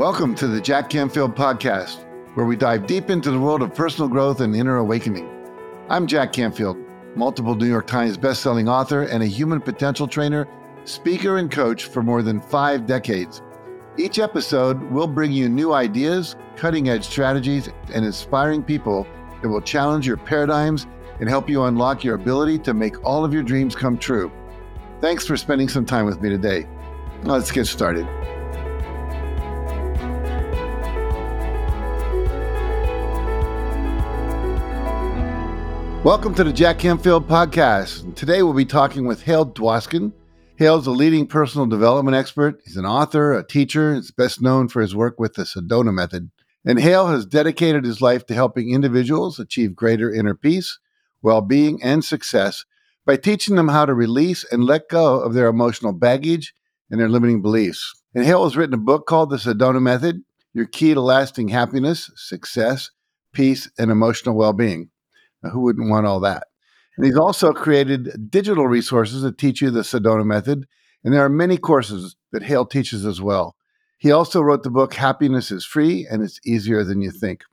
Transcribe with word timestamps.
Welcome 0.00 0.34
to 0.36 0.46
the 0.46 0.62
Jack 0.62 0.88
Canfield 0.88 1.36
Podcast, 1.36 2.06
where 2.32 2.46
we 2.46 2.56
dive 2.56 2.86
deep 2.86 3.10
into 3.10 3.30
the 3.30 3.38
world 3.38 3.60
of 3.60 3.74
personal 3.74 4.08
growth 4.08 4.40
and 4.40 4.56
inner 4.56 4.78
awakening. 4.78 5.28
I'm 5.90 6.06
Jack 6.06 6.32
Canfield, 6.32 6.78
multiple 7.14 7.54
New 7.54 7.68
York 7.68 7.86
Times 7.86 8.16
bestselling 8.16 8.66
author 8.66 9.02
and 9.02 9.22
a 9.22 9.26
human 9.26 9.60
potential 9.60 10.08
trainer, 10.08 10.48
speaker, 10.84 11.36
and 11.36 11.50
coach 11.50 11.84
for 11.84 12.02
more 12.02 12.22
than 12.22 12.40
five 12.40 12.86
decades. 12.86 13.42
Each 13.98 14.18
episode 14.18 14.82
will 14.84 15.06
bring 15.06 15.32
you 15.32 15.50
new 15.50 15.74
ideas, 15.74 16.34
cutting 16.56 16.88
edge 16.88 17.04
strategies, 17.04 17.68
and 17.92 18.02
inspiring 18.02 18.62
people 18.62 19.06
that 19.42 19.50
will 19.50 19.60
challenge 19.60 20.06
your 20.06 20.16
paradigms 20.16 20.86
and 21.20 21.28
help 21.28 21.46
you 21.46 21.64
unlock 21.64 22.04
your 22.04 22.14
ability 22.14 22.58
to 22.60 22.72
make 22.72 23.04
all 23.04 23.22
of 23.22 23.34
your 23.34 23.42
dreams 23.42 23.76
come 23.76 23.98
true. 23.98 24.32
Thanks 25.02 25.26
for 25.26 25.36
spending 25.36 25.68
some 25.68 25.84
time 25.84 26.06
with 26.06 26.22
me 26.22 26.30
today. 26.30 26.66
Let's 27.22 27.52
get 27.52 27.66
started. 27.66 28.08
Welcome 36.10 36.34
to 36.34 36.42
the 36.42 36.52
Jack 36.52 36.80
Canfield 36.80 37.28
podcast. 37.28 38.16
Today 38.16 38.42
we'll 38.42 38.52
be 38.52 38.64
talking 38.64 39.06
with 39.06 39.22
Hale 39.22 39.46
Dwoskin. 39.46 40.12
Hale's 40.56 40.88
a 40.88 40.90
leading 40.90 41.24
personal 41.24 41.68
development 41.68 42.16
expert. 42.16 42.60
He's 42.64 42.76
an 42.76 42.84
author, 42.84 43.32
a 43.32 43.46
teacher. 43.46 43.94
He's 43.94 44.10
best 44.10 44.42
known 44.42 44.66
for 44.66 44.82
his 44.82 44.92
work 44.92 45.20
with 45.20 45.34
the 45.34 45.44
Sedona 45.44 45.94
Method. 45.94 46.32
And 46.64 46.80
Hale 46.80 47.06
has 47.06 47.26
dedicated 47.26 47.84
his 47.84 48.00
life 48.02 48.26
to 48.26 48.34
helping 48.34 48.70
individuals 48.70 49.38
achieve 49.38 49.76
greater 49.76 50.12
inner 50.12 50.34
peace, 50.34 50.80
well 51.22 51.42
being, 51.42 51.80
and 51.80 52.04
success 52.04 52.64
by 53.06 53.14
teaching 53.16 53.54
them 53.54 53.68
how 53.68 53.86
to 53.86 53.94
release 53.94 54.44
and 54.50 54.64
let 54.64 54.88
go 54.88 55.20
of 55.20 55.34
their 55.34 55.46
emotional 55.46 55.92
baggage 55.92 56.52
and 56.90 57.00
their 57.00 57.08
limiting 57.08 57.40
beliefs. 57.40 57.94
And 58.16 58.24
Hale 58.24 58.42
has 58.42 58.56
written 58.56 58.74
a 58.74 58.78
book 58.78 59.06
called 59.06 59.30
The 59.30 59.36
Sedona 59.36 59.80
Method 59.80 60.24
Your 60.54 60.66
Key 60.66 60.92
to 60.94 61.00
Lasting 61.00 61.50
Happiness, 61.50 62.10
Success, 62.16 62.90
Peace, 63.32 63.70
and 63.78 63.92
Emotional 63.92 64.34
Well 64.34 64.52
Being. 64.52 64.90
Who 65.42 65.60
wouldn't 65.60 65.90
want 65.90 66.06
all 66.06 66.20
that? 66.20 66.48
And 66.96 67.06
he's 67.06 67.16
also 67.16 67.52
created 67.52 68.30
digital 68.30 68.66
resources 68.66 69.22
that 69.22 69.38
teach 69.38 69.62
you 69.62 69.70
the 69.70 69.80
Sedona 69.80 70.24
Method. 70.24 70.66
And 71.02 71.14
there 71.14 71.24
are 71.24 71.30
many 71.30 71.56
courses 71.56 72.16
that 72.32 72.42
Hale 72.42 72.66
teaches 72.66 73.06
as 73.06 73.20
well. 73.22 73.56
He 73.96 74.10
also 74.10 74.40
wrote 74.40 74.62
the 74.62 74.70
book 74.70 74.94
Happiness 74.94 75.50
is 75.50 75.64
Free 75.64 76.06
and 76.10 76.22
It's 76.22 76.40
Easier 76.44 76.84
Than 76.84 77.00
You 77.00 77.10
Think. 77.10 77.44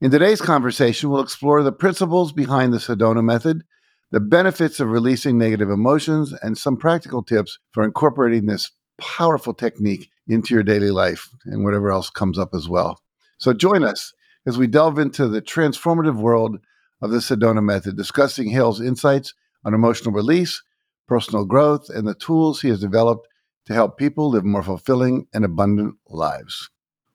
In 0.00 0.10
today's 0.10 0.40
conversation, 0.40 1.10
we'll 1.10 1.20
explore 1.20 1.62
the 1.62 1.72
principles 1.72 2.32
behind 2.32 2.72
the 2.72 2.78
Sedona 2.78 3.22
Method, 3.22 3.62
the 4.10 4.20
benefits 4.20 4.80
of 4.80 4.88
releasing 4.88 5.36
negative 5.36 5.70
emotions, 5.70 6.32
and 6.42 6.56
some 6.56 6.76
practical 6.76 7.22
tips 7.22 7.58
for 7.72 7.84
incorporating 7.84 8.46
this 8.46 8.70
powerful 8.98 9.54
technique 9.54 10.08
into 10.26 10.54
your 10.54 10.62
daily 10.62 10.90
life 10.90 11.28
and 11.44 11.64
whatever 11.64 11.90
else 11.90 12.08
comes 12.08 12.38
up 12.38 12.54
as 12.54 12.68
well. 12.68 13.00
So 13.38 13.52
join 13.52 13.84
us 13.84 14.12
as 14.46 14.58
we 14.58 14.66
delve 14.66 14.98
into 14.98 15.28
the 15.28 15.42
transformative 15.42 16.16
world 16.16 16.58
of 17.02 17.10
the 17.10 17.18
Sedona 17.18 17.62
Method, 17.62 17.96
discussing 17.96 18.50
Hale's 18.50 18.80
insights 18.80 19.32
on 19.64 19.74
emotional 19.74 20.12
release, 20.12 20.62
personal 21.08 21.44
growth, 21.44 21.88
and 21.88 22.06
the 22.06 22.14
tools 22.14 22.60
he 22.60 22.68
has 22.68 22.80
developed 22.80 23.26
to 23.66 23.72
help 23.72 23.96
people 23.96 24.30
live 24.30 24.44
more 24.44 24.62
fulfilling 24.62 25.26
and 25.32 25.44
abundant 25.44 25.94
lives. 26.08 26.68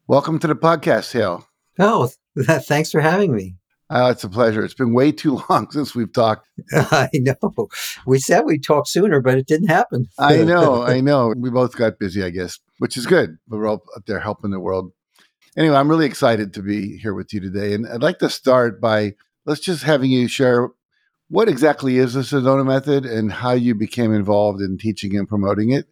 Welcome 0.07 0.39
to 0.39 0.47
the 0.47 0.55
podcast, 0.55 1.11
Hale. 1.13 1.47
Oh, 1.77 2.09
thanks 2.39 2.91
for 2.91 3.01
having 3.01 3.35
me. 3.35 3.55
Oh, 3.91 4.09
it's 4.09 4.23
a 4.23 4.29
pleasure. 4.29 4.65
It's 4.65 4.73
been 4.73 4.93
way 4.93 5.11
too 5.11 5.39
long 5.49 5.69
since 5.69 5.93
we've 5.93 6.11
talked. 6.11 6.47
I 6.73 7.09
know. 7.13 7.67
We 8.07 8.17
said 8.17 8.45
we'd 8.45 8.63
talk 8.63 8.87
sooner, 8.87 9.21
but 9.21 9.37
it 9.37 9.45
didn't 9.45 9.67
happen. 9.67 10.07
I 10.17 10.43
know. 10.43 10.83
I 10.83 11.01
know. 11.01 11.33
We 11.37 11.51
both 11.51 11.75
got 11.75 11.99
busy, 11.99 12.23
I 12.23 12.31
guess, 12.31 12.57
which 12.79 12.97
is 12.97 13.05
good. 13.05 13.37
We're 13.47 13.67
all 13.67 13.83
up 13.95 14.05
there 14.07 14.19
helping 14.19 14.49
the 14.49 14.59
world. 14.59 14.91
Anyway, 15.55 15.75
I'm 15.75 15.89
really 15.89 16.07
excited 16.07 16.53
to 16.55 16.63
be 16.63 16.97
here 16.97 17.13
with 17.13 17.33
you 17.33 17.39
today. 17.39 17.73
And 17.73 17.87
I'd 17.87 18.01
like 18.01 18.19
to 18.19 18.29
start 18.29 18.81
by 18.81 19.13
let's 19.45 19.61
just 19.61 19.83
having 19.83 20.11
you 20.11 20.27
share 20.27 20.69
what 21.29 21.49
exactly 21.49 21.97
is 21.97 22.13
the 22.13 22.21
Sedona 22.21 22.65
method 22.65 23.05
and 23.05 23.31
how 23.31 23.51
you 23.51 23.73
became 23.73 24.13
involved 24.13 24.61
in 24.61 24.77
teaching 24.77 25.17
and 25.17 25.27
promoting 25.27 25.71
it. 25.71 25.87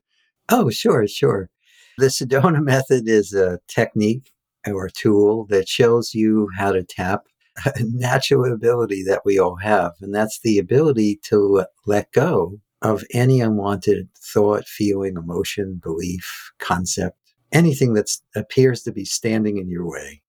Oh, 0.50 0.70
sure, 0.70 1.08
sure. 1.08 1.50
The 1.98 2.08
Sedona 2.08 2.62
method 2.64 3.08
is 3.08 3.34
a 3.34 3.60
technique 3.68 4.32
or 4.68 4.90
tool 4.90 5.46
that 5.50 5.68
shows 5.68 6.14
you 6.14 6.50
how 6.58 6.72
to 6.72 6.84
tap 6.84 7.24
a 7.66 7.84
natural 7.84 8.52
ability 8.52 9.04
that 9.04 9.22
we 9.26 9.38
all 9.38 9.58
have, 9.58 9.94
and 10.02 10.14
that's 10.14 10.40
the 10.44 10.58
ability 10.58 11.20
to 11.24 11.66
let 11.86 12.12
go 12.12 12.60
of 12.82 13.04
any 13.14 13.42
unwanted 13.42 14.10
thought, 14.18 14.66
feeling, 14.66 15.16
emotion, 15.16 15.80
belief, 15.82 16.52
concept, 16.60 17.18
anything 17.52 17.94
that 17.94 18.10
appears 18.36 18.82
to 18.84 18.92
be 18.92 19.06
standing 19.06 19.58
in 19.58 19.70
your 19.70 19.88
way 19.88 20.23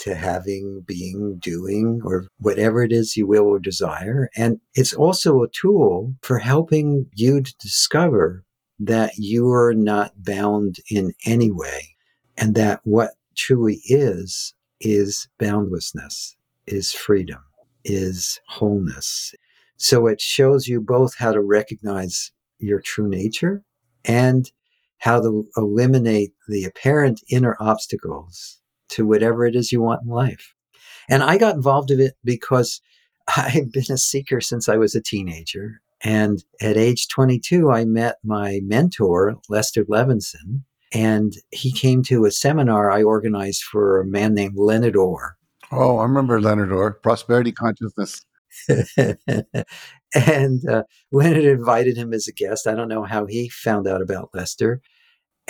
to 0.00 0.14
having, 0.14 0.82
being, 0.86 1.38
doing, 1.38 2.00
or 2.04 2.26
whatever 2.38 2.82
it 2.82 2.92
is 2.92 3.16
you 3.16 3.26
will 3.26 3.44
or 3.44 3.58
desire. 3.58 4.30
And 4.36 4.60
it's 4.74 4.94
also 4.94 5.42
a 5.42 5.48
tool 5.48 6.14
for 6.22 6.38
helping 6.38 7.06
you 7.14 7.42
to 7.42 7.54
discover 7.58 8.44
that 8.78 9.12
you 9.18 9.50
are 9.52 9.74
not 9.74 10.12
bound 10.16 10.76
in 10.90 11.12
any 11.26 11.50
way 11.50 11.94
and 12.36 12.54
that 12.54 12.80
what 12.84 13.10
truly 13.36 13.82
is, 13.84 14.54
is 14.80 15.28
boundlessness, 15.38 16.34
is 16.66 16.92
freedom, 16.92 17.42
is 17.84 18.40
wholeness. 18.48 19.34
So 19.76 20.06
it 20.06 20.20
shows 20.20 20.66
you 20.66 20.80
both 20.80 21.16
how 21.16 21.32
to 21.32 21.42
recognize 21.42 22.32
your 22.58 22.80
true 22.80 23.08
nature 23.08 23.62
and 24.04 24.50
how 24.98 25.20
to 25.20 25.46
eliminate 25.56 26.32
the 26.48 26.64
apparent 26.64 27.22
inner 27.30 27.56
obstacles 27.60 28.59
to 28.90 29.06
whatever 29.06 29.46
it 29.46 29.56
is 29.56 29.72
you 29.72 29.80
want 29.80 30.02
in 30.02 30.08
life. 30.08 30.54
And 31.08 31.22
I 31.22 31.38
got 31.38 31.56
involved 31.56 31.90
in 31.90 32.00
it 32.00 32.14
because 32.24 32.80
I've 33.36 33.72
been 33.72 33.90
a 33.90 33.98
seeker 33.98 34.40
since 34.40 34.68
I 34.68 34.76
was 34.76 34.94
a 34.94 35.02
teenager. 35.02 35.80
And 36.02 36.42
at 36.62 36.76
age 36.76 37.08
22, 37.08 37.70
I 37.70 37.84
met 37.84 38.16
my 38.24 38.60
mentor, 38.62 39.36
Lester 39.48 39.84
Levenson, 39.84 40.62
and 40.92 41.34
he 41.50 41.72
came 41.72 42.02
to 42.04 42.24
a 42.24 42.30
seminar 42.30 42.90
I 42.90 43.02
organized 43.02 43.62
for 43.62 44.00
a 44.00 44.06
man 44.06 44.34
named 44.34 44.54
Leonard 44.56 44.96
Orr. 44.96 45.36
Oh, 45.70 45.98
I 45.98 46.02
remember 46.04 46.40
Leonard 46.40 46.72
Orr, 46.72 46.94
Prosperity 46.94 47.52
Consciousness. 47.52 48.24
and 50.14 50.68
uh, 50.68 50.82
Leonard 51.12 51.44
invited 51.44 51.96
him 51.96 52.12
as 52.12 52.26
a 52.26 52.32
guest. 52.32 52.66
I 52.66 52.74
don't 52.74 52.88
know 52.88 53.04
how 53.04 53.26
he 53.26 53.48
found 53.48 53.86
out 53.86 54.02
about 54.02 54.30
Lester. 54.34 54.80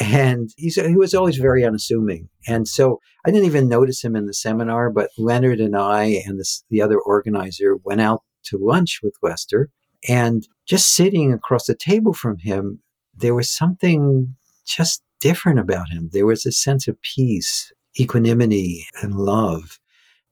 And 0.01 0.51
he 0.57 0.97
was 0.97 1.15
always 1.15 1.37
very 1.37 1.65
unassuming. 1.65 2.29
And 2.49 2.67
so 2.67 3.01
I 3.27 3.31
didn't 3.31 3.47
even 3.47 3.69
notice 3.69 4.03
him 4.03 4.17
in 4.17 4.27
the 4.27 4.35
seminar, 4.35 4.91
but 4.91 5.11
Leonard 5.19 5.61
and 5.61 5.77
I 5.77 6.23
and 6.27 6.41
this, 6.41 6.65
the 6.71 6.81
other 6.81 6.99
organizer 6.99 7.77
went 7.77 8.01
out 8.01 8.23
to 8.45 8.59
lunch 8.59 9.01
with 9.03 9.15
Lester. 9.23 9.69
And 10.09 10.49
just 10.67 10.95
sitting 10.95 11.33
across 11.33 11.67
the 11.67 11.75
table 11.75 12.15
from 12.15 12.39
him, 12.39 12.81
there 13.15 13.35
was 13.35 13.51
something 13.51 14.35
just 14.67 15.03
different 15.21 15.59
about 15.59 15.91
him. 15.91 16.09
There 16.13 16.27
was 16.27 16.47
a 16.47 16.53
sense 16.53 16.89
of 16.89 17.01
peace, 17.03 17.71
equanimity, 17.99 18.87
and 19.03 19.17
love 19.17 19.79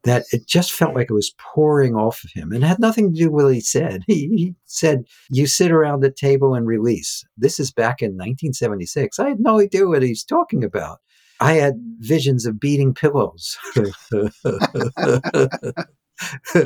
that 0.04 0.24
it 0.32 0.46
just 0.46 0.72
felt 0.72 0.94
like 0.94 1.10
it 1.10 1.14
was 1.14 1.34
pouring 1.38 1.94
off 1.94 2.22
of 2.24 2.30
him 2.32 2.52
and 2.52 2.64
had 2.64 2.78
nothing 2.78 3.12
to 3.12 3.18
do 3.18 3.30
with 3.30 3.44
what 3.44 3.54
he 3.54 3.60
said. 3.60 4.04
He, 4.06 4.28
he, 4.28 4.54
said, 4.64 5.04
You 5.30 5.46
sit 5.46 5.70
around 5.70 6.00
the 6.00 6.10
table 6.10 6.54
and 6.54 6.66
release. 6.66 7.24
This 7.36 7.58
is 7.58 7.70
back 7.70 8.00
in 8.00 8.12
1976. 8.12 9.18
I 9.18 9.28
had 9.28 9.40
no 9.40 9.60
idea 9.60 9.86
what 9.86 10.02
he's 10.02 10.24
talking 10.24 10.64
about. 10.64 10.98
I 11.40 11.54
had 11.54 11.74
visions 11.98 12.46
of 12.46 12.58
beating 12.58 12.94
pillows. 12.94 13.56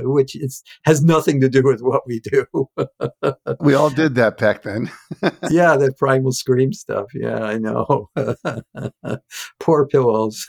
which 0.03 0.37
is, 0.37 0.63
has 0.85 1.05
nothing 1.05 1.41
to 1.41 1.49
do 1.49 1.63
with 1.63 1.83
what 1.83 2.07
we 2.07 2.21
do. 2.21 2.47
we 3.61 3.75
all 3.75 3.91
did 3.91 4.15
that 4.15 4.39
back 4.39 4.63
then. 4.63 4.91
yeah, 5.51 5.77
that 5.77 5.97
primal 5.99 6.33
scream 6.33 6.73
stuff. 6.73 7.09
Yeah, 7.15 7.43
I 7.43 7.59
know. 7.59 8.09
Poor 9.61 9.87
pillows. 9.87 10.49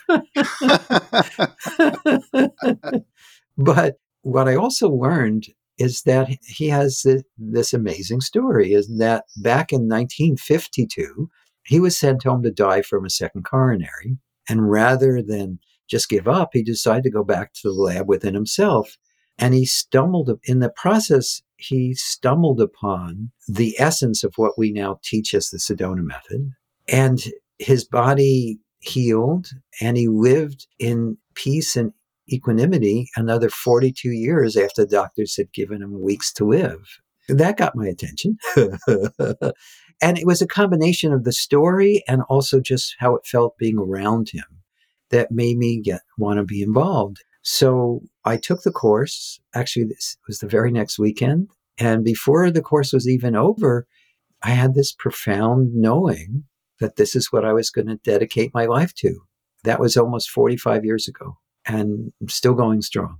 But 3.56 3.96
what 4.22 4.48
I 4.48 4.56
also 4.56 4.88
learned 4.88 5.46
is 5.78 6.02
that 6.02 6.28
he 6.46 6.68
has 6.68 7.04
this 7.36 7.72
amazing 7.72 8.20
story 8.20 8.72
is 8.72 8.88
that 8.98 9.24
back 9.36 9.72
in 9.72 9.88
1952, 9.88 11.28
he 11.64 11.80
was 11.80 11.98
sent 11.98 12.22
home 12.22 12.42
to 12.42 12.50
die 12.50 12.82
from 12.82 13.04
a 13.04 13.10
second 13.10 13.44
coronary. 13.44 14.18
And 14.48 14.70
rather 14.70 15.22
than 15.22 15.58
just 15.88 16.08
give 16.08 16.28
up. 16.28 16.50
He 16.52 16.62
decided 16.62 17.04
to 17.04 17.10
go 17.10 17.24
back 17.24 17.52
to 17.54 17.60
the 17.64 17.72
lab 17.72 18.08
within 18.08 18.34
himself. 18.34 18.96
And 19.38 19.54
he 19.54 19.66
stumbled 19.66 20.30
in 20.44 20.60
the 20.60 20.70
process, 20.70 21.42
he 21.56 21.94
stumbled 21.94 22.60
upon 22.60 23.32
the 23.48 23.74
essence 23.78 24.22
of 24.22 24.34
what 24.36 24.56
we 24.56 24.70
now 24.70 25.00
teach 25.02 25.34
as 25.34 25.50
the 25.50 25.58
Sedona 25.58 26.02
method. 26.02 26.52
And 26.88 27.20
his 27.58 27.84
body 27.84 28.58
healed 28.80 29.48
and 29.80 29.96
he 29.96 30.08
lived 30.08 30.66
in 30.78 31.16
peace 31.34 31.74
and 31.74 31.92
equanimity 32.30 33.08
another 33.16 33.50
42 33.50 34.10
years 34.10 34.56
after 34.56 34.86
doctors 34.86 35.36
had 35.36 35.52
given 35.52 35.82
him 35.82 36.00
weeks 36.00 36.32
to 36.34 36.44
live. 36.44 37.00
That 37.28 37.56
got 37.56 37.76
my 37.76 37.86
attention. 37.86 38.38
and 38.56 40.18
it 40.18 40.26
was 40.26 40.42
a 40.42 40.46
combination 40.46 41.12
of 41.12 41.24
the 41.24 41.32
story 41.32 42.02
and 42.06 42.22
also 42.28 42.60
just 42.60 42.96
how 42.98 43.14
it 43.16 43.26
felt 43.26 43.58
being 43.58 43.78
around 43.78 44.30
him 44.30 44.44
that 45.10 45.30
made 45.30 45.56
me 45.56 45.80
get 45.80 46.02
want 46.18 46.38
to 46.38 46.44
be 46.44 46.62
involved. 46.62 47.18
So 47.42 48.02
I 48.24 48.36
took 48.36 48.62
the 48.62 48.72
course. 48.72 49.40
Actually, 49.54 49.86
this 49.86 50.16
was 50.26 50.38
the 50.38 50.48
very 50.48 50.70
next 50.70 50.98
weekend. 50.98 51.48
And 51.78 52.04
before 52.04 52.50
the 52.50 52.62
course 52.62 52.92
was 52.92 53.08
even 53.08 53.36
over, 53.36 53.86
I 54.42 54.50
had 54.50 54.74
this 54.74 54.92
profound 54.92 55.74
knowing 55.74 56.44
that 56.80 56.96
this 56.96 57.14
is 57.14 57.32
what 57.32 57.44
I 57.44 57.52
was 57.52 57.70
going 57.70 57.86
to 57.88 57.96
dedicate 57.96 58.52
my 58.54 58.66
life 58.66 58.94
to. 58.96 59.20
That 59.64 59.80
was 59.80 59.96
almost 59.96 60.30
45 60.30 60.84
years 60.84 61.08
ago, 61.08 61.38
and 61.66 62.12
I'm 62.20 62.28
still 62.28 62.54
going 62.54 62.82
strong. 62.82 63.16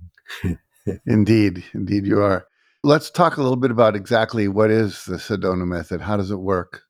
indeed, 1.05 1.63
indeed, 1.73 2.05
you 2.05 2.21
are. 2.21 2.45
Let's 2.83 3.09
talk 3.09 3.37
a 3.37 3.41
little 3.41 3.57
bit 3.57 3.71
about 3.71 3.95
exactly 3.95 4.47
what 4.47 4.69
is 4.69 5.05
the 5.05 5.15
Sedona 5.15 5.65
method. 5.65 6.01
How 6.01 6.17
does 6.17 6.31
it 6.31 6.39
work? 6.39 6.83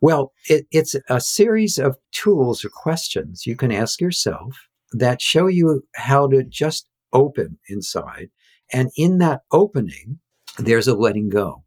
Well, 0.00 0.32
it, 0.48 0.66
it's 0.70 0.96
a 1.08 1.20
series 1.20 1.78
of 1.78 1.96
tools 2.12 2.64
or 2.64 2.70
questions 2.70 3.46
you 3.46 3.56
can 3.56 3.70
ask 3.70 4.00
yourself 4.00 4.68
that 4.92 5.22
show 5.22 5.46
you 5.46 5.82
how 5.94 6.28
to 6.28 6.42
just 6.42 6.86
open 7.12 7.58
inside. 7.68 8.30
And 8.72 8.90
in 8.96 9.18
that 9.18 9.42
opening, 9.52 10.18
there's 10.58 10.88
a 10.88 10.94
letting 10.94 11.28
go. 11.28 11.64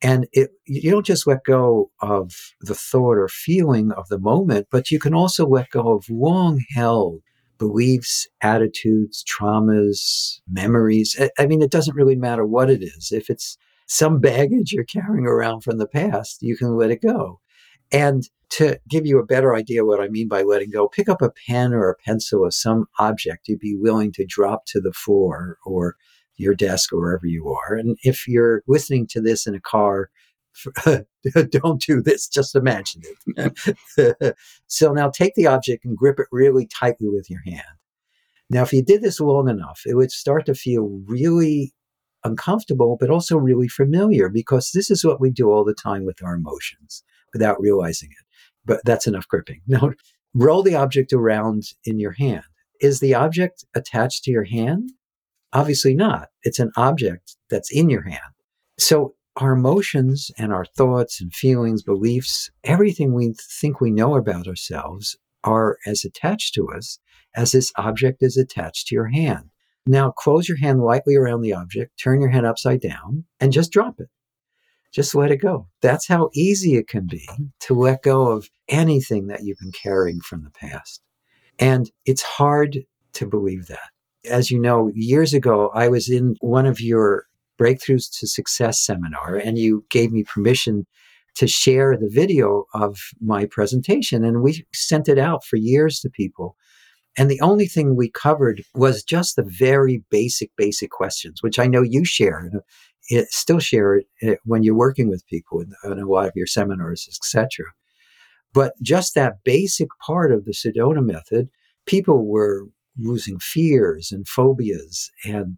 And 0.00 0.26
it, 0.32 0.50
you 0.64 0.90
don't 0.90 1.06
just 1.06 1.26
let 1.26 1.44
go 1.44 1.90
of 2.00 2.32
the 2.60 2.74
thought 2.74 3.16
or 3.16 3.28
feeling 3.28 3.90
of 3.92 4.08
the 4.08 4.18
moment, 4.18 4.68
but 4.70 4.90
you 4.90 4.98
can 4.98 5.14
also 5.14 5.46
let 5.46 5.70
go 5.70 5.96
of 5.96 6.04
long 6.08 6.62
held 6.74 7.22
beliefs, 7.58 8.26
attitudes, 8.40 9.24
traumas, 9.24 10.40
memories. 10.48 11.20
I 11.38 11.46
mean, 11.46 11.62
it 11.62 11.70
doesn't 11.70 11.96
really 11.96 12.16
matter 12.16 12.46
what 12.46 12.70
it 12.70 12.82
is. 12.82 13.10
If 13.12 13.30
it's 13.30 13.56
some 13.86 14.20
baggage 14.20 14.72
you're 14.72 14.84
carrying 14.84 15.26
around 15.26 15.62
from 15.62 15.78
the 15.78 15.86
past, 15.86 16.42
you 16.42 16.56
can 16.56 16.76
let 16.76 16.90
it 16.90 17.02
go. 17.02 17.40
And 17.90 18.28
to 18.50 18.78
give 18.88 19.06
you 19.06 19.18
a 19.18 19.26
better 19.26 19.54
idea 19.54 19.84
what 19.84 20.00
I 20.00 20.08
mean 20.08 20.28
by 20.28 20.42
letting 20.42 20.70
go, 20.70 20.88
pick 20.88 21.08
up 21.08 21.22
a 21.22 21.32
pen 21.46 21.72
or 21.72 21.90
a 21.90 21.96
pencil 21.96 22.40
or 22.40 22.50
some 22.50 22.86
object 22.98 23.48
you'd 23.48 23.60
be 23.60 23.76
willing 23.76 24.12
to 24.12 24.26
drop 24.26 24.64
to 24.66 24.80
the 24.80 24.92
floor 24.92 25.58
or 25.64 25.96
your 26.36 26.54
desk 26.54 26.92
or 26.92 27.00
wherever 27.00 27.26
you 27.26 27.48
are. 27.48 27.74
And 27.74 27.98
if 28.02 28.28
you're 28.28 28.62
listening 28.66 29.06
to 29.08 29.20
this 29.20 29.46
in 29.46 29.54
a 29.54 29.60
car, 29.60 30.10
don't 31.50 31.82
do 31.82 32.02
this, 32.02 32.28
just 32.28 32.54
imagine 32.54 33.02
it. 33.36 34.36
so 34.66 34.92
now 34.92 35.10
take 35.10 35.34
the 35.34 35.46
object 35.46 35.84
and 35.84 35.96
grip 35.96 36.18
it 36.18 36.26
really 36.32 36.66
tightly 36.66 37.08
with 37.08 37.28
your 37.30 37.42
hand. 37.44 37.62
Now, 38.50 38.62
if 38.62 38.72
you 38.72 38.82
did 38.82 39.02
this 39.02 39.20
long 39.20 39.48
enough, 39.48 39.82
it 39.84 39.94
would 39.94 40.10
start 40.10 40.46
to 40.46 40.54
feel 40.54 41.00
really 41.06 41.74
uncomfortable, 42.24 42.96
but 42.98 43.10
also 43.10 43.36
really 43.36 43.68
familiar 43.68 44.28
because 44.28 44.70
this 44.72 44.90
is 44.90 45.04
what 45.04 45.20
we 45.20 45.30
do 45.30 45.50
all 45.50 45.64
the 45.64 45.74
time 45.74 46.04
with 46.04 46.22
our 46.22 46.34
emotions 46.34 47.02
without 47.32 47.60
realizing 47.60 48.10
it. 48.10 48.24
But 48.64 48.80
that's 48.84 49.06
enough 49.06 49.28
gripping. 49.28 49.60
Now, 49.66 49.92
roll 50.34 50.62
the 50.62 50.74
object 50.74 51.12
around 51.12 51.64
in 51.84 51.98
your 51.98 52.12
hand. 52.12 52.44
Is 52.80 53.00
the 53.00 53.14
object 53.14 53.64
attached 53.74 54.24
to 54.24 54.30
your 54.30 54.44
hand? 54.44 54.92
Obviously 55.52 55.94
not. 55.94 56.28
It's 56.42 56.58
an 56.58 56.70
object 56.76 57.36
that's 57.50 57.72
in 57.72 57.90
your 57.90 58.02
hand. 58.02 58.20
So 58.78 59.14
our 59.38 59.52
emotions 59.52 60.30
and 60.36 60.52
our 60.52 60.64
thoughts 60.64 61.20
and 61.20 61.32
feelings, 61.32 61.82
beliefs, 61.82 62.50
everything 62.64 63.14
we 63.14 63.34
think 63.40 63.80
we 63.80 63.90
know 63.90 64.16
about 64.16 64.48
ourselves 64.48 65.16
are 65.44 65.78
as 65.86 66.04
attached 66.04 66.54
to 66.54 66.68
us 66.68 66.98
as 67.36 67.52
this 67.52 67.72
object 67.76 68.22
is 68.22 68.36
attached 68.36 68.88
to 68.88 68.94
your 68.94 69.06
hand. 69.06 69.50
Now 69.86 70.10
close 70.10 70.48
your 70.48 70.58
hand 70.58 70.82
lightly 70.82 71.14
around 71.14 71.42
the 71.42 71.54
object, 71.54 71.98
turn 72.02 72.20
your 72.20 72.30
hand 72.30 72.46
upside 72.46 72.80
down, 72.80 73.24
and 73.40 73.52
just 73.52 73.72
drop 73.72 74.00
it. 74.00 74.08
Just 74.92 75.14
let 75.14 75.30
it 75.30 75.36
go. 75.36 75.68
That's 75.82 76.08
how 76.08 76.30
easy 76.34 76.74
it 76.74 76.88
can 76.88 77.06
be 77.06 77.28
to 77.60 77.74
let 77.74 78.02
go 78.02 78.28
of 78.28 78.50
anything 78.68 79.28
that 79.28 79.44
you've 79.44 79.58
been 79.58 79.72
carrying 79.72 80.20
from 80.20 80.42
the 80.42 80.50
past. 80.50 81.00
And 81.58 81.90
it's 82.04 82.22
hard 82.22 82.78
to 83.14 83.26
believe 83.26 83.68
that 83.68 83.90
as 84.28 84.50
you 84.50 84.58
know, 84.58 84.90
years 84.94 85.32
ago, 85.32 85.70
I 85.74 85.88
was 85.88 86.08
in 86.08 86.36
one 86.40 86.66
of 86.66 86.80
your 86.80 87.27
Breakthroughs 87.58 88.10
to 88.18 88.26
Success 88.26 88.80
seminar, 88.80 89.36
and 89.36 89.58
you 89.58 89.84
gave 89.90 90.12
me 90.12 90.24
permission 90.24 90.86
to 91.34 91.46
share 91.46 91.96
the 91.96 92.08
video 92.10 92.64
of 92.74 92.98
my 93.20 93.46
presentation. 93.46 94.24
And 94.24 94.42
we 94.42 94.66
sent 94.72 95.08
it 95.08 95.18
out 95.18 95.44
for 95.44 95.56
years 95.56 96.00
to 96.00 96.10
people. 96.10 96.56
And 97.16 97.30
the 97.30 97.40
only 97.40 97.66
thing 97.66 97.94
we 97.94 98.10
covered 98.10 98.62
was 98.74 99.02
just 99.02 99.36
the 99.36 99.44
very 99.44 100.02
basic, 100.10 100.50
basic 100.56 100.90
questions, 100.90 101.42
which 101.42 101.58
I 101.58 101.66
know 101.66 101.82
you 101.82 102.04
share, 102.04 102.50
it, 103.08 103.28
still 103.30 103.60
share 103.60 103.96
it 103.96 104.06
eh, 104.22 104.34
when 104.44 104.62
you're 104.62 104.74
working 104.74 105.08
with 105.08 105.26
people 105.26 105.60
in 105.60 105.72
a 105.84 106.06
lot 106.06 106.26
of 106.26 106.32
your 106.36 106.46
seminars, 106.46 107.08
etc. 107.08 107.66
But 108.52 108.74
just 108.82 109.14
that 109.14 109.44
basic 109.44 109.88
part 110.04 110.32
of 110.32 110.44
the 110.44 110.52
Sedona 110.52 111.04
method, 111.04 111.48
people 111.86 112.26
were 112.26 112.66
losing 112.98 113.38
fears 113.38 114.10
and 114.10 114.26
phobias 114.26 115.10
and 115.24 115.56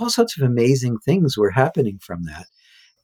all 0.00 0.10
sorts 0.10 0.38
of 0.38 0.46
amazing 0.46 0.98
things 0.98 1.36
were 1.36 1.50
happening 1.50 1.98
from 2.00 2.24
that. 2.24 2.46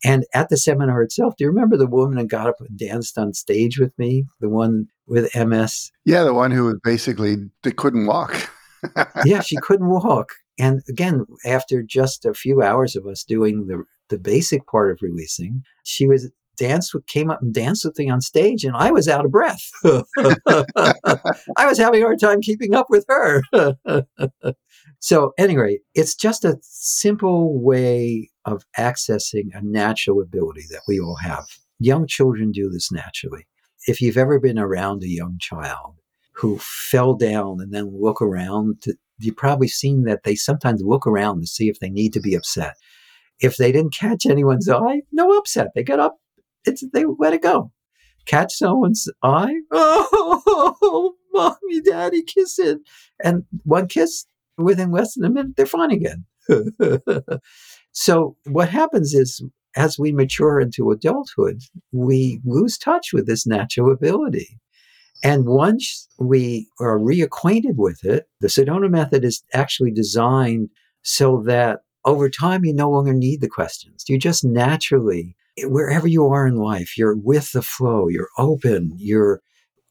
And 0.05 0.25
at 0.35 0.49
the 0.49 0.57
seminar 0.57 1.03
itself, 1.03 1.35
do 1.37 1.45
you 1.45 1.49
remember 1.49 1.77
the 1.77 1.87
woman 1.87 2.19
who 2.19 2.27
got 2.27 2.49
up 2.49 2.57
and 2.61 2.79
danced 2.79 3.17
on 3.19 3.33
stage 3.33 3.79
with 3.79 3.97
me? 3.99 4.25
The 4.41 4.49
one 4.49 4.89
with 5.07 5.35
MS? 5.35 5.91
Yeah, 6.05 6.23
the 6.23 6.35
one 6.35 6.51
who 6.51 6.65
was 6.65 6.79
basically 6.85 7.37
couldn't 7.77 8.07
walk. 8.07 8.51
yeah, 9.25 9.41
she 9.41 9.57
couldn't 9.57 9.89
walk. 9.89 10.33
And 10.59 10.83
again, 10.89 11.25
after 11.45 11.83
just 11.83 12.25
a 12.25 12.35
few 12.35 12.63
hours 12.63 12.97
of 12.97 13.07
us 13.07 13.25
doing 13.25 13.67
the 13.67 13.85
the 14.09 14.19
basic 14.19 14.65
part 14.69 14.93
of 14.93 15.01
releasing, 15.03 15.65
she 15.85 16.07
was 16.07 16.31
danced 16.57 16.95
with, 16.95 17.07
came 17.07 17.31
up 17.31 17.43
and 17.43 17.53
danced 17.53 17.85
with 17.85 17.99
me 17.99 18.09
on 18.09 18.21
stage, 18.21 18.65
and 18.65 18.77
I 18.77 18.91
was 18.91 19.09
out 19.09 19.25
of 19.25 19.31
breath. 19.31 19.71
I 19.85 21.67
was 21.67 21.79
having 21.79 22.03
a 22.03 22.05
hard 22.05 22.21
time 22.21 22.41
keeping 22.41 22.75
up 22.75 22.87
with 22.89 23.05
her. 23.09 23.43
so, 25.01 25.33
anyway, 25.39 25.79
it's 25.95 26.15
just 26.15 26.45
a 26.45 26.59
simple 26.63 27.61
way 27.61 28.31
of 28.45 28.65
accessing 28.79 29.55
a 29.55 29.63
natural 29.63 30.21
ability 30.21 30.65
that 30.71 30.83
we 30.89 31.01
all 31.01 31.17
have. 31.17 31.47
Young 31.79 32.07
children 32.07 32.53
do 32.53 32.71
this 32.71 32.91
naturally. 32.91 33.47
If 33.87 34.01
you've 34.01 34.17
ever 34.17 34.41
been 34.41 34.59
around 34.59 35.03
a 35.03 35.09
young 35.09 35.39
child 35.41 35.95
who 36.33 36.59
fell 36.59 37.15
down 37.15 37.61
and 37.61 37.73
then 37.73 38.01
look 38.01 38.21
around, 38.21 38.83
to, 38.83 38.95
you've 39.19 39.37
probably 39.37 39.69
seen 39.69 40.05
that 40.05 40.25
they 40.25 40.35
sometimes 40.35 40.83
look 40.83 41.07
around 41.07 41.41
to 41.41 41.47
see 41.47 41.69
if 41.69 41.79
they 41.81 41.91
need 41.91 42.13
to 42.15 42.21
be 42.21 42.35
upset. 42.35 42.75
If 43.41 43.57
they 43.57 43.73
didn't 43.73 43.95
catch 43.95 44.27
anyone's 44.27 44.69
eye, 44.69 45.03
no 45.13 45.37
upset. 45.37 45.69
They 45.75 45.83
get 45.83 46.01
up, 46.01 46.17
it's 46.65 46.85
they 46.93 47.05
let 47.19 47.35
it 47.35 47.43
go. 47.43 47.71
Catch 48.27 48.55
someone's 48.55 49.09
eye. 49.23 49.55
Oh, 50.89 51.15
mommy, 51.33 51.81
daddy, 51.83 52.23
kiss 52.23 52.59
it. 52.59 52.79
And 53.23 53.45
one 53.65 53.89
kiss 53.89 54.27
within 54.57 54.91
less 54.91 55.15
than 55.15 55.25
a 55.25 55.31
minute, 55.31 55.57
they're 55.57 55.67
fine 55.67 55.91
again. 55.91 56.25
so 57.93 58.37
what 58.47 58.69
happens 58.69 59.15
is 59.15 59.43
as 59.77 59.99
we 59.99 60.13
mature 60.13 60.61
into 60.61 60.91
adulthood, 60.91 61.61
we 61.93 62.41
lose 62.45 62.79
touch 62.79 63.13
with 63.13 63.27
this 63.27 63.47
natural 63.47 63.93
ability. 63.93 64.59
And 65.23 65.47
once 65.47 66.09
we 66.19 66.69
are 66.81 66.99
reacquainted 66.99 67.77
with 67.77 68.05
it, 68.05 68.29
the 68.41 68.49
Sedona 68.49 68.91
method 68.91 69.25
is 69.25 69.43
actually 69.53 69.91
designed 69.91 70.69
so 71.03 71.43
that 71.47 71.81
over 72.05 72.29
time 72.31 72.65
you 72.65 72.75
no 72.75 72.91
longer 72.91 73.13
need 73.13 73.41
the 73.41 73.49
questions. 73.49 74.05
You 74.09 74.19
just 74.19 74.45
naturally 74.45 75.37
wherever 75.65 76.07
you 76.07 76.27
are 76.27 76.47
in 76.47 76.57
life, 76.57 76.99
you're 76.99 77.17
with 77.17 77.53
the 77.53 77.63
flow, 77.63 78.09
you're 78.09 78.29
open, 78.39 78.93
you're 78.97 79.41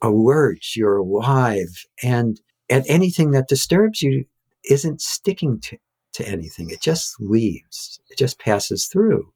alert, 0.01 0.75
you're 0.75 0.97
alive, 0.97 1.85
and 2.03 2.39
and 2.69 2.85
anything 2.87 3.31
that 3.31 3.47
disturbs 3.47 4.01
you 4.01 4.25
isn't 4.69 5.01
sticking 5.01 5.59
to, 5.61 5.77
to 6.13 6.27
anything. 6.27 6.69
It 6.69 6.81
just 6.81 7.15
leaves. 7.19 7.99
It 8.09 8.17
just 8.17 8.39
passes 8.39 8.87
through. 8.87 9.31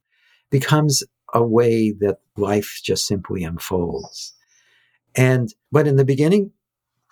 Becomes 0.50 1.04
a 1.34 1.44
way 1.44 1.92
that 2.00 2.20
life 2.38 2.80
just 2.84 3.06
simply 3.06 3.44
unfolds. 3.44 4.34
And 5.16 5.54
but 5.72 5.88
in 5.88 5.96
the 5.96 6.06
beginning, 6.06 6.52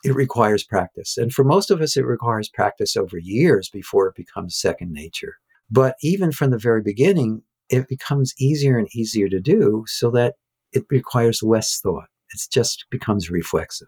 it 0.03 0.15
requires 0.15 0.63
practice. 0.63 1.17
And 1.17 1.33
for 1.33 1.43
most 1.43 1.71
of 1.71 1.81
us, 1.81 1.97
it 1.97 2.05
requires 2.05 2.49
practice 2.49 2.95
over 2.95 3.17
years 3.17 3.69
before 3.69 4.07
it 4.07 4.15
becomes 4.15 4.55
second 4.55 4.91
nature. 4.91 5.35
But 5.69 5.95
even 6.01 6.31
from 6.31 6.51
the 6.51 6.57
very 6.57 6.81
beginning, 6.81 7.41
it 7.69 7.87
becomes 7.87 8.33
easier 8.39 8.77
and 8.77 8.87
easier 8.95 9.27
to 9.29 9.39
do 9.39 9.83
so 9.87 10.09
that 10.11 10.35
it 10.71 10.85
requires 10.89 11.43
less 11.43 11.79
thought. 11.79 12.07
It 12.33 12.41
just 12.51 12.85
becomes 12.89 13.29
reflexive. 13.29 13.87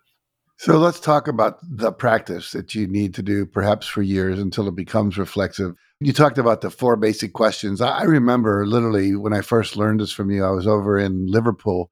So 0.59 0.77
let's 0.77 0.99
talk 0.99 1.29
about 1.29 1.57
the 1.63 1.93
practice 1.93 2.51
that 2.51 2.75
you 2.75 2.85
need 2.85 3.13
to 3.13 3.23
do 3.23 3.45
perhaps 3.45 3.87
for 3.87 4.01
years 4.01 4.37
until 4.39 4.67
it 4.67 4.75
becomes 4.75 5.17
reflexive. 5.17 5.73
You 6.01 6.11
talked 6.11 6.37
about 6.37 6.59
the 6.59 6.69
four 6.69 6.97
basic 6.97 7.31
questions. 7.31 7.79
I 7.79 8.03
remember 8.03 8.67
literally 8.67 9.15
when 9.15 9.31
I 9.31 9.39
first 9.39 9.77
learned 9.77 10.01
this 10.01 10.11
from 10.11 10.29
you, 10.29 10.43
I 10.43 10.49
was 10.49 10.67
over 10.67 10.99
in 10.99 11.27
Liverpool 11.27 11.91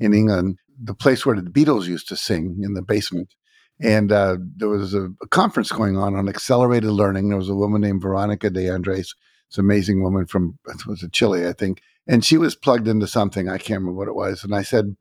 in 0.00 0.14
England, 0.14 0.58
the 0.82 0.94
place 0.94 1.24
where 1.24 1.36
the 1.36 1.48
Beatles 1.48 1.86
used 1.86 2.08
to 2.08 2.16
sing 2.16 2.58
in 2.60 2.74
the 2.74 2.82
basement. 2.82 3.36
And 3.80 4.10
uh, 4.10 4.38
there 4.56 4.68
was 4.68 4.94
a, 4.94 5.10
a, 5.22 5.28
conference 5.28 5.70
going 5.70 5.96
on 5.96 6.16
on 6.16 6.28
accelerated 6.28 6.90
learning. 6.90 7.28
There 7.28 7.38
was 7.38 7.48
a 7.48 7.54
woman 7.54 7.80
named 7.82 8.02
Veronica 8.02 8.50
de 8.50 8.68
Andres 8.68 9.14
this 9.48 9.58
amazing 9.58 10.02
woman 10.02 10.26
from 10.26 10.58
was 10.88 11.04
it 11.04 11.12
Chile, 11.12 11.46
I 11.46 11.52
think, 11.52 11.82
and 12.08 12.24
she 12.24 12.36
was 12.36 12.56
plugged 12.56 12.88
into 12.88 13.06
something. 13.06 13.48
I 13.48 13.58
can't 13.58 13.80
remember 13.80 13.92
what 13.92 14.08
it 14.08 14.16
was. 14.16 14.42
And 14.42 14.56
I 14.56 14.62
said, 14.62 14.96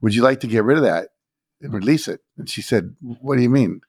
"Would 0.00 0.14
you 0.14 0.22
like 0.22 0.40
to 0.40 0.46
get 0.46 0.64
rid 0.64 0.78
of 0.78 0.84
that 0.84 1.08
release 1.62 2.08
it?" 2.08 2.20
And 2.36 2.48
she 2.48 2.62
said, 2.62 2.94
"What 3.00 3.36
do 3.36 3.42
you 3.42 3.50
mean?" 3.50 3.80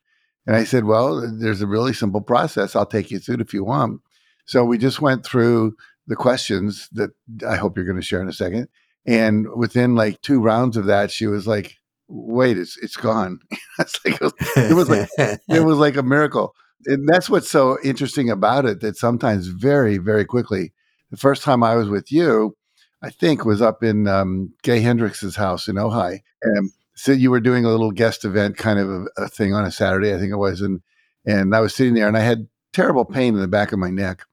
And 0.46 0.56
I 0.56 0.64
said, 0.64 0.86
Well, 0.86 1.22
there's 1.32 1.62
a 1.62 1.68
really 1.68 1.94
simple 1.94 2.22
process. 2.22 2.76
I'll 2.76 2.86
take 2.86 3.12
you 3.12 3.20
through 3.20 3.36
it 3.36 3.42
if 3.42 3.54
you 3.54 3.64
want. 3.64 4.02
So 4.46 4.66
we 4.66 4.78
just 4.78 5.02
went 5.02 5.26
through 5.26 5.76
the 6.08 6.16
questions 6.16 6.90
that 6.92 7.12
I 7.48 7.56
hope 7.56 7.78
you're 7.78 7.86
going 7.86 8.00
to 8.00 8.06
share 8.06 8.22
in 8.22 8.28
a 8.28 8.34
second. 8.34 8.68
And 9.06 9.48
within 9.56 9.96
like 9.96 10.22
two 10.22 10.42
rounds 10.42 10.76
of 10.76 10.86
that, 10.86 11.12
she 11.12 11.28
was 11.28 11.48
like, 11.48 11.78
"Wait, 12.08 12.58
it's 12.58 12.78
it's 12.78 12.96
gone." 12.96 13.40
it's 13.80 14.00
like, 14.06 14.20
it 14.58 14.74
was 14.74 14.90
like 14.90 15.10
it 15.18 15.66
was 15.66 15.78
like 15.78 15.98
a 15.98 16.04
miracle, 16.04 16.56
and 16.86 17.08
that's 17.08 17.30
what's 17.30 17.50
so 17.50 17.78
interesting 17.84 18.30
about 18.30 18.66
it. 18.66 18.80
That 18.80 18.96
sometimes 18.96 19.48
very 19.48 19.98
very 19.98 20.24
quickly. 20.24 20.72
The 21.12 21.18
first 21.18 21.44
time 21.44 21.64
I 21.64 21.76
was 21.76 21.90
with 21.90 22.14
you, 22.14 22.56
I 23.02 23.10
think 23.10 23.44
was 23.44 23.62
up 23.62 23.84
in 23.84 24.08
um, 24.08 24.54
Gay 24.64 24.82
Hendricks's 24.82 25.36
house 25.36 25.68
in 25.68 25.76
Ojai, 25.76 26.20
and 26.42 26.72
so 26.96 27.12
you 27.12 27.32
were 27.32 27.40
doing 27.40 27.66
a 27.66 27.70
little 27.70 27.92
guest 27.92 28.26
event 28.26 28.58
kind 28.58 28.80
of 28.80 28.90
a, 28.90 29.06
a 29.18 29.28
thing 29.28 29.54
on 29.54 29.66
a 29.66 29.72
Saturday, 29.72 30.14
I 30.14 30.18
think 30.18 30.32
it 30.32 30.38
was, 30.38 30.62
and 30.62 30.82
and 31.26 31.56
I 31.56 31.60
was 31.62 31.74
sitting 31.74 31.94
there, 31.94 32.08
and 32.08 32.18
I 32.18 32.22
had 32.22 32.48
terrible 32.74 33.06
pain 33.06 33.36
in 33.36 33.40
the 33.40 33.48
back 33.48 33.72
of 33.72 33.80
my 33.80 33.90
neck 33.90 34.24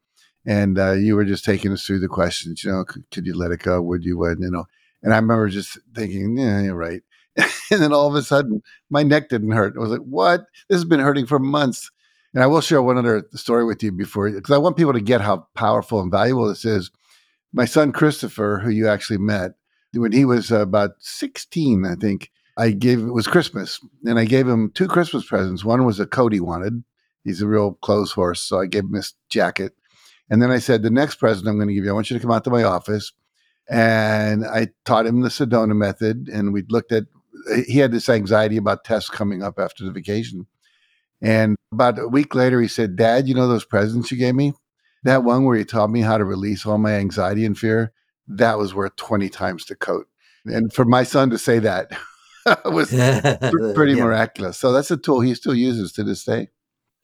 and 0.47 0.79
uh, 0.79 0.93
you 0.93 1.17
were 1.17 1.25
just 1.25 1.45
taking 1.45 1.73
us 1.73 1.85
through 1.85 2.01
the 2.01 2.09
questions. 2.09 2.65
You 2.65 2.73
know, 2.73 2.85
could, 2.85 3.05
could 3.11 3.27
you 3.27 3.37
let 3.37 3.51
it 3.51 3.61
go? 3.61 3.81
Would 3.83 4.05
you? 4.05 4.17
Would 4.19 4.41
you 4.41 4.51
know? 4.51 4.65
And 5.03 5.13
I 5.13 5.17
remember 5.17 5.49
just 5.49 5.79
thinking, 5.95 6.39
yeah, 6.39 6.63
you're 6.63 6.75
right. 6.75 7.03
and 7.37 7.81
then 7.81 7.93
all 7.93 8.09
of 8.09 8.15
a 8.15 8.23
sudden, 8.23 8.63
my 8.91 9.03
neck 9.03 9.29
didn't 9.29 9.53
hurt. 9.53 9.75
I 9.77 9.81
was 9.81 9.91
like, 9.91 10.01
what? 10.01 10.43
This 10.69 10.77
has 10.77 10.85
been 10.85 11.01
hurting 11.01 11.27
for 11.27 11.39
months. 11.39 11.91
And 12.35 12.43
I 12.43 12.47
will 12.47 12.61
share 12.61 12.83
one 12.83 12.97
other 12.97 13.25
story 13.35 13.65
with 13.65 13.83
you 13.83 13.91
before, 13.91 14.31
because 14.31 14.55
I 14.55 14.59
want 14.59 14.77
people 14.77 14.93
to 14.93 15.01
get 15.01 15.21
how 15.21 15.49
powerful 15.55 16.01
and 16.01 16.13
valuable 16.13 16.47
this 16.47 16.65
is. 16.65 16.91
My 17.53 17.65
son 17.65 17.91
Christopher, 17.91 18.61
who 18.63 18.71
you 18.71 18.89
actually 18.89 19.19
met, 19.19 19.53
when 19.93 20.13
he 20.13 20.25
was 20.25 20.53
about 20.53 20.91
16, 21.01 21.85
I 21.85 21.97
think, 21.97 22.31
I 22.61 22.73
gave 22.73 23.01
it 23.01 23.15
was 23.15 23.27
Christmas, 23.27 23.81
and 24.05 24.19
I 24.19 24.27
gave 24.27 24.47
him 24.47 24.71
two 24.75 24.87
Christmas 24.87 25.25
presents. 25.25 25.65
One 25.65 25.87
was 25.87 25.99
a 25.99 26.07
coat 26.07 26.35
he 26.35 26.41
wanted. 26.41 26.85
He's 27.25 27.41
a 27.41 27.47
real 27.47 27.73
clothes 27.73 28.13
horse, 28.13 28.43
so 28.43 28.61
I 28.61 28.67
gave 28.67 28.85
him 28.85 28.93
this 28.93 29.15
jacket. 29.31 29.73
And 30.29 30.43
then 30.43 30.51
I 30.51 30.59
said, 30.59 30.83
the 30.83 30.91
next 30.91 31.17
present 31.17 31.49
I'm 31.49 31.57
going 31.57 31.69
to 31.69 31.75
give 31.75 31.85
you, 31.85 31.91
I 31.91 31.95
want 31.95 32.11
you 32.11 32.19
to 32.19 32.23
come 32.23 32.31
out 32.31 32.45
to 32.45 32.51
my 32.51 32.63
office. 32.63 33.13
And 33.69 34.45
I 34.45 34.69
taught 34.85 35.07
him 35.07 35.23
the 35.23 35.29
Sedona 35.29 35.75
method. 35.75 36.29
And 36.29 36.53
we 36.53 36.63
looked 36.69 36.93
at, 36.93 37.05
he 37.67 37.79
had 37.79 37.93
this 37.93 38.09
anxiety 38.09 38.57
about 38.57 38.85
tests 38.85 39.09
coming 39.09 39.43
up 39.43 39.59
after 39.59 39.85
the 39.85 39.91
vacation. 39.91 40.47
And 41.23 41.57
about 41.73 41.99
a 41.99 42.09
week 42.09 42.35
later, 42.35 42.61
he 42.61 42.69
said, 42.69 42.97
Dad, 42.97 43.27
you 43.27 43.35
know 43.35 43.49
those 43.49 43.65
presents 43.65 44.11
you 44.11 44.19
gave 44.19 44.35
me? 44.35 44.53
That 45.03 45.25
one 45.25 45.45
where 45.45 45.57
you 45.57 45.65
taught 45.65 45.91
me 45.91 46.03
how 46.03 46.19
to 46.19 46.25
release 46.25 46.67
all 46.67 46.79
my 46.79 46.93
anxiety 46.93 47.47
and 47.47 47.59
fear, 47.59 47.93
that 48.29 48.59
was 48.59 48.75
worth 48.75 48.97
20 48.97 49.29
times 49.31 49.65
the 49.65 49.75
coat. 49.75 50.07
And 50.45 50.73
for 50.73 50.85
my 50.85 51.05
son 51.05 51.31
to 51.31 51.39
say 51.39 51.59
that 51.59 51.91
was 52.65 52.91
pretty 53.75 53.95
yeah. 53.95 54.05
miraculous. 54.05 54.59
So 54.59 54.73
that's 54.73 54.91
a 54.91 54.97
tool 54.97 55.21
he 55.21 55.35
still 55.35 55.55
uses 55.55 55.93
to 55.93 56.05
this 56.05 56.25
day. 56.25 56.49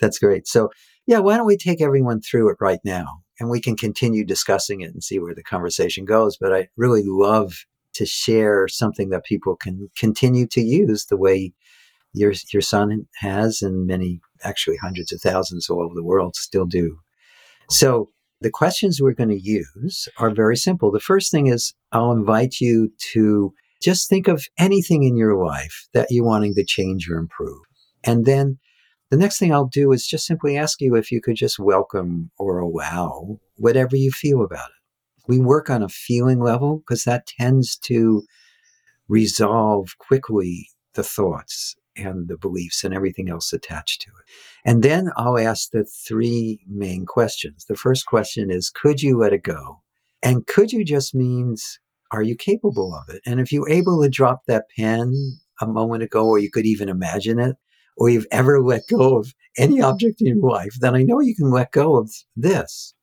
That's 0.01 0.19
great. 0.19 0.47
So 0.47 0.71
yeah, 1.07 1.19
why 1.19 1.37
don't 1.37 1.47
we 1.47 1.57
take 1.57 1.81
everyone 1.81 2.21
through 2.21 2.51
it 2.51 2.57
right 2.61 2.81
now? 2.85 3.23
And 3.39 3.51
we 3.51 3.61
can 3.61 3.77
continue 3.77 4.25
discussing 4.25 4.81
it 4.81 4.93
and 4.93 5.05
see 5.05 5.19
where 5.19 5.35
the 5.35 5.43
conversation 5.43 6.05
goes. 6.05 6.37
But 6.39 6.55
I 6.55 6.69
really 6.77 7.03
love 7.05 7.65
to 7.95 8.07
share 8.07 8.67
something 8.69 9.11
that 9.11 9.25
people 9.25 9.57
can 9.57 9.91
continue 9.99 10.47
to 10.49 10.61
use 10.61 11.07
the 11.07 11.17
way 11.17 11.53
your 12.13 12.33
your 12.53 12.63
son 12.63 13.07
has 13.17 13.63
and 13.63 13.87
many 13.87 14.21
actually 14.43 14.77
hundreds 14.77 15.13
of 15.13 15.21
thousands 15.21 15.69
all 15.69 15.83
over 15.83 15.95
the 15.95 16.05
world 16.05 16.35
still 16.35 16.67
do. 16.67 16.99
So 17.71 18.11
the 18.41 18.51
questions 18.51 19.01
we're 19.01 19.13
going 19.13 19.31
to 19.31 19.41
use 19.41 20.09
are 20.19 20.31
very 20.31 20.57
simple. 20.57 20.91
The 20.91 21.01
first 21.01 21.31
thing 21.31 21.47
is 21.47 21.75
I'll 21.93 22.13
invite 22.13 22.57
you 22.61 22.93
to 23.13 23.53
just 23.83 24.09
think 24.09 24.29
of 24.29 24.47
anything 24.59 25.03
in 25.03 25.17
your 25.17 25.37
life 25.37 25.89
that 25.95 26.09
you're 26.11 26.25
wanting 26.25 26.55
to 26.55 26.65
change 26.65 27.09
or 27.09 27.19
improve. 27.19 27.61
And 28.05 28.25
then 28.25 28.59
the 29.11 29.17
next 29.17 29.39
thing 29.39 29.53
I'll 29.53 29.67
do 29.67 29.93
is 29.93 30.07
just 30.07 30.27
simply 30.27 30.57
ask 30.57 30.81
you 30.81 30.97
if 30.97 31.13
you 31.13 31.21
could 31.21 31.37
just 31.37 31.59
welcome 31.59 32.31
or 32.39 32.59
allow 32.59 33.39
whatever 33.57 33.97
you 33.97 34.11
feel 34.11 34.43
about 34.43 34.69
it. 34.69 35.29
We 35.29 35.39
work 35.39 35.71
on 35.71 35.83
a 35.83 35.89
feeling 35.89 36.41
level 36.41 36.79
because 36.79 37.05
that 37.05 37.27
tends 37.27 37.77
to 37.79 38.25
resolve 39.09 39.97
quickly 39.99 40.71
the 40.95 41.03
thoughts 41.03 41.77
and 41.97 42.29
the 42.29 42.37
beliefs 42.37 42.85
and 42.85 42.93
everything 42.95 43.29
else 43.29 43.53
attached 43.53 44.03
to 44.03 44.09
it. 44.09 44.33
And 44.65 44.83
then 44.83 45.11
I'll 45.17 45.39
ask 45.39 45.71
the 45.71 45.85
three 45.85 46.61
main 46.69 47.07
questions. 47.07 47.65
The 47.65 47.77
first 47.77 48.07
question 48.07 48.51
is 48.51 48.71
Could 48.71 49.03
you 49.03 49.19
let 49.19 49.33
it 49.33 49.43
go? 49.43 49.83
And 50.23 50.47
could 50.47 50.73
you 50.73 50.85
just 50.85 51.15
means, 51.15 51.79
Are 52.13 52.23
you 52.23 52.37
capable 52.37 52.95
of 52.95 53.15
it? 53.15 53.21
And 53.27 53.41
if 53.41 53.53
you're 53.53 53.69
able 53.69 54.03
to 54.03 54.09
drop 54.09 54.43
that 54.47 54.67
pen 54.77 55.13
a 55.61 55.67
moment 55.67 56.03
ago, 56.03 56.27
or 56.27 56.39
you 56.39 56.51
could 56.51 56.67
even 56.67 56.89
imagine 56.89 57.39
it, 57.39 57.57
or 57.97 58.09
you've 58.09 58.27
ever 58.31 58.61
let 58.61 58.83
go 58.89 59.19
of 59.19 59.35
any 59.57 59.81
object 59.81 60.21
in 60.21 60.27
your 60.27 60.51
life, 60.51 60.75
then 60.81 60.95
I 60.95 61.03
know 61.03 61.21
you 61.21 61.35
can 61.35 61.51
let 61.51 61.73
go 61.73 61.97
of 61.97 62.13
this. 62.37 62.95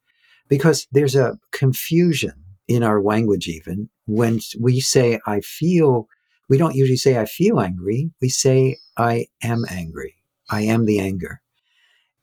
Because 0.48 0.88
there's 0.92 1.16
a 1.16 1.38
confusion 1.52 2.34
in 2.68 2.84
our 2.84 3.02
language, 3.02 3.48
even 3.48 3.90
when 4.06 4.40
we 4.60 4.80
say, 4.80 5.20
I 5.26 5.42
feel, 5.42 6.08
we 6.50 6.58
don't 6.58 6.76
usually 6.76 6.98
say, 6.98 7.18
I 7.18 7.26
feel 7.26 7.60
angry. 7.60 8.12
We 8.22 8.30
say, 8.30 8.78
I 8.98 9.28
am 9.42 9.66
angry. 9.70 10.16
I 10.50 10.62
am 10.62 10.86
the 10.86 11.00
anger. 11.00 11.42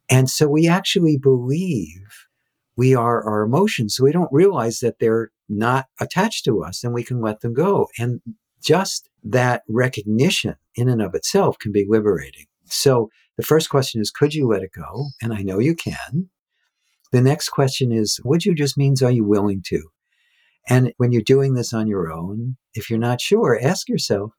And 0.08 0.30
so 0.30 0.48
we 0.48 0.68
actually 0.68 1.16
believe 1.16 2.26
we 2.76 2.94
are 2.94 3.22
our 3.22 3.42
emotions. 3.42 3.96
So 3.96 4.04
we 4.04 4.12
don't 4.12 4.32
realize 4.32 4.80
that 4.80 4.98
they're 4.98 5.30
not 5.48 5.86
attached 6.00 6.44
to 6.44 6.62
us 6.62 6.84
and 6.84 6.94
we 6.94 7.04
can 7.04 7.20
let 7.20 7.40
them 7.40 7.52
go. 7.52 7.88
And 7.98 8.20
just 8.62 9.08
that 9.24 9.62
recognition 9.68 10.56
in 10.74 10.88
and 10.88 11.02
of 11.02 11.14
itself 11.14 11.58
can 11.58 11.72
be 11.72 11.86
liberating. 11.88 12.46
So 12.66 13.10
the 13.36 13.42
first 13.42 13.70
question 13.70 14.00
is, 14.00 14.10
could 14.10 14.34
you 14.34 14.46
let 14.46 14.62
it 14.62 14.72
go? 14.72 15.06
And 15.22 15.32
I 15.32 15.42
know 15.42 15.58
you 15.58 15.74
can. 15.74 16.30
The 17.12 17.20
next 17.20 17.48
question 17.48 17.90
is, 17.90 18.20
would 18.24 18.44
you 18.44 18.54
just 18.54 18.78
means, 18.78 19.02
are 19.02 19.10
you 19.10 19.24
willing 19.24 19.62
to? 19.66 19.82
And 20.68 20.92
when 20.98 21.10
you're 21.10 21.22
doing 21.22 21.54
this 21.54 21.72
on 21.72 21.88
your 21.88 22.12
own, 22.12 22.56
if 22.74 22.88
you're 22.88 22.98
not 22.98 23.20
sure, 23.20 23.58
ask 23.60 23.88
yourself, 23.88 24.32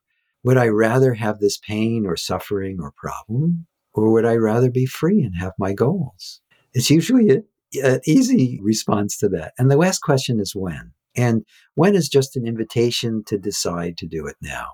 would 0.44 0.56
I 0.56 0.68
rather 0.68 1.14
have 1.14 1.38
this 1.38 1.58
pain 1.58 2.06
or 2.06 2.16
suffering 2.16 2.78
or 2.80 2.92
problem? 2.96 3.66
Or 3.92 4.10
would 4.10 4.24
I 4.24 4.36
rather 4.36 4.70
be 4.70 4.86
free 4.86 5.22
and 5.22 5.34
have 5.36 5.52
my 5.58 5.74
goals? 5.74 6.40
It's 6.72 6.90
usually 6.90 7.42
an 7.74 8.00
easy 8.06 8.58
response 8.62 9.16
to 9.18 9.28
that. 9.30 9.52
And 9.58 9.70
the 9.70 9.76
last 9.76 10.00
question 10.00 10.40
is 10.40 10.54
when. 10.54 10.92
And 11.14 11.44
when 11.74 11.94
is 11.94 12.08
just 12.08 12.36
an 12.36 12.46
invitation 12.46 13.22
to 13.26 13.38
decide 13.38 13.98
to 13.98 14.06
do 14.06 14.26
it 14.26 14.36
now. 14.40 14.68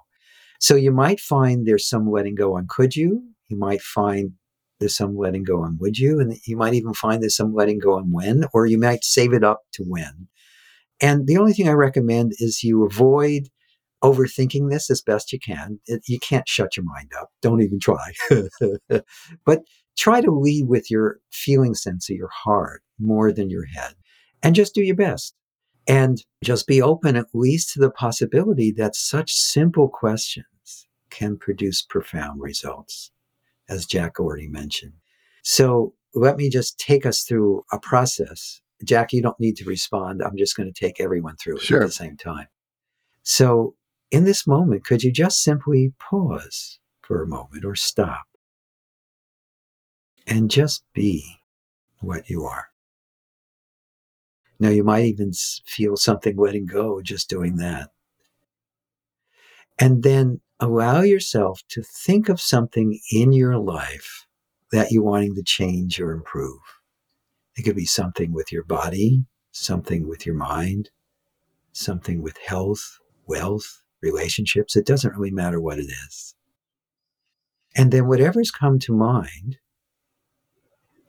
So 0.60 0.74
you 0.74 0.92
might 0.92 1.20
find 1.20 1.66
there's 1.66 1.88
some 1.88 2.10
letting 2.10 2.34
go 2.34 2.56
on 2.56 2.66
could 2.68 2.96
you, 2.96 3.22
you 3.48 3.56
might 3.56 3.80
find 3.80 4.32
there's 4.80 4.96
some 4.96 5.16
letting 5.16 5.44
go 5.44 5.62
on 5.62 5.78
would 5.80 5.98
you, 5.98 6.20
and 6.20 6.36
you 6.46 6.56
might 6.56 6.74
even 6.74 6.94
find 6.94 7.22
there's 7.22 7.36
some 7.36 7.54
letting 7.54 7.78
go 7.78 7.94
on 7.94 8.12
when, 8.12 8.44
or 8.52 8.66
you 8.66 8.78
might 8.78 9.04
save 9.04 9.32
it 9.32 9.44
up 9.44 9.62
to 9.72 9.84
when. 9.84 10.28
And 11.00 11.26
the 11.26 11.36
only 11.36 11.52
thing 11.52 11.68
I 11.68 11.72
recommend 11.72 12.32
is 12.38 12.62
you 12.62 12.84
avoid 12.84 13.48
overthinking 14.02 14.70
this 14.70 14.90
as 14.90 15.02
best 15.02 15.32
you 15.32 15.38
can. 15.40 15.80
It, 15.86 16.02
you 16.06 16.18
can't 16.18 16.48
shut 16.48 16.76
your 16.76 16.84
mind 16.84 17.12
up. 17.18 17.30
Don't 17.42 17.62
even 17.62 17.80
try. 17.80 18.12
but 19.44 19.62
try 19.98 20.20
to 20.20 20.30
lead 20.30 20.68
with 20.68 20.90
your 20.90 21.18
feeling 21.30 21.74
sense 21.74 22.08
of 22.08 22.16
your 22.16 22.30
heart 22.32 22.82
more 22.98 23.32
than 23.32 23.50
your 23.50 23.66
head 23.66 23.94
and 24.42 24.54
just 24.54 24.74
do 24.74 24.82
your 24.82 24.96
best. 24.96 25.34
And 25.86 26.22
just 26.44 26.66
be 26.66 26.82
open 26.82 27.16
at 27.16 27.28
least 27.32 27.72
to 27.72 27.80
the 27.80 27.90
possibility 27.90 28.70
that 28.72 28.94
such 28.94 29.32
simple 29.32 29.88
questions 29.88 30.86
can 31.10 31.38
produce 31.38 31.80
profound 31.80 32.42
results 32.42 33.10
as 33.70 33.86
Jack 33.86 34.20
already 34.20 34.48
mentioned. 34.48 34.92
So 35.42 35.94
let 36.14 36.36
me 36.36 36.50
just 36.50 36.78
take 36.78 37.06
us 37.06 37.22
through 37.22 37.64
a 37.72 37.80
process. 37.80 38.60
Jack, 38.84 39.14
you 39.14 39.22
don't 39.22 39.40
need 39.40 39.56
to 39.56 39.64
respond. 39.64 40.22
I'm 40.22 40.36
just 40.36 40.56
going 40.56 40.70
to 40.70 40.78
take 40.78 41.00
everyone 41.00 41.36
through 41.36 41.56
it 41.56 41.62
sure. 41.62 41.82
at 41.82 41.86
the 41.86 41.92
same 41.92 42.16
time. 42.16 42.48
So, 43.22 43.74
in 44.10 44.24
this 44.24 44.46
moment, 44.46 44.84
could 44.84 45.02
you 45.02 45.12
just 45.12 45.42
simply 45.42 45.92
pause 45.98 46.78
for 47.02 47.22
a 47.22 47.26
moment 47.26 47.64
or 47.64 47.74
stop 47.74 48.26
and 50.28 50.50
just 50.50 50.84
be 50.92 51.40
what 52.00 52.28
you 52.28 52.44
are? 52.44 52.66
Now, 54.60 54.70
you 54.70 54.82
might 54.84 55.04
even 55.04 55.32
feel 55.66 55.96
something 55.96 56.36
letting 56.36 56.66
go 56.66 57.00
just 57.00 57.28
doing 57.28 57.56
that. 57.56 57.90
And 59.78 60.02
then 60.02 60.40
allow 60.58 61.02
yourself 61.02 61.62
to 61.68 61.82
think 61.82 62.28
of 62.28 62.40
something 62.40 62.98
in 63.12 63.32
your 63.32 63.56
life 63.56 64.26
that 64.72 64.90
you're 64.90 65.04
wanting 65.04 65.34
to 65.36 65.42
change 65.42 66.00
or 66.00 66.10
improve. 66.10 66.60
It 67.56 67.62
could 67.62 67.76
be 67.76 67.86
something 67.86 68.32
with 68.32 68.52
your 68.52 68.64
body, 68.64 69.24
something 69.52 70.08
with 70.08 70.26
your 70.26 70.34
mind, 70.34 70.90
something 71.72 72.22
with 72.22 72.36
health, 72.38 72.98
wealth, 73.26 73.82
relationships. 74.02 74.76
It 74.76 74.86
doesn't 74.86 75.14
really 75.14 75.30
matter 75.30 75.60
what 75.60 75.78
it 75.78 75.90
is. 76.06 76.34
And 77.76 77.92
then, 77.92 78.08
whatever's 78.08 78.50
come 78.50 78.78
to 78.80 78.92
mind, 78.92 79.58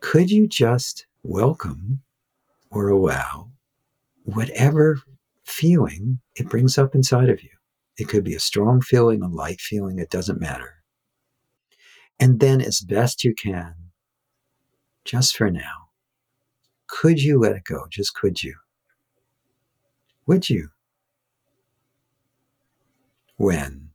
could 0.00 0.30
you 0.30 0.48
just 0.48 1.06
welcome 1.22 2.02
or 2.70 2.88
allow 2.88 3.50
whatever 4.24 5.00
feeling 5.44 6.20
it 6.34 6.48
brings 6.48 6.78
up 6.78 6.94
inside 6.94 7.28
of 7.28 7.42
you? 7.42 7.50
It 7.96 8.08
could 8.08 8.24
be 8.24 8.34
a 8.34 8.40
strong 8.40 8.80
feeling, 8.80 9.22
a 9.22 9.28
light 9.28 9.60
feeling, 9.60 9.98
it 9.98 10.10
doesn't 10.10 10.40
matter. 10.40 10.74
And 12.18 12.40
then, 12.40 12.60
as 12.60 12.80
best 12.80 13.24
you 13.24 13.34
can, 13.34 13.74
just 15.04 15.36
for 15.36 15.50
now, 15.50 15.88
could 16.86 17.22
you 17.22 17.38
let 17.38 17.56
it 17.56 17.64
go? 17.64 17.86
Just 17.88 18.14
could 18.14 18.42
you? 18.42 18.56
Would 20.26 20.50
you? 20.50 20.70
When? 23.36 23.89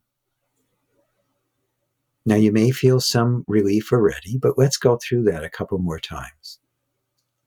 Now, 2.25 2.35
you 2.35 2.51
may 2.51 2.71
feel 2.71 2.99
some 2.99 3.45
relief 3.47 3.91
already, 3.91 4.37
but 4.37 4.57
let's 4.57 4.77
go 4.77 4.97
through 4.97 5.23
that 5.25 5.43
a 5.43 5.49
couple 5.49 5.77
more 5.77 5.99
times. 5.99 6.59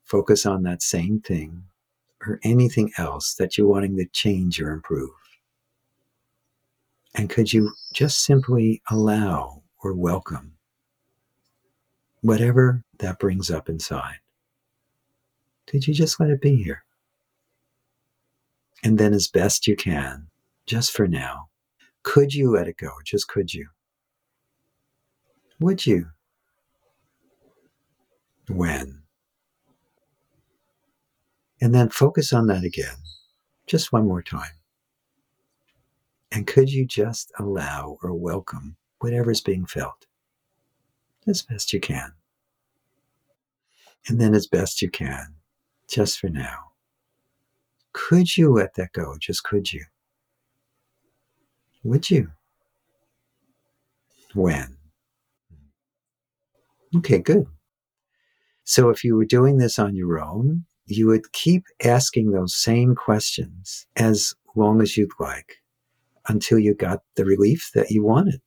Focus 0.05 0.45
on 0.45 0.63
that 0.63 0.81
same 0.81 1.19
thing 1.19 1.63
or 2.25 2.39
anything 2.43 2.91
else 2.97 3.35
that 3.35 3.57
you're 3.57 3.67
wanting 3.67 3.97
to 3.97 4.05
change 4.05 4.61
or 4.61 4.71
improve. 4.71 5.11
And 7.15 7.29
could 7.29 7.51
you 7.51 7.71
just 7.93 8.23
simply 8.23 8.81
allow 8.89 9.63
or 9.83 9.93
welcome 9.93 10.53
whatever 12.21 12.83
that 12.99 13.19
brings 13.19 13.51
up 13.51 13.67
inside? 13.67 14.19
Could 15.67 15.87
you 15.87 15.93
just 15.93 16.19
let 16.19 16.29
it 16.29 16.41
be 16.41 16.55
here? 16.63 16.83
And 18.83 18.97
then, 18.97 19.13
as 19.13 19.27
best 19.27 19.67
you 19.67 19.75
can, 19.75 20.27
just 20.65 20.91
for 20.91 21.07
now, 21.07 21.49
could 22.03 22.33
you 22.33 22.49
let 22.49 22.67
it 22.67 22.77
go? 22.77 22.91
Just 23.03 23.27
could 23.27 23.53
you? 23.53 23.67
Would 25.59 25.85
you? 25.85 26.07
When? 28.47 29.03
And 31.61 31.75
then 31.75 31.89
focus 31.89 32.31
on 32.31 32.47
that 32.47 32.63
again, 32.63 32.95
just 33.67 33.91
one 33.91 34.07
more 34.07 34.23
time. 34.23 34.51
And 36.31 36.47
could 36.47 36.71
you 36.71 36.85
just 36.85 37.31
allow 37.37 37.97
or 38.01 38.13
welcome 38.13 38.77
whatever's 38.99 39.41
being 39.41 39.65
felt 39.65 40.05
as 41.27 41.41
best 41.41 41.73
you 41.73 41.79
can? 41.79 42.13
And 44.07 44.19
then, 44.19 44.33
as 44.33 44.47
best 44.47 44.81
you 44.81 44.89
can, 44.89 45.35
just 45.89 46.19
for 46.19 46.29
now, 46.29 46.71
could 47.91 48.37
you 48.37 48.53
let 48.53 48.75
that 48.75 48.93
go? 48.93 49.17
Just 49.19 49.43
could 49.43 49.73
you? 49.73 49.85
Would 51.83 52.09
you? 52.09 52.31
When? 54.33 54.78
Okay, 56.95 57.19
good. 57.19 57.45
So 58.63 58.89
if 58.89 59.03
you 59.03 59.15
were 59.15 59.25
doing 59.25 59.57
this 59.57 59.79
on 59.79 59.95
your 59.95 60.19
own, 60.19 60.65
you 60.85 61.07
would 61.07 61.31
keep 61.33 61.65
asking 61.83 62.31
those 62.31 62.55
same 62.55 62.95
questions 62.95 63.87
as 63.95 64.33
long 64.55 64.81
as 64.81 64.97
you'd 64.97 65.11
like 65.19 65.57
until 66.27 66.59
you 66.59 66.73
got 66.73 67.01
the 67.15 67.25
relief 67.25 67.71
that 67.73 67.91
you 67.91 68.03
wanted. 68.03 68.41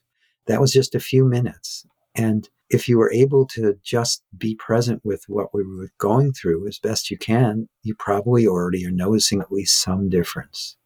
That 0.47 0.61
was 0.61 0.73
just 0.73 0.95
a 0.95 1.01
few 1.01 1.25
minutes. 1.25 1.87
And 2.15 2.49
if 2.69 2.89
you 2.89 2.99
were 2.99 3.13
able 3.13 3.47
to 3.47 3.79
just 3.83 4.23
be 4.37 4.55
present 4.55 5.01
with 5.05 5.25
what 5.29 5.55
we 5.55 5.63
were 5.63 5.91
going 5.99 6.33
through 6.33 6.67
as 6.67 6.79
best 6.79 7.11
you 7.11 7.19
can, 7.19 7.69
you 7.83 7.95
probably 7.95 8.47
already 8.47 8.87
are 8.87 8.91
noticing 8.91 9.41
at 9.41 9.53
least 9.53 9.81
some 9.81 10.09
difference. 10.09 10.77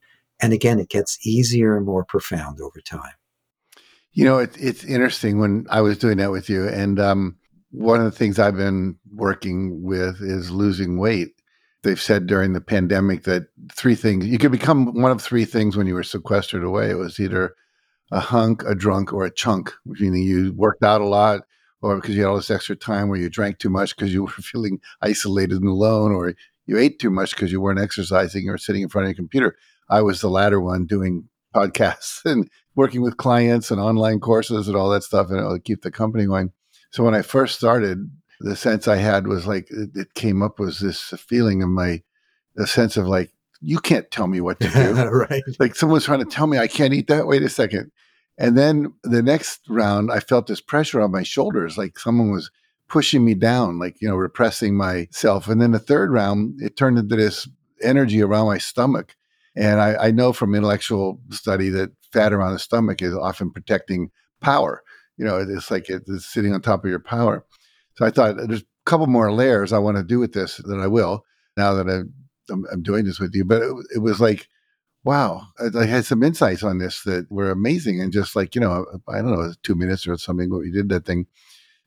And 0.40 0.52
again, 0.52 0.78
it 0.78 0.88
gets 0.88 1.24
easier 1.26 1.76
and 1.76 1.86
more 1.86 2.04
profound 2.04 2.60
over 2.60 2.80
time. 2.80 3.14
You 4.12 4.24
know, 4.24 4.38
it, 4.38 4.56
it's 4.58 4.84
interesting 4.84 5.38
when 5.38 5.66
I 5.70 5.80
was 5.80 5.98
doing 5.98 6.18
that 6.18 6.30
with 6.30 6.50
you. 6.50 6.66
And 6.68 6.98
um, 6.98 7.36
one 7.76 7.98
of 7.98 8.06
the 8.06 8.10
things 8.10 8.38
I've 8.38 8.56
been 8.56 8.96
working 9.12 9.82
with 9.82 10.22
is 10.22 10.50
losing 10.50 10.98
weight. 10.98 11.34
They've 11.82 12.00
said 12.00 12.26
during 12.26 12.54
the 12.54 12.60
pandemic 12.62 13.24
that 13.24 13.48
three 13.70 13.94
things 13.94 14.26
you 14.26 14.38
could 14.38 14.50
become 14.50 15.00
one 15.00 15.10
of 15.10 15.20
three 15.20 15.44
things 15.44 15.76
when 15.76 15.86
you 15.86 15.94
were 15.94 16.02
sequestered 16.02 16.64
away. 16.64 16.90
It 16.90 16.96
was 16.96 17.20
either 17.20 17.54
a 18.10 18.18
hunk, 18.18 18.62
a 18.66 18.74
drunk, 18.74 19.12
or 19.12 19.26
a 19.26 19.30
chunk, 19.30 19.72
meaning 19.84 20.22
you 20.22 20.54
worked 20.56 20.82
out 20.82 21.02
a 21.02 21.06
lot, 21.06 21.42
or 21.82 21.96
because 21.96 22.14
you 22.14 22.22
had 22.22 22.30
all 22.30 22.36
this 22.36 22.50
extra 22.50 22.76
time 22.76 23.08
where 23.08 23.20
you 23.20 23.28
drank 23.28 23.58
too 23.58 23.68
much 23.68 23.94
because 23.94 24.12
you 24.12 24.22
were 24.24 24.30
feeling 24.30 24.80
isolated 25.02 25.60
and 25.60 25.68
alone, 25.68 26.12
or 26.12 26.32
you 26.66 26.78
ate 26.78 26.98
too 26.98 27.10
much 27.10 27.36
because 27.36 27.52
you 27.52 27.60
weren't 27.60 27.78
exercising 27.78 28.48
or 28.48 28.56
sitting 28.56 28.82
in 28.82 28.88
front 28.88 29.04
of 29.04 29.10
your 29.10 29.16
computer. 29.16 29.54
I 29.90 30.00
was 30.00 30.22
the 30.22 30.30
latter 30.30 30.62
one 30.62 30.86
doing 30.86 31.28
podcasts 31.54 32.24
and 32.24 32.48
working 32.74 33.02
with 33.02 33.18
clients 33.18 33.70
and 33.70 33.80
online 33.80 34.20
courses 34.20 34.66
and 34.66 34.76
all 34.76 34.88
that 34.90 35.02
stuff 35.02 35.28
and 35.28 35.38
it'll 35.38 35.60
keep 35.60 35.82
the 35.82 35.90
company 35.90 36.24
going. 36.24 36.52
So 36.90 37.04
when 37.04 37.14
I 37.14 37.22
first 37.22 37.56
started, 37.56 38.10
the 38.40 38.56
sense 38.56 38.86
I 38.86 38.96
had 38.96 39.26
was 39.26 39.46
like 39.46 39.68
it, 39.70 39.90
it 39.94 40.14
came 40.14 40.42
up 40.42 40.58
was 40.58 40.78
this 40.78 41.00
feeling 41.18 41.62
of 41.62 41.68
my 41.68 42.02
a 42.58 42.66
sense 42.66 42.96
of 42.96 43.06
like 43.06 43.30
you 43.60 43.78
can't 43.78 44.10
tell 44.10 44.26
me 44.26 44.40
what 44.40 44.60
to 44.60 44.68
do. 44.68 44.92
right. 45.30 45.42
Like 45.58 45.74
someone's 45.74 46.04
trying 46.04 46.24
to 46.24 46.30
tell 46.30 46.46
me 46.46 46.58
I 46.58 46.68
can't 46.68 46.94
eat 46.94 47.08
that. 47.08 47.26
Wait 47.26 47.42
a 47.42 47.48
second. 47.48 47.90
And 48.38 48.56
then 48.56 48.92
the 49.02 49.22
next 49.22 49.60
round, 49.68 50.12
I 50.12 50.20
felt 50.20 50.46
this 50.46 50.60
pressure 50.60 51.00
on 51.00 51.10
my 51.10 51.22
shoulders, 51.22 51.78
like 51.78 51.98
someone 51.98 52.30
was 52.30 52.50
pushing 52.88 53.24
me 53.24 53.34
down, 53.34 53.78
like, 53.78 53.96
you 54.00 54.08
know, 54.08 54.14
repressing 54.14 54.76
myself. 54.76 55.48
And 55.48 55.60
then 55.60 55.72
the 55.72 55.78
third 55.78 56.12
round, 56.12 56.60
it 56.60 56.76
turned 56.76 56.98
into 56.98 57.16
this 57.16 57.48
energy 57.82 58.22
around 58.22 58.46
my 58.46 58.58
stomach. 58.58 59.16
And 59.56 59.80
I, 59.80 60.08
I 60.08 60.10
know 60.10 60.32
from 60.32 60.54
intellectual 60.54 61.18
study 61.30 61.70
that 61.70 61.90
fat 62.12 62.32
around 62.32 62.52
the 62.52 62.58
stomach 62.58 63.00
is 63.00 63.14
often 63.14 63.50
protecting 63.50 64.10
power. 64.40 64.82
You 65.16 65.24
know, 65.24 65.38
it's 65.38 65.70
like 65.70 65.88
it's 65.88 66.26
sitting 66.26 66.52
on 66.52 66.60
top 66.60 66.84
of 66.84 66.90
your 66.90 67.00
power. 67.00 67.44
So 67.94 68.04
I 68.04 68.10
thought 68.10 68.36
there's 68.36 68.62
a 68.62 68.66
couple 68.84 69.06
more 69.06 69.32
layers 69.32 69.72
I 69.72 69.78
want 69.78 69.96
to 69.96 70.02
do 70.02 70.18
with 70.18 70.32
this 70.32 70.58
that 70.58 70.78
I 70.78 70.86
will 70.86 71.24
now 71.56 71.74
that 71.74 71.88
I'm, 71.88 72.64
I'm 72.70 72.82
doing 72.82 73.04
this 73.04 73.18
with 73.18 73.34
you. 73.34 73.44
But 73.44 73.62
it, 73.62 73.72
it 73.96 73.98
was 73.98 74.20
like, 74.20 74.48
wow, 75.04 75.48
I, 75.58 75.78
I, 75.78 75.86
had 75.86 76.04
some 76.04 76.22
insights 76.22 76.62
on 76.62 76.78
this 76.78 77.02
that 77.04 77.30
were 77.30 77.50
amazing. 77.50 78.00
And 78.00 78.12
just 78.12 78.36
like, 78.36 78.54
you 78.54 78.60
know, 78.60 78.86
I 79.08 79.22
don't 79.22 79.32
know, 79.32 79.52
two 79.62 79.74
minutes 79.74 80.06
or 80.06 80.16
something, 80.18 80.50
what 80.50 80.60
we 80.60 80.70
did 80.70 80.88
that 80.90 81.06
thing. 81.06 81.26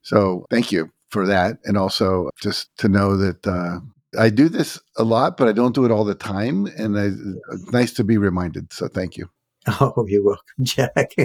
So 0.02 0.46
thank 0.50 0.72
you 0.72 0.92
for 1.10 1.28
that. 1.28 1.58
And 1.66 1.78
also 1.78 2.30
just 2.42 2.76
to 2.78 2.88
know 2.88 3.18
that 3.18 3.46
uh, 3.46 3.80
I 4.18 4.30
do 4.30 4.50
this 4.50 4.80
a 4.98 5.04
lot, 5.04 5.38
but 5.38 5.48
I 5.48 5.52
don't 5.52 5.76
do 5.76 5.86
it 5.86 5.92
all 5.92 6.06
the 6.06 6.16
time. 6.16 6.66
And 6.78 6.98
I, 6.98 7.10
it's 7.54 7.72
nice 7.72 7.94
to 7.94 8.04
be 8.04 8.18
reminded. 8.18 8.74
So 8.74 8.88
thank 8.88 9.18
you. 9.18 9.30
Oh, 9.82 10.06
you're 10.08 10.24
welcome, 10.24 10.64
Jack. 10.64 11.16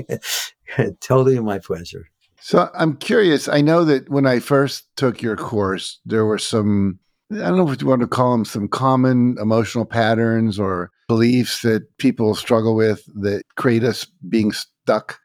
totally 1.01 1.39
my 1.41 1.59
pleasure. 1.59 2.07
So 2.41 2.71
I'm 2.75 2.97
curious. 2.97 3.49
I 3.49 3.63
know 3.63 3.85
that 3.85 4.09
when 4.11 4.27
I 4.27 4.39
first 4.39 4.85
took 4.97 5.23
your 5.23 5.37
course, 5.37 5.99
there 6.05 6.27
were 6.27 6.39
some, 6.39 6.99
I 7.33 7.37
don't 7.37 7.57
know 7.57 7.71
if 7.71 7.81
you 7.81 7.89
want 7.89 8.03
to 8.03 8.07
call 8.07 8.33
them 8.33 8.45
some 8.45 8.69
common 8.69 9.37
emotional 9.41 9.87
patterns 9.87 10.59
or 10.59 10.91
beliefs 11.09 11.63
that 11.63 11.87
people 11.99 12.35
struggle 12.35 12.77
with 12.77 13.03
that 13.23 13.45
create 13.57 13.83
us 13.83 14.07
being 14.29 14.53
stuck. 14.53 15.19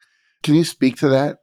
Can 0.43 0.55
you 0.55 0.63
speak 0.63 0.95
to 0.97 1.10
that? 1.10 1.39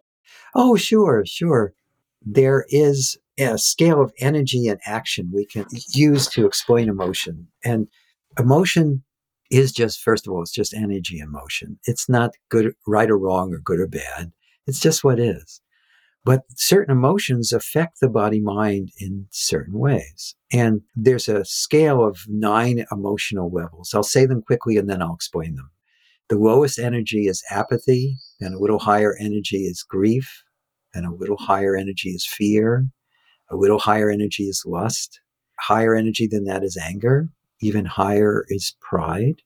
Oh, 0.55 0.77
sure, 0.77 1.25
sure. 1.27 1.75
There 2.23 2.65
is 2.71 3.19
a 3.39 3.59
scale 3.59 4.01
of 4.01 4.13
energy 4.19 4.69
and 4.69 4.81
action 4.87 5.31
we 5.33 5.45
can 5.45 5.67
use 5.91 6.27
to 6.29 6.47
explain 6.47 6.89
emotion. 6.89 7.49
And 7.65 7.89
emotion 8.39 9.05
is 9.51 9.73
just, 9.73 10.01
first 10.01 10.27
of 10.27 10.33
all, 10.33 10.43
it's 10.43 10.53
just 10.53 10.75
energy 10.75 11.19
and 11.19 11.31
motion. 11.31 11.79
It's 11.85 12.09
not 12.09 12.33
good, 12.49 12.75
right 12.87 13.11
or 13.11 13.19
wrong, 13.19 13.53
or 13.53 13.59
good 13.59 13.81
or 13.81 13.89
bad. 13.89 14.33
It's 14.67 14.81
just 14.81 15.05
what 15.05 15.21
is. 15.21 15.61
But 16.25 16.43
certain 16.57 16.91
emotions 16.91 17.53
affect 17.53 18.01
the 18.01 18.09
body 18.09 18.41
mind 18.41 18.91
in 18.99 19.29
certain 19.31 19.79
ways. 19.79 20.35
And 20.53 20.81
there's 20.97 21.29
a 21.29 21.45
scale 21.45 22.05
of 22.05 22.19
nine 22.27 22.85
emotional 22.91 23.49
levels. 23.49 23.95
I'll 23.95 24.03
say 24.03 24.27
them 24.27 24.43
quickly 24.43 24.77
and 24.77 24.91
then 24.91 25.01
I'll 25.01 25.15
explain 25.15 25.55
them. 25.55 25.71
The 26.29 26.37
lowest 26.37 26.81
energy 26.81 27.29
is 27.29 27.45
apathy, 27.49 28.17
then 28.41 28.53
a 28.53 28.59
little 28.59 28.81
higher 28.81 29.15
energy 29.21 29.67
is 29.67 29.85
grief, 29.89 30.43
then 30.93 31.05
a 31.05 31.15
little 31.15 31.37
higher 31.37 31.77
energy 31.77 32.09
is 32.09 32.27
fear, 32.27 32.89
a 33.49 33.55
little 33.55 33.79
higher 33.79 34.11
energy 34.11 34.49
is 34.49 34.65
lust, 34.67 35.21
higher 35.61 35.95
energy 35.95 36.27
than 36.27 36.43
that 36.47 36.65
is 36.65 36.77
anger, 36.77 37.29
even 37.61 37.85
higher 37.85 38.45
is 38.49 38.75
pride. 38.81 39.43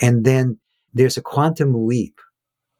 And 0.00 0.24
then 0.24 0.58
there's 0.94 1.16
a 1.16 1.22
quantum 1.22 1.86
leap 1.86 2.20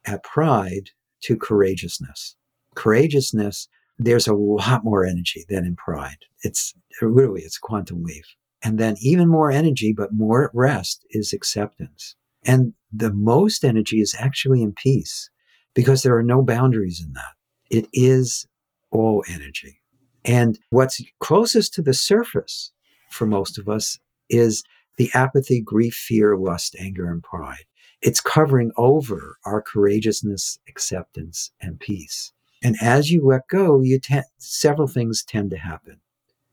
at 0.06 0.22
pride 0.22 0.90
to 1.22 1.36
courageousness. 1.36 2.36
Courageousness, 2.74 3.68
there's 3.98 4.28
a 4.28 4.34
lot 4.34 4.84
more 4.84 5.04
energy 5.04 5.44
than 5.48 5.64
in 5.64 5.76
pride. 5.76 6.18
It's 6.42 6.74
really, 7.02 7.42
it's 7.42 7.56
a 7.56 7.60
quantum 7.60 8.02
leap. 8.04 8.24
And 8.62 8.78
then 8.78 8.96
even 9.00 9.28
more 9.28 9.50
energy, 9.50 9.92
but 9.92 10.12
more 10.12 10.44
at 10.44 10.50
rest 10.54 11.04
is 11.10 11.32
acceptance. 11.32 12.16
And 12.44 12.74
the 12.92 13.12
most 13.12 13.64
energy 13.64 14.00
is 14.00 14.14
actually 14.18 14.62
in 14.62 14.72
peace 14.72 15.30
because 15.74 16.02
there 16.02 16.16
are 16.16 16.22
no 16.22 16.42
boundaries 16.42 17.02
in 17.04 17.12
that. 17.12 17.34
It 17.70 17.88
is 17.92 18.46
all 18.90 19.24
energy. 19.28 19.80
And 20.24 20.58
what's 20.70 21.00
closest 21.20 21.74
to 21.74 21.82
the 21.82 21.94
surface 21.94 22.72
for 23.10 23.26
most 23.26 23.58
of 23.58 23.68
us 23.68 23.98
is 24.28 24.62
the 24.96 25.10
apathy, 25.14 25.60
grief, 25.60 25.94
fear, 25.94 26.36
lust, 26.36 26.76
anger, 26.78 27.10
and 27.10 27.22
pride. 27.22 27.64
It's 28.00 28.20
covering 28.20 28.72
over 28.76 29.38
our 29.44 29.62
courageousness, 29.62 30.58
acceptance, 30.68 31.50
and 31.60 31.80
peace. 31.80 32.32
And 32.62 32.76
as 32.80 33.10
you 33.10 33.24
let 33.24 33.48
go, 33.48 33.80
you 33.80 33.98
te- 34.00 34.22
several 34.38 34.88
things 34.88 35.24
tend 35.24 35.50
to 35.50 35.56
happen. 35.56 36.00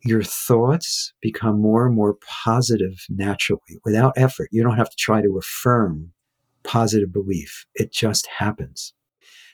Your 0.04 0.24
thoughts 0.24 1.14
become 1.22 1.60
more 1.60 1.88
and 1.88 1.96
more 1.96 2.18
positive 2.46 3.06
naturally 3.10 3.80
without 3.84 4.14
effort. 4.16 4.50
You 4.52 4.62
don't 4.62 4.78
have 4.78 4.90
to 4.90 4.96
try 4.96 5.22
to 5.22 5.38
affirm 5.38 6.12
positive 6.64 7.12
belief. 7.12 7.66
It 7.74 7.92
just 7.92 8.28
happens. 8.38 8.94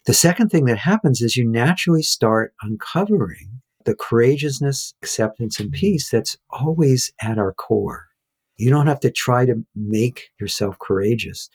The 0.06 0.14
second 0.14 0.50
thing 0.50 0.66
that 0.66 0.80
happens 0.80 1.22
is 1.22 1.38
you 1.38 1.48
naturally 1.48 2.02
start 2.02 2.54
uncovering 2.62 3.62
the 3.86 3.96
courageousness, 3.96 4.94
acceptance, 5.02 5.60
and 5.60 5.72
peace 5.72 6.10
that's 6.10 6.38
always 6.50 7.12
at 7.22 7.38
our 7.38 7.54
core. 7.54 8.08
You 8.62 8.70
don't 8.70 8.86
have 8.86 9.00
to 9.00 9.10
try 9.10 9.48
to 9.48 9.66
make 9.76 10.30
yourself 10.40 10.78
courageous. 10.78 11.50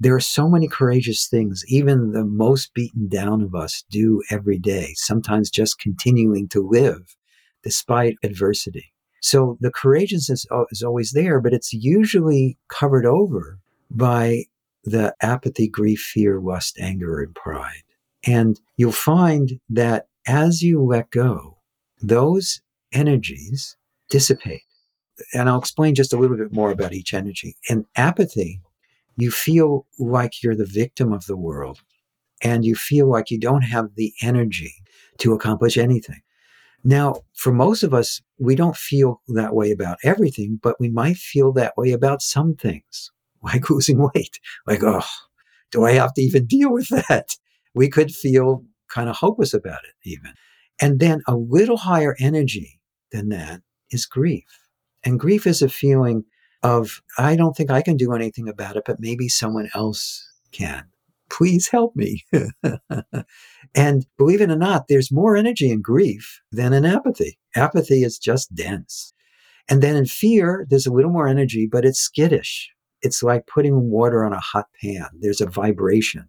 There 0.00 0.14
are 0.14 0.20
so 0.20 0.48
many 0.48 0.66
courageous 0.66 1.28
things, 1.28 1.62
even 1.68 2.12
the 2.12 2.24
most 2.24 2.72
beaten 2.72 3.06
down 3.06 3.42
of 3.42 3.54
us 3.54 3.84
do 3.90 4.22
every 4.30 4.58
day, 4.58 4.94
sometimes 4.94 5.50
just 5.50 5.78
continuing 5.78 6.48
to 6.48 6.66
live 6.66 7.16
despite 7.62 8.16
adversity. 8.22 8.94
So 9.20 9.58
the 9.60 9.70
courageousness 9.70 10.46
uh, 10.50 10.64
is 10.70 10.82
always 10.82 11.10
there, 11.10 11.38
but 11.38 11.52
it's 11.52 11.74
usually 11.74 12.56
covered 12.68 13.04
over 13.04 13.58
by 13.90 14.44
the 14.84 15.14
apathy, 15.20 15.68
grief, 15.68 16.00
fear, 16.00 16.40
lust, 16.40 16.78
anger, 16.80 17.20
and 17.20 17.34
pride. 17.34 17.82
And 18.26 18.58
you'll 18.78 18.92
find 18.92 19.60
that 19.68 20.06
as 20.26 20.62
you 20.62 20.82
let 20.82 21.10
go, 21.10 21.58
those 22.00 22.62
energies 22.90 23.76
dissipate. 24.08 24.62
And 25.34 25.48
I'll 25.48 25.58
explain 25.58 25.94
just 25.94 26.12
a 26.12 26.16
little 26.16 26.36
bit 26.36 26.52
more 26.52 26.70
about 26.70 26.92
each 26.92 27.14
energy. 27.14 27.56
In 27.68 27.86
apathy, 27.96 28.60
you 29.16 29.30
feel 29.30 29.86
like 29.98 30.42
you're 30.42 30.56
the 30.56 30.64
victim 30.64 31.12
of 31.12 31.26
the 31.26 31.36
world 31.36 31.80
and 32.42 32.64
you 32.64 32.74
feel 32.74 33.10
like 33.10 33.30
you 33.30 33.38
don't 33.38 33.62
have 33.62 33.94
the 33.96 34.12
energy 34.22 34.72
to 35.18 35.32
accomplish 35.32 35.76
anything. 35.76 36.20
Now, 36.84 37.16
for 37.34 37.52
most 37.52 37.82
of 37.82 37.92
us, 37.92 38.22
we 38.38 38.54
don't 38.54 38.76
feel 38.76 39.20
that 39.28 39.54
way 39.54 39.72
about 39.72 39.98
everything, 40.04 40.60
but 40.62 40.78
we 40.78 40.88
might 40.88 41.16
feel 41.16 41.52
that 41.54 41.76
way 41.76 41.90
about 41.90 42.22
some 42.22 42.54
things, 42.54 43.10
like 43.42 43.68
losing 43.68 43.98
weight. 44.14 44.38
Like, 44.66 44.82
oh, 44.82 45.04
do 45.70 45.84
I 45.84 45.92
have 45.92 46.14
to 46.14 46.22
even 46.22 46.46
deal 46.46 46.72
with 46.72 46.88
that? 46.88 47.36
We 47.74 47.88
could 47.88 48.14
feel 48.14 48.64
kind 48.88 49.08
of 49.08 49.16
hopeless 49.16 49.52
about 49.52 49.80
it, 49.84 50.08
even. 50.08 50.32
And 50.80 51.00
then 51.00 51.22
a 51.26 51.36
little 51.36 51.76
higher 51.76 52.16
energy 52.20 52.80
than 53.10 53.28
that 53.30 53.62
is 53.90 54.06
grief. 54.06 54.67
And 55.04 55.20
grief 55.20 55.46
is 55.46 55.62
a 55.62 55.68
feeling 55.68 56.24
of, 56.62 57.00
I 57.18 57.36
don't 57.36 57.56
think 57.56 57.70
I 57.70 57.82
can 57.82 57.96
do 57.96 58.12
anything 58.12 58.48
about 58.48 58.76
it, 58.76 58.84
but 58.86 59.00
maybe 59.00 59.28
someone 59.28 59.68
else 59.74 60.28
can. 60.52 60.84
Please 61.30 61.68
help 61.68 61.94
me. 61.94 62.24
and 63.74 64.06
believe 64.16 64.40
it 64.40 64.50
or 64.50 64.56
not, 64.56 64.88
there's 64.88 65.12
more 65.12 65.36
energy 65.36 65.70
in 65.70 65.82
grief 65.82 66.40
than 66.50 66.72
in 66.72 66.84
apathy. 66.84 67.38
Apathy 67.54 68.02
is 68.02 68.18
just 68.18 68.54
dense. 68.54 69.12
And 69.68 69.82
then 69.82 69.96
in 69.96 70.06
fear, 70.06 70.66
there's 70.70 70.86
a 70.86 70.92
little 70.92 71.10
more 71.10 71.28
energy, 71.28 71.68
but 71.70 71.84
it's 71.84 72.00
skittish. 72.00 72.70
It's 73.02 73.22
like 73.22 73.46
putting 73.46 73.90
water 73.90 74.24
on 74.24 74.32
a 74.32 74.40
hot 74.40 74.66
pan. 74.80 75.06
There's 75.20 75.42
a 75.42 75.46
vibration. 75.46 76.28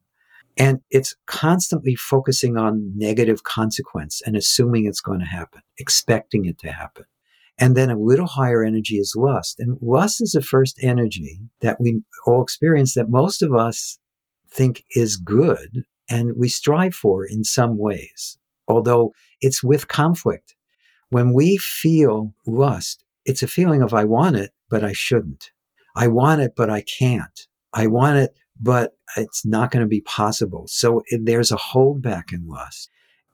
And 0.57 0.81
it's 0.91 1.15
constantly 1.25 1.95
focusing 1.95 2.57
on 2.57 2.91
negative 2.95 3.43
consequence 3.43 4.21
and 4.25 4.35
assuming 4.35 4.85
it's 4.85 4.99
going 4.99 5.19
to 5.19 5.25
happen, 5.25 5.61
expecting 5.77 6.45
it 6.45 6.59
to 6.59 6.71
happen. 6.71 7.05
And 7.59 7.75
then 7.75 7.89
a 7.89 7.97
little 7.97 8.27
higher 8.27 8.63
energy 8.63 8.95
is 8.95 9.15
lust. 9.17 9.59
And 9.59 9.77
lust 9.81 10.21
is 10.21 10.31
the 10.31 10.41
first 10.41 10.79
energy 10.81 11.41
that 11.59 11.79
we 11.79 12.01
all 12.25 12.41
experience 12.41 12.93
that 12.93 13.09
most 13.09 13.41
of 13.41 13.53
us 13.53 13.99
think 14.49 14.85
is 14.95 15.17
good 15.17 15.83
and 16.09 16.31
we 16.37 16.47
strive 16.49 16.95
for 16.95 17.25
in 17.25 17.43
some 17.43 17.77
ways, 17.77 18.37
although 18.67 19.11
it's 19.41 19.63
with 19.63 19.89
conflict. 19.89 20.55
When 21.09 21.33
we 21.33 21.57
feel 21.57 22.33
lust, 22.47 23.03
it's 23.25 23.43
a 23.43 23.47
feeling 23.47 23.81
of 23.81 23.93
I 23.93 24.05
want 24.05 24.37
it, 24.37 24.51
but 24.69 24.83
I 24.83 24.93
shouldn't. 24.93 25.51
I 25.95 26.07
want 26.07 26.41
it, 26.41 26.53
but 26.55 26.69
I 26.69 26.81
can't. 26.81 27.47
I 27.73 27.87
want 27.87 28.17
it, 28.17 28.33
but 28.59 28.93
it's 29.17 29.45
not 29.45 29.71
going 29.71 29.81
to 29.81 29.87
be 29.87 30.01
possible. 30.01 30.65
So 30.67 31.01
there's 31.11 31.51
a 31.51 31.57
holdback 31.57 32.31
in 32.31 32.47
lust. 32.47 32.89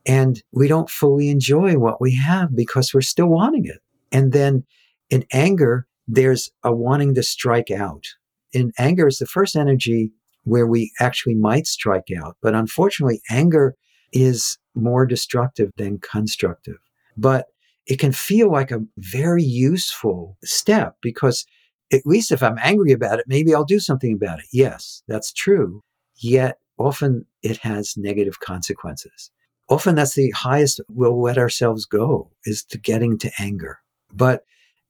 And 0.05 0.41
we 0.51 0.67
don't 0.67 0.89
fully 0.89 1.29
enjoy 1.29 1.77
what 1.77 1.99
we 1.99 2.15
have 2.15 2.55
because 2.55 2.93
we're 2.93 3.01
still 3.01 3.27
wanting 3.27 3.65
it. 3.65 3.81
And 4.15 4.31
then 4.31 4.63
in 5.09 5.25
anger, 5.33 5.87
there's 6.07 6.49
a 6.63 6.73
wanting 6.73 7.15
to 7.15 7.23
strike 7.23 7.69
out. 7.69 8.05
In 8.53 8.71
anger 8.79 9.07
is 9.07 9.17
the 9.17 9.25
first 9.25 9.57
energy 9.57 10.13
where 10.45 10.65
we 10.65 10.93
actually 11.01 11.35
might 11.35 11.67
strike 11.67 12.07
out. 12.17 12.37
But 12.41 12.55
unfortunately, 12.55 13.19
anger 13.29 13.75
is 14.13 14.57
more 14.73 15.05
destructive 15.05 15.69
than 15.75 15.99
constructive. 15.99 16.77
But 17.17 17.47
it 17.87 17.99
can 17.99 18.13
feel 18.13 18.49
like 18.49 18.71
a 18.71 18.85
very 18.97 19.43
useful 19.43 20.37
step 20.45 20.95
because 21.01 21.45
at 21.91 22.05
least 22.05 22.31
if 22.31 22.41
I'm 22.41 22.57
angry 22.61 22.93
about 22.93 23.19
it, 23.19 23.25
maybe 23.27 23.53
I'll 23.53 23.65
do 23.65 23.81
something 23.81 24.13
about 24.13 24.39
it. 24.39 24.45
Yes, 24.53 25.03
that's 25.09 25.33
true. 25.33 25.81
Yet 26.15 26.57
often 26.77 27.25
it 27.43 27.57
has 27.57 27.95
negative 27.97 28.39
consequences. 28.39 29.29
Often 29.67 29.95
that's 29.95 30.15
the 30.15 30.31
highest 30.31 30.79
we'll 30.87 31.21
let 31.21 31.37
ourselves 31.37 31.85
go 31.85 32.31
is 32.45 32.63
to 32.69 32.77
getting 32.77 33.17
to 33.17 33.31
anger. 33.37 33.79
But 34.15 34.43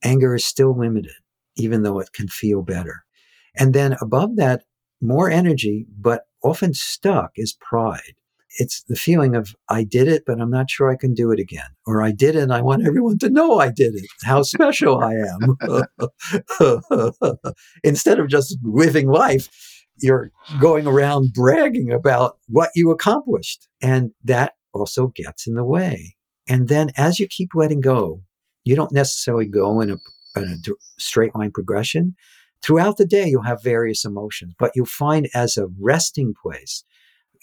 anger 0.04 0.36
is 0.36 0.46
still 0.46 0.78
limited, 0.78 1.16
even 1.56 1.84
though 1.84 2.00
it 2.00 2.14
can 2.14 2.28
feel 2.28 2.62
better. 2.62 3.06
And 3.58 3.74
then 3.74 3.96
above 4.02 4.36
that, 4.36 4.64
more 5.02 5.30
energy, 5.30 5.86
but 5.98 6.24
often 6.44 6.74
stuck 6.74 7.32
is 7.36 7.54
pride. 7.54 8.16
It's 8.58 8.84
the 8.84 8.96
feeling 8.96 9.36
of, 9.36 9.54
I 9.70 9.84
did 9.84 10.08
it, 10.08 10.24
but 10.26 10.40
I'm 10.40 10.50
not 10.50 10.70
sure 10.70 10.90
I 10.90 10.96
can 10.96 11.14
do 11.14 11.32
it 11.32 11.40
again. 11.40 11.68
Or 11.86 12.02
I 12.02 12.12
did 12.12 12.36
it 12.36 12.44
and 12.44 12.54
I 12.54 12.62
want 12.62 12.86
everyone 12.86 13.18
to 13.20 13.30
know 13.30 13.60
I 13.60 13.70
did 13.70 13.96
it, 13.96 14.06
how 14.24 14.44
special 14.44 15.00
I 15.00 15.16
am. 15.16 15.58
Instead 17.84 18.20
of 18.20 18.30
just 18.30 18.58
living 18.64 19.08
life, 19.08 19.50
you're 19.98 20.32
going 20.60 20.88
around 20.88 21.34
bragging 21.34 21.92
about 21.92 22.38
what 22.48 22.70
you 22.76 22.92
accomplished. 22.92 23.68
And 23.82 24.12
that 24.24 24.54
also 24.74 25.08
gets 25.08 25.48
in 25.48 25.56
the 25.56 25.66
way. 25.66 26.16
And 26.48 26.68
then 26.68 26.92
as 26.96 27.20
you 27.20 27.28
keep 27.28 27.50
letting 27.56 27.82
go, 27.82 28.22
you 28.66 28.76
don't 28.76 28.92
necessarily 28.92 29.46
go 29.46 29.80
in 29.80 29.92
a, 29.92 29.98
in 30.36 30.44
a 30.44 30.72
straight 30.98 31.34
line 31.36 31.52
progression. 31.52 32.16
Throughout 32.62 32.98
the 32.98 33.06
day, 33.06 33.28
you'll 33.28 33.44
have 33.44 33.64
various 33.64 34.04
emotions, 34.04 34.54
but 34.60 34.72
you'll 34.76 34.86
find 34.86 35.30
as 35.34 35.56
a 35.56 35.68
resting 35.80 36.34
place, 36.34 36.84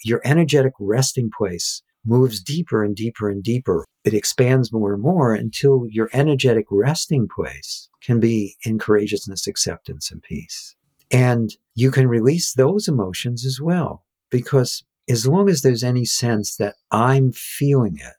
your 0.03 0.21
energetic 0.25 0.73
resting 0.79 1.31
place 1.35 1.81
moves 2.05 2.41
deeper 2.41 2.83
and 2.83 2.95
deeper 2.95 3.29
and 3.29 3.41
deeper. 3.41 3.85
It 4.03 4.13
expands 4.13 4.73
more 4.73 4.93
and 4.93 5.01
more 5.01 5.33
until 5.33 5.87
your 5.89 6.09
energetic 6.11 6.65
resting 6.69 7.29
place 7.33 7.87
can 8.01 8.19
be 8.19 8.57
in 8.65 8.77
courageousness, 8.77 9.47
acceptance, 9.47 10.11
and 10.11 10.21
peace. 10.21 10.75
And 11.09 11.55
you 11.75 11.89
can 11.89 12.07
release 12.07 12.53
those 12.53 12.89
emotions 12.89 13.45
as 13.45 13.61
well, 13.61 14.03
because 14.29 14.83
as 15.07 15.25
long 15.25 15.49
as 15.49 15.61
there's 15.61 15.83
any 15.83 16.03
sense 16.03 16.57
that 16.57 16.75
I'm 16.91 17.31
feeling 17.31 17.97
it, 17.97 18.15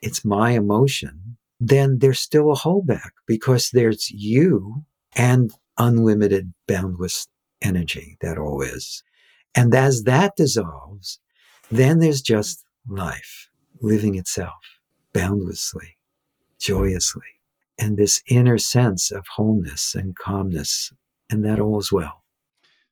it's 0.00 0.24
my 0.24 0.52
emotion, 0.52 1.36
then 1.60 1.98
there's 1.98 2.18
still 2.18 2.50
a 2.50 2.56
holdback 2.56 3.10
because 3.26 3.70
there's 3.70 4.10
you 4.10 4.84
and 5.14 5.52
unlimited, 5.78 6.52
boundless 6.66 7.28
energy 7.60 8.16
that 8.22 8.38
all 8.38 8.62
is. 8.62 9.04
And 9.54 9.74
as 9.74 10.04
that 10.04 10.36
dissolves, 10.36 11.20
then 11.70 11.98
there's 11.98 12.22
just 12.22 12.64
life 12.88 13.48
living 13.80 14.14
itself 14.14 14.78
boundlessly, 15.12 15.98
joyously, 16.58 17.22
and 17.78 17.96
this 17.96 18.22
inner 18.28 18.58
sense 18.58 19.10
of 19.10 19.26
wholeness 19.36 19.94
and 19.94 20.16
calmness, 20.16 20.92
and 21.28 21.44
that 21.44 21.60
all 21.60 21.78
is 21.78 21.92
well. 21.92 22.24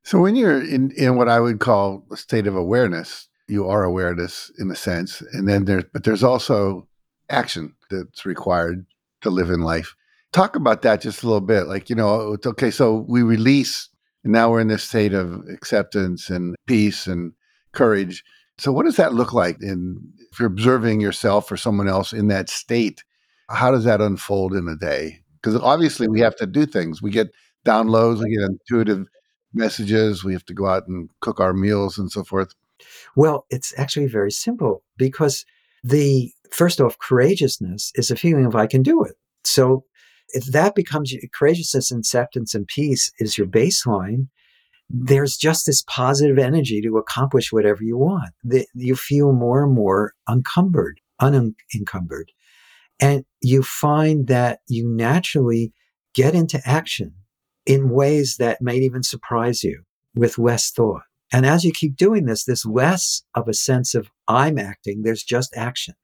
So, 0.02 0.20
when 0.20 0.36
you're 0.36 0.62
in, 0.62 0.90
in 0.92 1.16
what 1.16 1.28
I 1.28 1.40
would 1.40 1.60
call 1.60 2.04
a 2.10 2.16
state 2.16 2.46
of 2.46 2.56
awareness, 2.56 3.28
you 3.46 3.68
are 3.68 3.84
awareness 3.84 4.50
in 4.58 4.70
a 4.70 4.76
sense, 4.76 5.20
and 5.32 5.48
then 5.48 5.64
there's 5.66 5.84
but 5.92 6.04
there's 6.04 6.24
also 6.24 6.88
action 7.28 7.74
that's 7.90 8.24
required 8.24 8.86
to 9.22 9.30
live 9.30 9.50
in 9.50 9.60
life. 9.60 9.94
Talk 10.32 10.56
about 10.56 10.82
that 10.82 11.00
just 11.00 11.22
a 11.22 11.26
little 11.26 11.40
bit. 11.40 11.66
Like, 11.66 11.88
you 11.88 11.96
know, 11.96 12.34
it's 12.34 12.46
okay. 12.46 12.70
So 12.70 13.06
we 13.08 13.22
release, 13.22 13.88
and 14.24 14.32
now 14.32 14.50
we're 14.50 14.60
in 14.60 14.68
this 14.68 14.84
state 14.84 15.14
of 15.14 15.42
acceptance 15.48 16.28
and 16.28 16.54
peace 16.66 17.06
and 17.06 17.32
courage. 17.72 18.24
So, 18.58 18.72
what 18.72 18.84
does 18.84 18.96
that 18.96 19.14
look 19.14 19.32
like? 19.32 19.56
In 19.62 20.00
if 20.30 20.38
you're 20.38 20.48
observing 20.48 21.00
yourself 21.00 21.50
or 21.50 21.56
someone 21.56 21.88
else 21.88 22.12
in 22.12 22.28
that 22.28 22.50
state, 22.50 23.04
how 23.48 23.70
does 23.70 23.84
that 23.84 24.00
unfold 24.00 24.54
in 24.54 24.68
a 24.68 24.76
day? 24.76 25.20
Because 25.40 25.56
obviously, 25.60 26.08
we 26.08 26.20
have 26.20 26.36
to 26.36 26.46
do 26.46 26.66
things. 26.66 27.00
We 27.00 27.10
get 27.10 27.28
downloads, 27.64 28.22
we 28.22 28.36
get 28.36 28.48
intuitive 28.50 29.06
messages, 29.54 30.24
we 30.24 30.32
have 30.32 30.44
to 30.46 30.54
go 30.54 30.66
out 30.66 30.88
and 30.88 31.08
cook 31.20 31.40
our 31.40 31.52
meals 31.52 31.98
and 31.98 32.10
so 32.10 32.24
forth. 32.24 32.54
Well, 33.16 33.46
it's 33.50 33.72
actually 33.78 34.06
very 34.06 34.30
simple 34.30 34.82
because 34.96 35.44
the 35.82 36.32
first 36.50 36.80
off, 36.80 36.98
courageousness 36.98 37.92
is 37.94 38.10
a 38.10 38.16
feeling 38.16 38.46
of 38.46 38.54
I 38.54 38.66
can 38.66 38.82
do 38.82 39.02
it. 39.04 39.14
So 39.44 39.84
if 40.30 40.44
that 40.46 40.74
becomes 40.74 41.14
courageousness, 41.32 41.90
acceptance, 41.90 42.54
and 42.54 42.66
peace 42.66 43.10
is 43.18 43.38
your 43.38 43.46
baseline, 43.46 44.28
there's 44.90 45.36
just 45.36 45.66
this 45.66 45.84
positive 45.86 46.38
energy 46.38 46.80
to 46.82 46.96
accomplish 46.96 47.52
whatever 47.52 47.82
you 47.82 47.98
want. 47.98 48.30
You 48.74 48.96
feel 48.96 49.32
more 49.32 49.64
and 49.64 49.74
more 49.74 50.14
uncumbered, 50.26 51.00
unencumbered. 51.20 52.32
And 53.00 53.24
you 53.42 53.62
find 53.62 54.26
that 54.28 54.60
you 54.66 54.88
naturally 54.88 55.72
get 56.14 56.34
into 56.34 56.60
action 56.64 57.14
in 57.66 57.90
ways 57.90 58.36
that 58.38 58.62
might 58.62 58.82
even 58.82 59.02
surprise 59.02 59.62
you 59.62 59.82
with 60.14 60.38
less 60.38 60.70
thought. 60.70 61.02
And 61.32 61.44
as 61.44 61.64
you 61.64 61.72
keep 61.72 61.96
doing 61.96 62.24
this, 62.24 62.44
there's 62.44 62.64
less 62.64 63.22
of 63.34 63.46
a 63.46 63.54
sense 63.54 63.94
of 63.94 64.10
I'm 64.26 64.58
acting, 64.58 65.02
there's 65.02 65.22
just 65.22 65.54
action. 65.54 65.94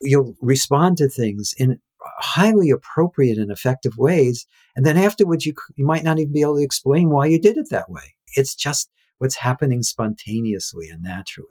You'll 0.00 0.34
respond 0.40 0.96
to 0.98 1.08
things 1.08 1.54
in 1.58 1.80
highly 2.18 2.70
appropriate 2.70 3.38
and 3.38 3.50
effective 3.50 3.96
ways. 3.98 4.46
And 4.76 4.86
then 4.86 4.96
afterwards, 4.96 5.44
you, 5.44 5.54
you 5.76 5.84
might 5.84 6.04
not 6.04 6.18
even 6.18 6.32
be 6.32 6.42
able 6.42 6.56
to 6.56 6.62
explain 6.62 7.10
why 7.10 7.26
you 7.26 7.38
did 7.38 7.56
it 7.56 7.68
that 7.70 7.90
way. 7.90 8.14
It's 8.36 8.54
just 8.54 8.90
what's 9.18 9.36
happening 9.36 9.82
spontaneously 9.82 10.88
and 10.88 11.02
naturally. 11.02 11.48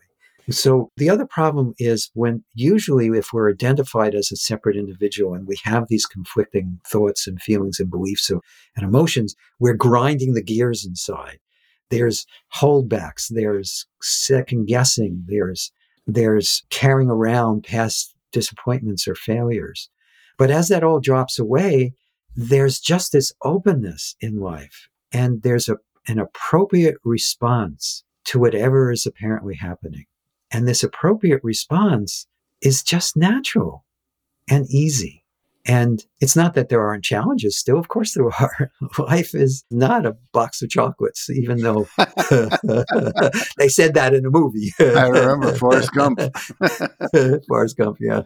So 0.49 0.91
the 0.97 1.09
other 1.11 1.27
problem 1.27 1.75
is 1.77 2.09
when 2.15 2.43
usually 2.55 3.07
if 3.09 3.31
we're 3.31 3.51
identified 3.51 4.15
as 4.15 4.31
a 4.31 4.35
separate 4.35 4.77
individual 4.77 5.35
and 5.35 5.47
we 5.47 5.57
have 5.63 5.87
these 5.87 6.07
conflicting 6.07 6.79
thoughts 6.87 7.27
and 7.27 7.39
feelings 7.39 7.79
and 7.79 7.89
beliefs 7.89 8.31
and 8.31 8.41
emotions, 8.77 9.35
we're 9.59 9.75
grinding 9.75 10.33
the 10.33 10.41
gears 10.41 10.85
inside. 10.85 11.37
There's 11.91 12.25
holdbacks, 12.55 13.27
there's 13.29 13.85
second 14.01 14.65
guessing, 14.67 15.23
there's 15.27 15.71
there's 16.07 16.63
carrying 16.71 17.11
around 17.11 17.63
past 17.63 18.15
disappointments 18.31 19.07
or 19.07 19.15
failures. 19.15 19.89
But 20.37 20.51
as 20.51 20.69
that 20.69 20.83
all 20.83 20.99
drops 20.99 21.37
away, 21.37 21.93
there's 22.35 22.79
just 22.79 23.11
this 23.11 23.33
openness 23.43 24.15
in 24.21 24.39
life 24.39 24.87
and 25.11 25.41
there's 25.41 25.67
a, 25.67 25.77
an 26.07 26.19
appropriate 26.19 26.97
response 27.03 28.03
to 28.25 28.39
whatever 28.39 28.91
is 28.91 29.05
apparently 29.05 29.55
happening. 29.55 30.05
And 30.51 30.67
this 30.67 30.83
appropriate 30.83 31.41
response 31.43 32.27
is 32.61 32.83
just 32.83 33.15
natural 33.15 33.85
and 34.49 34.65
easy. 34.69 35.25
And 35.69 36.03
it's 36.19 36.35
not 36.35 36.55
that 36.55 36.69
there 36.69 36.81
aren't 36.81 37.03
challenges 37.03 37.55
still. 37.55 37.77
Of 37.77 37.89
course 37.89 38.15
there 38.15 38.25
are. 38.25 38.71
Life 38.97 39.35
is 39.35 39.63
not 39.69 40.03
a 40.03 40.17
box 40.33 40.63
of 40.63 40.69
chocolates, 40.71 41.29
even 41.29 41.59
though 41.59 41.87
they 43.59 43.67
said 43.67 43.93
that 43.93 44.15
in 44.15 44.25
a 44.25 44.31
movie. 44.31 44.71
I 44.79 45.07
remember 45.07 45.53
Forrest 45.53 45.91
Gump. 45.93 46.21
Forrest 47.47 47.77
Gump, 47.77 47.97
yeah. 48.01 48.23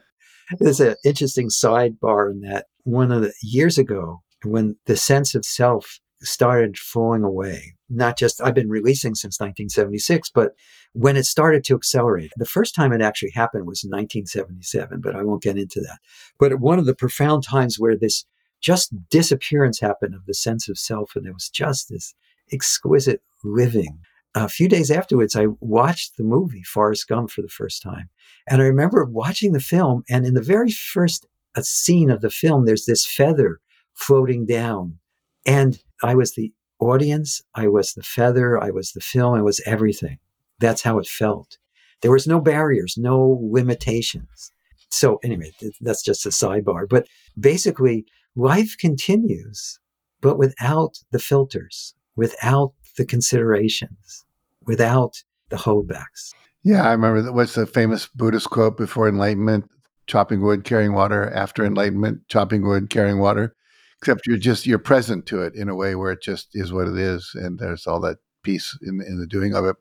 There's 0.57 0.79
an 0.79 0.95
interesting 1.03 1.49
sidebar 1.49 2.31
in 2.31 2.39
that 2.49 2.67
one 2.85 3.11
of 3.11 3.23
the 3.23 3.33
years 3.41 3.77
ago, 3.77 4.21
when 4.45 4.77
the 4.85 4.95
sense 4.95 5.35
of 5.35 5.43
self 5.43 5.99
started 6.23 6.77
falling 6.77 7.23
away, 7.23 7.75
not 7.89 8.17
just 8.17 8.41
I've 8.41 8.53
been 8.53 8.69
releasing 8.69 9.15
since 9.15 9.39
1976, 9.39 10.29
but 10.33 10.53
when 10.93 11.17
it 11.17 11.25
started 11.25 11.63
to 11.65 11.75
accelerate. 11.75 12.31
The 12.37 12.45
first 12.45 12.75
time 12.75 12.93
it 12.93 13.01
actually 13.01 13.31
happened 13.31 13.65
was 13.65 13.83
in 13.83 13.89
1977, 13.89 15.01
but 15.01 15.15
I 15.15 15.23
won't 15.23 15.43
get 15.43 15.57
into 15.57 15.81
that. 15.81 15.99
But 16.39 16.59
one 16.59 16.79
of 16.79 16.85
the 16.85 16.95
profound 16.95 17.43
times 17.43 17.77
where 17.79 17.97
this 17.97 18.25
just 18.61 18.93
disappearance 19.09 19.79
happened 19.79 20.15
of 20.15 20.25
the 20.25 20.33
sense 20.33 20.69
of 20.69 20.77
self, 20.77 21.15
and 21.15 21.25
there 21.25 21.33
was 21.33 21.49
just 21.49 21.89
this 21.89 22.15
exquisite 22.51 23.21
living. 23.43 23.99
A 24.35 24.49
few 24.49 24.67
days 24.67 24.89
afterwards, 24.89 25.35
I 25.35 25.47
watched 25.59 26.17
the 26.17 26.23
movie 26.23 26.63
Forrest 26.63 27.07
Gump 27.07 27.29
for 27.29 27.41
the 27.41 27.49
first 27.49 27.83
time. 27.83 28.09
And 28.47 28.61
I 28.61 28.65
remember 28.65 29.05
watching 29.05 29.51
the 29.51 29.59
film, 29.59 30.03
and 30.09 30.25
in 30.25 30.33
the 30.33 30.41
very 30.41 30.71
first 30.71 31.27
uh, 31.55 31.61
scene 31.61 32.09
of 32.09 32.21
the 32.21 32.31
film, 32.31 32.65
there's 32.65 32.85
this 32.85 33.05
feather 33.05 33.59
floating 33.93 34.45
down. 34.45 34.97
And 35.45 35.79
I 36.03 36.15
was 36.15 36.35
the 36.35 36.51
audience, 36.79 37.41
I 37.55 37.67
was 37.67 37.93
the 37.93 38.03
feather, 38.03 38.61
I 38.61 38.71
was 38.71 38.91
the 38.91 39.01
film, 39.01 39.35
I 39.35 39.41
was 39.41 39.61
everything. 39.65 40.19
That's 40.59 40.81
how 40.81 40.99
it 40.99 41.07
felt. 41.07 41.57
There 42.01 42.11
was 42.11 42.27
no 42.27 42.39
barriers, 42.39 42.95
no 42.97 43.39
limitations. 43.41 44.51
So, 44.89 45.19
anyway, 45.23 45.51
that's 45.81 46.03
just 46.03 46.25
a 46.25 46.29
sidebar. 46.29 46.87
But 46.87 47.07
basically, 47.39 48.05
life 48.35 48.75
continues, 48.77 49.79
but 50.21 50.37
without 50.37 50.99
the 51.11 51.19
filters, 51.19 51.95
without 52.15 52.73
the 52.97 53.05
considerations, 53.05 54.25
without 54.65 55.23
the 55.49 55.57
holdbacks. 55.57 56.33
Yeah, 56.63 56.87
I 56.87 56.91
remember 56.91 57.21
that. 57.21 57.33
What's 57.33 57.55
the 57.55 57.65
famous 57.65 58.07
Buddhist 58.07 58.49
quote 58.49 58.77
before 58.77 59.07
enlightenment? 59.09 59.69
Chopping 60.07 60.41
wood, 60.41 60.63
carrying 60.63 60.93
water. 60.93 61.29
After 61.31 61.65
enlightenment, 61.65 62.27
chopping 62.27 62.65
wood, 62.65 62.89
carrying 62.89 63.19
water. 63.19 63.55
Except 64.03 64.27
you're 64.27 64.35
just 64.35 64.67
you're 64.67 64.79
present 64.79 65.25
to 65.27 65.41
it 65.43 65.55
in 65.55 65.69
a 65.69 65.75
way 65.75 65.95
where 65.95 66.11
it 66.11 66.21
just 66.21 66.49
is 66.55 66.73
what 66.73 66.89
it 66.89 66.97
is, 66.97 67.31
and 67.35 67.57
there's 67.57 67.87
all 67.87 68.01
that 68.01 68.17
peace 68.43 68.77
in 68.81 69.01
in 69.01 69.17
the 69.17 69.25
doing 69.25 69.55
of 69.55 69.63
it. 69.63 69.77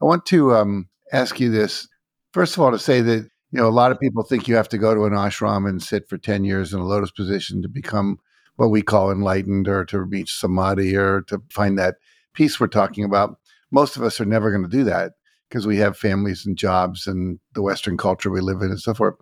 I 0.00 0.04
want 0.04 0.24
to 0.26 0.54
um, 0.54 0.88
ask 1.12 1.40
you 1.40 1.50
this 1.50 1.88
first 2.32 2.54
of 2.54 2.62
all 2.62 2.70
to 2.70 2.78
say 2.78 3.00
that 3.00 3.28
you 3.50 3.58
know 3.58 3.66
a 3.66 3.70
lot 3.70 3.90
of 3.90 3.98
people 3.98 4.22
think 4.22 4.46
you 4.46 4.54
have 4.54 4.68
to 4.68 4.78
go 4.78 4.94
to 4.94 5.06
an 5.06 5.14
ashram 5.14 5.68
and 5.68 5.82
sit 5.82 6.08
for 6.08 6.16
ten 6.16 6.44
years 6.44 6.72
in 6.72 6.78
a 6.78 6.84
lotus 6.84 7.10
position 7.10 7.60
to 7.60 7.68
become 7.68 8.20
what 8.54 8.68
we 8.68 8.82
call 8.82 9.10
enlightened 9.10 9.66
or 9.66 9.84
to 9.86 10.00
reach 10.00 10.38
samadhi 10.38 10.94
or 10.94 11.22
to 11.22 11.42
find 11.50 11.76
that 11.76 11.96
peace 12.34 12.60
we're 12.60 12.68
talking 12.68 13.02
about. 13.02 13.36
Most 13.72 13.96
of 13.96 14.04
us 14.04 14.20
are 14.20 14.26
never 14.26 14.52
going 14.52 14.62
to 14.62 14.76
do 14.76 14.84
that 14.84 15.14
because 15.48 15.66
we 15.66 15.78
have 15.78 15.98
families 15.98 16.46
and 16.46 16.56
jobs 16.56 17.08
and 17.08 17.40
the 17.54 17.62
Western 17.62 17.96
culture 17.96 18.30
we 18.30 18.40
live 18.40 18.62
in 18.62 18.70
and 18.70 18.78
so 18.78 18.94
forth. 18.94 19.16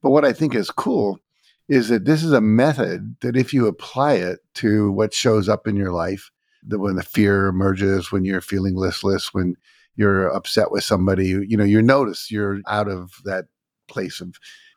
But 0.00 0.10
what 0.10 0.24
I 0.24 0.32
think 0.32 0.54
is 0.54 0.70
cool 0.70 1.18
is 1.70 1.88
that 1.88 2.04
this 2.04 2.24
is 2.24 2.32
a 2.32 2.40
method 2.40 3.14
that 3.20 3.36
if 3.36 3.54
you 3.54 3.68
apply 3.68 4.14
it 4.14 4.40
to 4.54 4.90
what 4.90 5.14
shows 5.14 5.48
up 5.48 5.68
in 5.68 5.76
your 5.76 5.92
life, 5.92 6.28
that 6.66 6.80
when 6.80 6.96
the 6.96 7.02
fear 7.02 7.46
emerges, 7.46 8.10
when 8.10 8.24
you're 8.24 8.40
feeling 8.40 8.74
listless, 8.74 9.32
when 9.32 9.54
you're 9.94 10.26
upset 10.26 10.72
with 10.72 10.82
somebody, 10.82 11.28
you 11.28 11.56
know, 11.56 11.64
you 11.64 11.80
notice 11.80 12.28
you're 12.28 12.58
out 12.66 12.88
of 12.88 13.12
that 13.24 13.44
place 13.88 14.20
of 14.20 14.34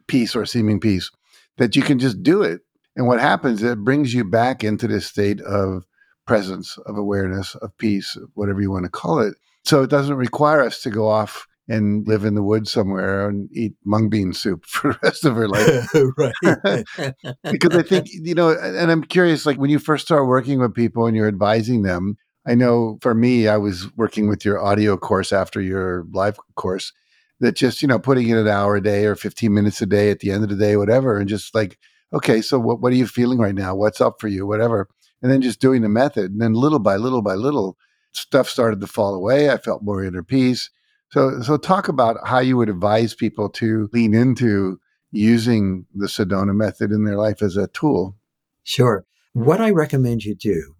peace 0.08 0.36
or 0.36 0.45
seeming 0.45 0.79
peace, 0.79 1.10
that 1.58 1.75
you 1.75 1.82
can 1.82 1.97
just 1.97 2.21
do 2.21 2.43
it. 2.43 2.62
And 2.95 3.08
what 3.08 3.19
happens, 3.19 3.63
it 3.63 3.79
brings 3.79 4.13
you 4.13 4.23
back 4.23 4.63
into 4.63 4.88
this 4.88 5.08
state 5.08 5.41
of 5.41 5.86
presence, 6.27 6.77
of 6.86 6.95
awareness, 6.95 7.56
of 7.56 7.75
peace, 7.79 8.15
whatever 8.36 8.62
you 8.62 8.69
want 8.69 8.86
to 8.86 8.91
call 8.91 9.19
it. 9.19 9.34
So 9.65 9.82
it 9.82 9.89
doesn't 9.89 10.15
require 10.15 10.62
us 10.62 10.84
to 10.84 10.91
go 10.91 11.08
off 11.08 11.47
and 11.67 12.08
live 12.08 12.26
in 12.26 12.36
the 12.36 12.43
woods 12.43 12.71
somewhere 12.71 13.28
and 13.30 13.49
eat 13.54 13.73
mung 13.86 14.10
bean 14.10 14.34
soup 14.34 14.65
for 14.67 14.93
the 14.93 14.99
rest 15.04 15.26
of 15.26 15.36
her 15.36 15.47
life. 15.47 15.89
right. 16.17 17.13
because 17.52 17.76
I 17.78 17.84
think, 17.84 18.08
you 18.12 18.36
know, 18.36 18.49
and 18.49 18.91
I'm 18.91 19.04
curious, 19.04 19.45
like 19.45 19.58
when 19.58 19.69
you 19.69 19.80
first 19.80 20.06
start 20.06 20.28
working 20.28 20.60
with 20.60 20.73
people 20.73 21.06
and 21.06 21.15
you're 21.15 21.28
advising 21.28 21.84
them, 21.84 22.17
I 22.45 22.56
know 22.56 22.99
for 23.02 23.15
me, 23.15 23.47
I 23.47 23.58
was 23.58 23.88
working 23.95 24.28
with 24.28 24.43
your 24.43 24.62
audio 24.62 24.97
course 24.97 25.32
after 25.32 25.62
your 25.62 26.06
live 26.12 26.38
course 26.56 26.91
that 27.39 27.56
just, 27.56 27.82
you 27.82 27.88
know, 27.88 27.99
putting 27.99 28.28
in 28.28 28.38
an 28.38 28.47
hour 28.47 28.76
a 28.76 28.84
day 28.84 29.06
or 29.06 29.15
15 29.15 29.54
minutes 29.54 29.82
a 29.82 29.86
day 29.86 30.12
at 30.12 30.19
the 30.19 30.32
end 30.32 30.43
of 30.43 30.49
the 30.49 30.56
day, 30.58 30.76
whatever, 30.76 31.17
and 31.17 31.30
just 31.30 31.56
like, 31.56 31.78
okay, 32.13 32.41
so 32.41 32.60
what, 32.60 32.82
what 32.82 32.91
are 32.91 32.97
you 32.97 33.08
feeling 33.08 33.39
right 33.39 33.56
now? 33.56 33.73
What's 33.73 34.02
up 34.02 34.19
for 34.19 34.28
you? 34.28 34.45
Whatever. 34.45 34.89
And 35.21 35.32
then 35.32 35.41
just 35.41 35.62
doing 35.62 35.82
the 35.82 35.89
method. 35.89 36.32
And 36.32 36.41
then 36.41 36.54
little 36.54 36.80
by 36.80 36.97
little 36.97 37.21
by 37.21 37.36
little, 37.36 37.78
stuff 38.12 38.49
started 38.49 38.82
to 38.82 38.88
fall 38.88 39.15
away. 39.15 39.49
I 39.49 39.58
felt 39.58 39.84
more 39.84 40.04
inner 40.04 40.23
peace. 40.23 40.69
So, 41.13 41.43
so 41.43 41.58
talk 41.58 41.89
about 41.89 42.17
how 42.28 42.39
you 42.39 42.58
would 42.58 42.69
advise 42.69 43.13
people 43.13 43.47
to 43.49 43.88
lean 43.93 44.15
into 44.15 44.80
using 45.12 45.86
the 45.93 46.08
Sedona 46.08 46.56
method 46.56 46.89
in 46.89 47.04
their 47.04 47.17
life 47.17 47.43
as 47.43 47.56
a 47.56 47.67
tool. 47.67 48.15
Sure. 48.63 49.06
What 49.34 49.62
I 49.62 49.69
recommend 49.69 50.23
you 50.23 50.34
do 50.34 50.76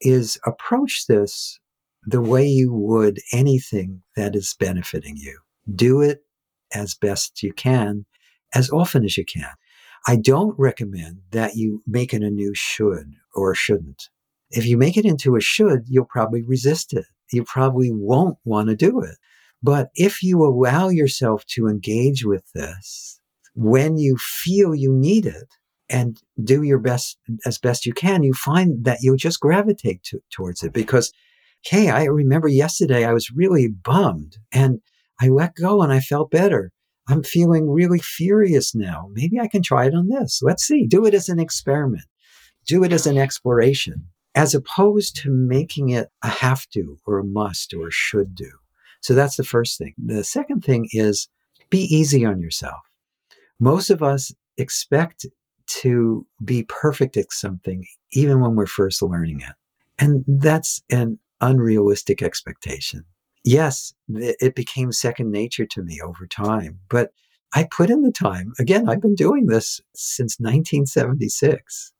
is 0.00 0.40
approach 0.44 1.06
this 1.06 1.60
the 2.04 2.20
way 2.20 2.44
you 2.44 2.72
would 2.72 3.20
anything 3.32 4.02
that 4.16 4.34
is 4.34 4.56
benefiting 4.58 5.16
you. 5.18 5.38
Do 5.72 6.00
it 6.00 6.24
as 6.74 6.96
best 6.96 7.44
you 7.44 7.52
can, 7.52 8.06
as 8.52 8.68
often 8.70 9.04
as 9.04 9.16
you 9.16 9.24
can. 9.24 9.52
I 10.08 10.16
don't 10.16 10.58
recommend 10.58 11.20
that 11.30 11.54
you 11.54 11.84
make 11.86 12.12
it 12.12 12.22
a 12.22 12.30
new 12.30 12.56
should 12.56 13.14
or 13.36 13.54
shouldn't. 13.54 14.08
If 14.50 14.66
you 14.66 14.78
make 14.78 14.96
it 14.96 15.04
into 15.04 15.36
a 15.36 15.40
should, 15.40 15.84
you'll 15.86 16.06
probably 16.06 16.42
resist 16.42 16.92
it. 16.92 17.06
You 17.32 17.44
probably 17.44 17.92
won't 17.92 18.38
want 18.44 18.68
to 18.68 18.74
do 18.74 19.00
it. 19.00 19.14
But 19.66 19.88
if 19.96 20.22
you 20.22 20.44
allow 20.44 20.90
yourself 20.90 21.44
to 21.54 21.66
engage 21.66 22.24
with 22.24 22.44
this 22.54 23.20
when 23.54 23.96
you 23.96 24.16
feel 24.16 24.74
you 24.74 24.92
need 24.92 25.26
it, 25.26 25.48
and 25.88 26.20
do 26.42 26.62
your 26.62 26.78
best 26.78 27.18
as 27.44 27.58
best 27.58 27.86
you 27.86 27.92
can, 27.92 28.22
you 28.22 28.32
find 28.32 28.84
that 28.84 28.98
you'll 29.02 29.16
just 29.16 29.40
gravitate 29.40 30.02
to, 30.04 30.20
towards 30.30 30.62
it 30.62 30.72
because, 30.72 31.12
hey, 31.64 31.90
I 31.90 32.04
remember 32.04 32.48
yesterday 32.48 33.04
I 33.04 33.12
was 33.12 33.30
really 33.30 33.68
bummed 33.68 34.36
and 34.52 34.80
I 35.20 35.28
let 35.28 35.54
go 35.54 35.82
and 35.82 35.92
I 35.92 36.00
felt 36.00 36.30
better. 36.30 36.72
I'm 37.08 37.22
feeling 37.22 37.70
really 37.70 38.00
furious 38.00 38.74
now. 38.74 39.08
Maybe 39.12 39.38
I 39.38 39.48
can 39.48 39.62
try 39.62 39.86
it 39.86 39.94
on 39.94 40.08
this. 40.08 40.40
Let's 40.42 40.64
see. 40.64 40.86
Do 40.86 41.06
it 41.06 41.14
as 41.14 41.28
an 41.28 41.38
experiment. 41.38 42.06
Do 42.66 42.82
it 42.82 42.92
as 42.92 43.06
an 43.06 43.16
exploration, 43.16 44.08
as 44.34 44.54
opposed 44.54 45.16
to 45.22 45.30
making 45.30 45.90
it 45.90 46.08
a 46.22 46.28
have 46.28 46.66
to 46.74 46.98
or 47.06 47.18
a 47.18 47.24
must 47.24 47.72
or 47.74 47.88
a 47.88 47.92
should 47.92 48.34
do. 48.34 48.50
So 49.06 49.14
that's 49.14 49.36
the 49.36 49.44
first 49.44 49.78
thing. 49.78 49.94
The 50.04 50.24
second 50.24 50.64
thing 50.64 50.88
is 50.90 51.28
be 51.70 51.82
easy 51.82 52.24
on 52.24 52.40
yourself. 52.40 52.80
Most 53.60 53.88
of 53.88 54.02
us 54.02 54.34
expect 54.56 55.24
to 55.82 56.26
be 56.44 56.64
perfect 56.64 57.16
at 57.16 57.30
something, 57.30 57.86
even 58.14 58.40
when 58.40 58.56
we're 58.56 58.66
first 58.66 59.00
learning 59.02 59.42
it. 59.42 59.54
And 60.00 60.24
that's 60.26 60.82
an 60.90 61.20
unrealistic 61.40 62.20
expectation. 62.20 63.04
Yes, 63.44 63.94
it 64.08 64.56
became 64.56 64.90
second 64.90 65.30
nature 65.30 65.66
to 65.66 65.82
me 65.84 66.00
over 66.04 66.26
time, 66.26 66.80
but 66.90 67.12
I 67.54 67.68
put 67.70 67.90
in 67.90 68.02
the 68.02 68.10
time. 68.10 68.54
Again, 68.58 68.88
I've 68.88 69.00
been 69.00 69.14
doing 69.14 69.46
this 69.46 69.80
since 69.94 70.40
1976. 70.40 71.92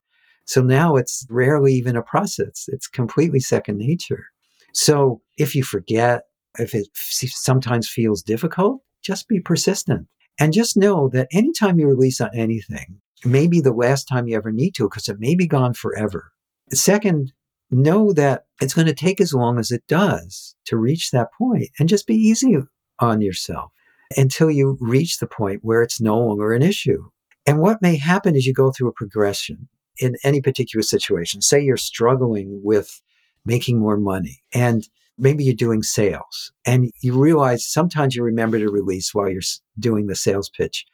So 0.45 0.61
now 0.61 0.97
it's 0.97 1.25
rarely 1.31 1.73
even 1.75 1.95
a 1.95 2.03
process, 2.03 2.65
it's 2.67 2.89
completely 2.89 3.39
second 3.39 3.79
nature. 3.79 4.25
So 4.73 5.23
if 5.39 5.55
you 5.55 5.63
forget, 5.63 6.25
If 6.59 6.75
it 6.75 6.89
sometimes 6.95 7.89
feels 7.89 8.23
difficult, 8.23 8.83
just 9.03 9.29
be 9.29 9.41
persistent. 9.41 10.07
And 10.39 10.53
just 10.53 10.77
know 10.77 11.09
that 11.11 11.29
anytime 11.33 11.79
you 11.79 11.87
release 11.87 12.21
on 12.21 12.31
anything, 12.35 13.01
maybe 13.25 13.61
the 13.61 13.73
last 13.73 14.05
time 14.05 14.29
you 14.29 14.37
ever 14.37 14.53
need 14.53 14.75
to, 14.75 14.89
because 14.89 15.09
it 15.09 15.19
may 15.19 15.35
be 15.35 15.47
gone 15.47 15.73
forever. 15.73 16.31
Second, 16.73 17.33
know 17.71 18.13
that 18.13 18.45
it's 18.61 18.75
going 18.75 18.87
to 18.87 18.95
take 18.95 19.21
as 19.21 19.33
long 19.33 19.59
as 19.59 19.71
it 19.71 19.87
does 19.89 20.55
to 20.67 20.77
reach 20.77 21.11
that 21.11 21.33
point 21.37 21.69
and 21.79 21.89
just 21.89 22.07
be 22.07 22.15
easy 22.15 22.57
on 22.99 23.21
yourself 23.21 23.73
until 24.17 24.51
you 24.51 24.77
reach 24.81 25.19
the 25.19 25.27
point 25.27 25.61
where 25.63 25.83
it's 25.83 26.01
no 26.01 26.19
longer 26.19 26.53
an 26.53 26.63
issue. 26.63 27.09
And 27.47 27.61
what 27.61 27.83
may 27.83 27.97
happen 27.97 28.37
is 28.37 28.47
you 28.47 28.53
go 28.53 28.71
through 28.71 28.89
a 28.89 28.93
progression 28.93 29.69
in 29.99 30.17
any 30.23 30.41
particular 30.41 30.83
situation. 30.83 31.41
Say 31.41 31.61
you're 31.63 31.77
struggling 31.77 32.61
with 32.63 33.01
making 33.45 33.79
more 33.79 33.97
money 33.97 34.43
and 34.53 34.89
maybe 35.19 35.45
you're 35.45 35.55
doing 35.55 35.83
sales 35.83 36.53
and 36.67 36.91
you 37.03 37.19
realize 37.19 37.67
sometimes 37.67 38.15
you 38.15 38.23
remember 38.23 38.59
to 38.59 38.71
release 38.71 39.15
while 39.15 39.29
you're 39.29 39.43
doing 39.79 40.07
the 40.07 40.17
sales 40.17 40.51
pitch, 40.51 40.85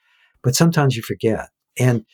but 0.42 0.54
sometimes 0.54 0.96
you 0.96 1.02
forget. 1.02 1.48
And 1.78 2.04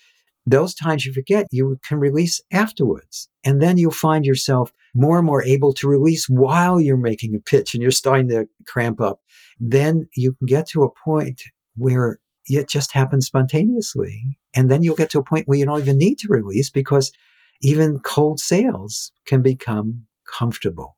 those 0.46 0.74
times 0.74 1.04
you 1.04 1.12
forget, 1.12 1.46
you 1.50 1.78
can 1.86 1.98
release 1.98 2.40
afterwards. 2.52 3.28
And 3.44 3.60
then 3.60 3.76
you'll 3.76 3.90
find 3.90 4.24
yourself 4.24 4.72
more 4.94 5.18
and 5.18 5.26
more 5.26 5.44
able 5.44 5.74
to 5.74 5.88
release 5.88 6.28
while 6.28 6.80
you're 6.80 6.96
making 6.96 7.34
a 7.34 7.40
pitch 7.40 7.74
and 7.74 7.82
you're 7.82 7.90
starting 7.90 8.28
to 8.28 8.48
cramp 8.66 9.00
up. 9.00 9.20
Then 9.60 10.08
you 10.16 10.34
can 10.34 10.46
get 10.46 10.66
to 10.68 10.84
a 10.84 10.90
point 11.04 11.42
where 11.76 12.18
it 12.46 12.68
just 12.68 12.92
happens 12.92 13.26
spontaneously. 13.26 14.38
And 14.54 14.70
then 14.70 14.82
you'll 14.82 14.96
get 14.96 15.10
to 15.10 15.18
a 15.18 15.24
point 15.24 15.46
where 15.46 15.58
you 15.58 15.66
don't 15.66 15.80
even 15.80 15.98
need 15.98 16.18
to 16.20 16.28
release 16.28 16.70
because 16.70 17.12
even 17.60 17.98
cold 18.00 18.40
sales 18.40 19.12
can 19.26 19.42
become 19.42 20.06
comfortable. 20.26 20.97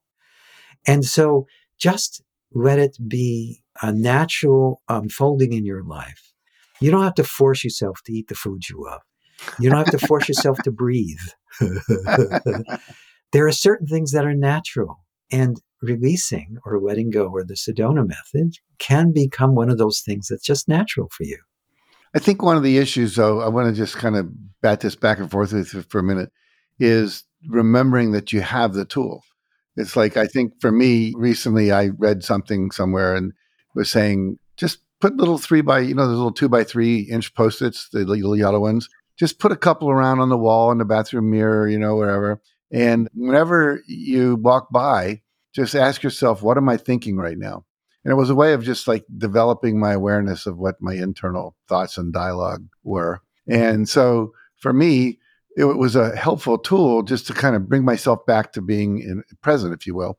And 0.86 1.04
so 1.04 1.46
just 1.78 2.22
let 2.52 2.78
it 2.78 2.96
be 3.06 3.62
a 3.82 3.92
natural 3.92 4.82
um, 4.88 5.04
unfolding 5.04 5.52
in 5.52 5.64
your 5.64 5.84
life. 5.84 6.32
You 6.80 6.90
don't 6.90 7.04
have 7.04 7.14
to 7.14 7.24
force 7.24 7.62
yourself 7.62 8.00
to 8.06 8.12
eat 8.12 8.28
the 8.28 8.34
food 8.34 8.68
you 8.68 8.82
love. 8.82 9.02
You 9.58 9.70
don't 9.70 9.86
have 9.86 9.98
to 9.98 10.06
force 10.06 10.28
yourself 10.28 10.58
to 10.64 10.70
breathe. 10.70 11.18
there 13.32 13.46
are 13.46 13.52
certain 13.52 13.86
things 13.86 14.12
that 14.12 14.24
are 14.24 14.34
natural, 14.34 15.04
and 15.30 15.60
releasing 15.82 16.58
or 16.64 16.80
letting 16.80 17.10
go 17.10 17.28
or 17.28 17.44
the 17.44 17.54
Sedona 17.54 18.06
method 18.06 18.56
can 18.78 19.12
become 19.12 19.54
one 19.54 19.70
of 19.70 19.78
those 19.78 20.00
things 20.00 20.28
that's 20.28 20.44
just 20.44 20.68
natural 20.68 21.08
for 21.10 21.24
you. 21.24 21.38
I 22.14 22.18
think 22.18 22.42
one 22.42 22.56
of 22.56 22.62
the 22.62 22.78
issues, 22.78 23.14
though, 23.14 23.40
I 23.40 23.48
want 23.48 23.68
to 23.68 23.74
just 23.74 23.96
kind 23.96 24.16
of 24.16 24.28
bat 24.60 24.80
this 24.80 24.96
back 24.96 25.18
and 25.18 25.30
forth 25.30 25.52
with 25.52 25.86
for 25.88 26.00
a 26.00 26.02
minute, 26.02 26.30
is 26.78 27.24
remembering 27.48 28.12
that 28.12 28.32
you 28.32 28.40
have 28.40 28.74
the 28.74 28.84
tool. 28.84 29.22
It's 29.80 29.96
like, 29.96 30.16
I 30.16 30.26
think 30.26 30.60
for 30.60 30.70
me, 30.70 31.12
recently 31.16 31.72
I 31.72 31.88
read 31.98 32.22
something 32.22 32.70
somewhere 32.70 33.14
and 33.14 33.32
was 33.74 33.90
saying, 33.90 34.38
just 34.56 34.78
put 35.00 35.16
little 35.16 35.38
three 35.38 35.62
by, 35.62 35.80
you 35.80 35.94
know, 35.94 36.06
those 36.06 36.16
little 36.16 36.32
two 36.32 36.48
by 36.48 36.64
three 36.64 37.00
inch 37.00 37.34
post 37.34 37.62
its, 37.62 37.88
the 37.88 38.00
little 38.00 38.36
yellow 38.36 38.60
ones, 38.60 38.88
just 39.18 39.38
put 39.38 39.52
a 39.52 39.56
couple 39.56 39.90
around 39.90 40.20
on 40.20 40.28
the 40.28 40.38
wall 40.38 40.70
in 40.70 40.78
the 40.78 40.84
bathroom 40.84 41.30
mirror, 41.30 41.68
you 41.68 41.78
know, 41.78 41.96
wherever. 41.96 42.40
And 42.70 43.08
whenever 43.14 43.82
you 43.86 44.36
walk 44.36 44.68
by, 44.70 45.22
just 45.52 45.74
ask 45.74 46.02
yourself, 46.02 46.42
what 46.42 46.56
am 46.56 46.68
I 46.68 46.76
thinking 46.76 47.16
right 47.16 47.38
now? 47.38 47.64
And 48.04 48.12
it 48.12 48.16
was 48.16 48.30
a 48.30 48.34
way 48.34 48.52
of 48.52 48.64
just 48.64 48.88
like 48.88 49.04
developing 49.18 49.78
my 49.78 49.92
awareness 49.92 50.46
of 50.46 50.56
what 50.56 50.76
my 50.80 50.94
internal 50.94 51.56
thoughts 51.68 51.98
and 51.98 52.12
dialogue 52.12 52.66
were. 52.82 53.20
And 53.46 53.88
so 53.88 54.32
for 54.56 54.72
me, 54.72 55.18
it 55.68 55.78
was 55.78 55.96
a 55.96 56.16
helpful 56.16 56.58
tool 56.58 57.02
just 57.02 57.26
to 57.26 57.34
kind 57.34 57.54
of 57.54 57.68
bring 57.68 57.84
myself 57.84 58.24
back 58.26 58.52
to 58.52 58.62
being 58.62 59.00
in, 59.00 59.22
present, 59.42 59.74
if 59.74 59.86
you 59.86 59.94
will. 59.94 60.18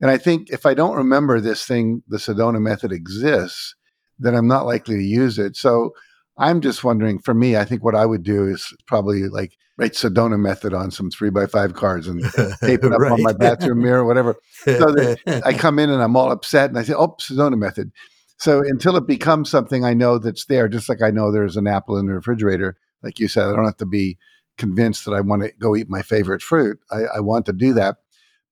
And 0.00 0.10
I 0.10 0.16
think 0.16 0.50
if 0.50 0.64
I 0.64 0.74
don't 0.74 0.96
remember 0.96 1.40
this 1.40 1.64
thing, 1.64 2.02
the 2.08 2.18
Sedona 2.18 2.60
method 2.60 2.92
exists, 2.92 3.74
then 4.18 4.34
I'm 4.34 4.46
not 4.46 4.66
likely 4.66 4.96
to 4.96 5.02
use 5.02 5.38
it. 5.38 5.56
So 5.56 5.92
I'm 6.38 6.60
just 6.60 6.84
wondering, 6.84 7.18
for 7.18 7.34
me, 7.34 7.56
I 7.56 7.64
think 7.64 7.84
what 7.84 7.96
I 7.96 8.06
would 8.06 8.22
do 8.22 8.46
is 8.46 8.72
probably 8.86 9.28
like 9.28 9.56
write 9.76 9.92
Sedona 9.92 10.38
method 10.38 10.72
on 10.72 10.90
some 10.90 11.10
three 11.10 11.30
by 11.30 11.46
five 11.46 11.74
cards 11.74 12.06
and 12.06 12.22
tape 12.60 12.84
it 12.84 12.92
up 12.92 13.00
right. 13.00 13.12
on 13.12 13.22
my 13.22 13.32
bathroom 13.32 13.82
mirror, 13.82 14.04
whatever. 14.04 14.36
So 14.64 14.92
that 14.92 15.42
I 15.44 15.52
come 15.52 15.78
in 15.78 15.90
and 15.90 16.02
I'm 16.02 16.16
all 16.16 16.30
upset 16.30 16.70
and 16.70 16.78
I 16.78 16.82
say, 16.82 16.94
oh, 16.94 17.16
Sedona 17.20 17.58
method. 17.58 17.90
So 18.38 18.60
until 18.60 18.96
it 18.96 19.06
becomes 19.06 19.50
something 19.50 19.84
I 19.84 19.94
know 19.94 20.18
that's 20.18 20.44
there, 20.46 20.68
just 20.68 20.88
like 20.88 21.02
I 21.02 21.10
know 21.10 21.32
there's 21.32 21.56
an 21.56 21.66
apple 21.66 21.96
in 21.96 22.06
the 22.06 22.14
refrigerator, 22.14 22.76
like 23.02 23.18
you 23.18 23.26
said, 23.26 23.48
I 23.48 23.56
don't 23.56 23.64
have 23.64 23.76
to 23.78 23.86
be 23.86 24.16
convinced 24.58 25.04
that 25.04 25.12
I 25.12 25.20
want 25.20 25.42
to 25.42 25.52
go 25.58 25.74
eat 25.74 25.88
my 25.88 26.02
favorite 26.02 26.42
fruit. 26.42 26.78
I, 26.90 27.04
I 27.16 27.20
want 27.20 27.46
to 27.46 27.52
do 27.52 27.72
that. 27.74 27.96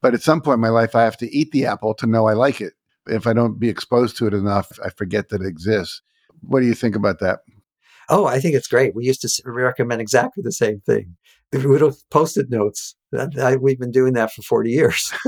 But 0.00 0.14
at 0.14 0.22
some 0.22 0.40
point 0.40 0.54
in 0.56 0.60
my 0.60 0.68
life, 0.68 0.94
I 0.94 1.02
have 1.02 1.16
to 1.18 1.36
eat 1.36 1.52
the 1.52 1.66
apple 1.66 1.94
to 1.94 2.06
know 2.06 2.26
I 2.26 2.34
like 2.34 2.60
it. 2.60 2.74
If 3.06 3.26
I 3.26 3.32
don't 3.32 3.58
be 3.58 3.68
exposed 3.68 4.16
to 4.18 4.26
it 4.26 4.34
enough, 4.34 4.78
I 4.84 4.90
forget 4.90 5.28
that 5.28 5.42
it 5.42 5.46
exists. 5.46 6.02
What 6.42 6.60
do 6.60 6.66
you 6.66 6.74
think 6.74 6.96
about 6.96 7.18
that? 7.20 7.40
Oh, 8.08 8.26
I 8.26 8.38
think 8.38 8.54
it's 8.54 8.68
great. 8.68 8.94
We 8.94 9.04
used 9.04 9.22
to 9.22 9.42
recommend 9.44 10.00
exactly 10.00 10.42
the 10.42 10.52
same 10.52 10.80
thing. 10.80 11.16
The 11.50 11.58
little 11.58 11.96
post-it 12.10 12.50
notes. 12.50 12.94
We've 13.60 13.78
been 13.78 13.90
doing 13.90 14.12
that 14.14 14.32
for 14.32 14.42
40 14.42 14.70
years. 14.70 15.12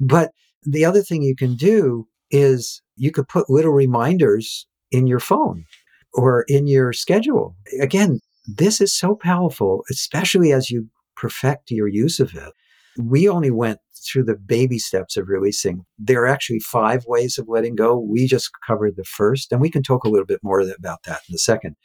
but 0.00 0.30
the 0.64 0.84
other 0.84 1.02
thing 1.02 1.22
you 1.22 1.36
can 1.36 1.54
do 1.54 2.08
is 2.30 2.82
you 2.96 3.10
could 3.12 3.28
put 3.28 3.50
little 3.50 3.72
reminders 3.72 4.66
in 4.90 5.06
your 5.06 5.20
phone 5.20 5.66
or 6.14 6.44
in 6.48 6.66
your 6.66 6.92
schedule. 6.92 7.56
Again, 7.80 8.20
this 8.46 8.80
is 8.80 8.96
so 8.96 9.14
powerful, 9.14 9.84
especially 9.90 10.52
as 10.52 10.70
you 10.70 10.88
perfect 11.16 11.70
your 11.70 11.88
use 11.88 12.20
of 12.20 12.34
it. 12.34 12.52
We 12.98 13.28
only 13.28 13.50
went 13.50 13.78
through 14.04 14.24
the 14.24 14.36
baby 14.36 14.78
steps 14.78 15.16
of 15.16 15.28
releasing. 15.28 15.84
There 15.98 16.22
are 16.22 16.26
actually 16.26 16.58
five 16.58 17.04
ways 17.06 17.38
of 17.38 17.48
letting 17.48 17.76
go. 17.76 17.98
We 17.98 18.26
just 18.26 18.50
covered 18.66 18.96
the 18.96 19.04
first, 19.04 19.52
and 19.52 19.60
we 19.60 19.70
can 19.70 19.82
talk 19.82 20.04
a 20.04 20.08
little 20.08 20.26
bit 20.26 20.40
more 20.42 20.60
about 20.60 21.04
that 21.04 21.20
in 21.28 21.34
a 21.34 21.38
second. 21.38 21.76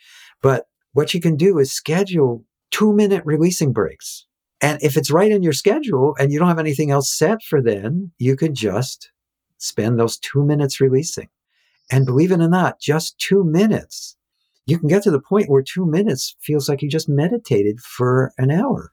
But 0.41 0.65
what 0.93 1.13
you 1.13 1.21
can 1.21 1.35
do 1.35 1.59
is 1.59 1.71
schedule 1.71 2.43
two 2.71 2.93
minute 2.93 3.23
releasing 3.25 3.71
breaks. 3.71 4.25
And 4.61 4.81
if 4.81 4.97
it's 4.97 5.11
right 5.11 5.31
in 5.31 5.43
your 5.43 5.53
schedule 5.53 6.15
and 6.19 6.31
you 6.31 6.39
don't 6.39 6.47
have 6.47 6.59
anything 6.59 6.89
else 6.89 7.15
set 7.15 7.43
for 7.43 7.61
then, 7.61 8.11
you 8.17 8.35
can 8.35 8.55
just 8.55 9.11
spend 9.59 9.99
those 9.99 10.17
two 10.17 10.43
minutes 10.43 10.81
releasing. 10.81 11.29
And 11.91 12.05
believe 12.05 12.31
it 12.31 12.41
or 12.41 12.49
not, 12.49 12.79
just 12.79 13.17
two 13.19 13.43
minutes, 13.43 14.16
you 14.67 14.77
can 14.77 14.89
get 14.89 15.01
to 15.03 15.11
the 15.11 15.21
point 15.21 15.49
where 15.49 15.63
two 15.63 15.85
minutes 15.85 16.35
feels 16.41 16.69
like 16.69 16.81
you 16.81 16.89
just 16.89 17.09
meditated 17.09 17.79
for 17.79 18.33
an 18.37 18.51
hour. 18.51 18.91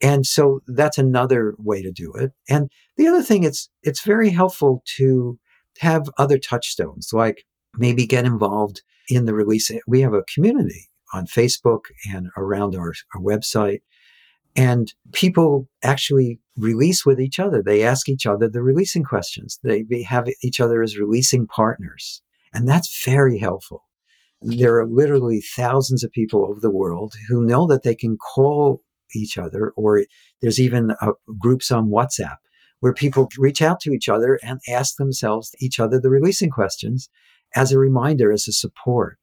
And 0.00 0.24
so 0.24 0.60
that's 0.68 0.98
another 0.98 1.54
way 1.58 1.82
to 1.82 1.90
do 1.90 2.12
it. 2.12 2.32
And 2.48 2.70
the 2.96 3.08
other 3.08 3.22
thing, 3.22 3.44
it's 3.44 3.68
it's 3.82 4.02
very 4.04 4.30
helpful 4.30 4.82
to 4.96 5.38
have 5.80 6.08
other 6.16 6.38
touchstones, 6.38 7.10
like 7.12 7.44
maybe 7.76 8.06
get 8.06 8.24
involved 8.24 8.82
in 9.08 9.24
the 9.24 9.34
release. 9.34 9.70
We 9.86 10.00
have 10.02 10.14
a 10.14 10.24
community 10.32 10.88
on 11.12 11.26
Facebook 11.26 11.86
and 12.10 12.28
around 12.36 12.76
our, 12.76 12.92
our 13.14 13.20
website. 13.20 13.80
And 14.54 14.92
people 15.12 15.68
actually 15.82 16.40
release 16.56 17.04
with 17.04 17.20
each 17.20 17.38
other. 17.38 17.62
They 17.62 17.82
ask 17.82 18.08
each 18.08 18.26
other 18.26 18.48
the 18.48 18.62
releasing 18.62 19.04
questions. 19.04 19.58
They 19.62 19.84
have 20.08 20.28
each 20.42 20.60
other 20.60 20.82
as 20.82 20.96
releasing 20.96 21.46
partners. 21.46 22.22
And 22.54 22.66
that's 22.66 23.04
very 23.04 23.38
helpful. 23.38 23.85
There 24.42 24.78
are 24.78 24.86
literally 24.86 25.40
thousands 25.40 26.04
of 26.04 26.12
people 26.12 26.44
over 26.46 26.60
the 26.60 26.70
world 26.70 27.14
who 27.28 27.44
know 27.44 27.66
that 27.66 27.82
they 27.82 27.94
can 27.94 28.16
call 28.16 28.82
each 29.14 29.38
other, 29.38 29.72
or 29.76 30.04
there's 30.42 30.60
even 30.60 30.92
uh, 31.00 31.12
groups 31.38 31.70
on 31.70 31.88
WhatsApp 31.88 32.36
where 32.80 32.92
people 32.92 33.28
reach 33.38 33.62
out 33.62 33.80
to 33.80 33.92
each 33.92 34.08
other 34.08 34.38
and 34.42 34.60
ask 34.68 34.96
themselves, 34.96 35.54
each 35.60 35.80
other, 35.80 35.98
the 35.98 36.10
releasing 36.10 36.50
questions 36.50 37.08
as 37.54 37.72
a 37.72 37.78
reminder, 37.78 38.30
as 38.30 38.46
a 38.46 38.52
support. 38.52 39.18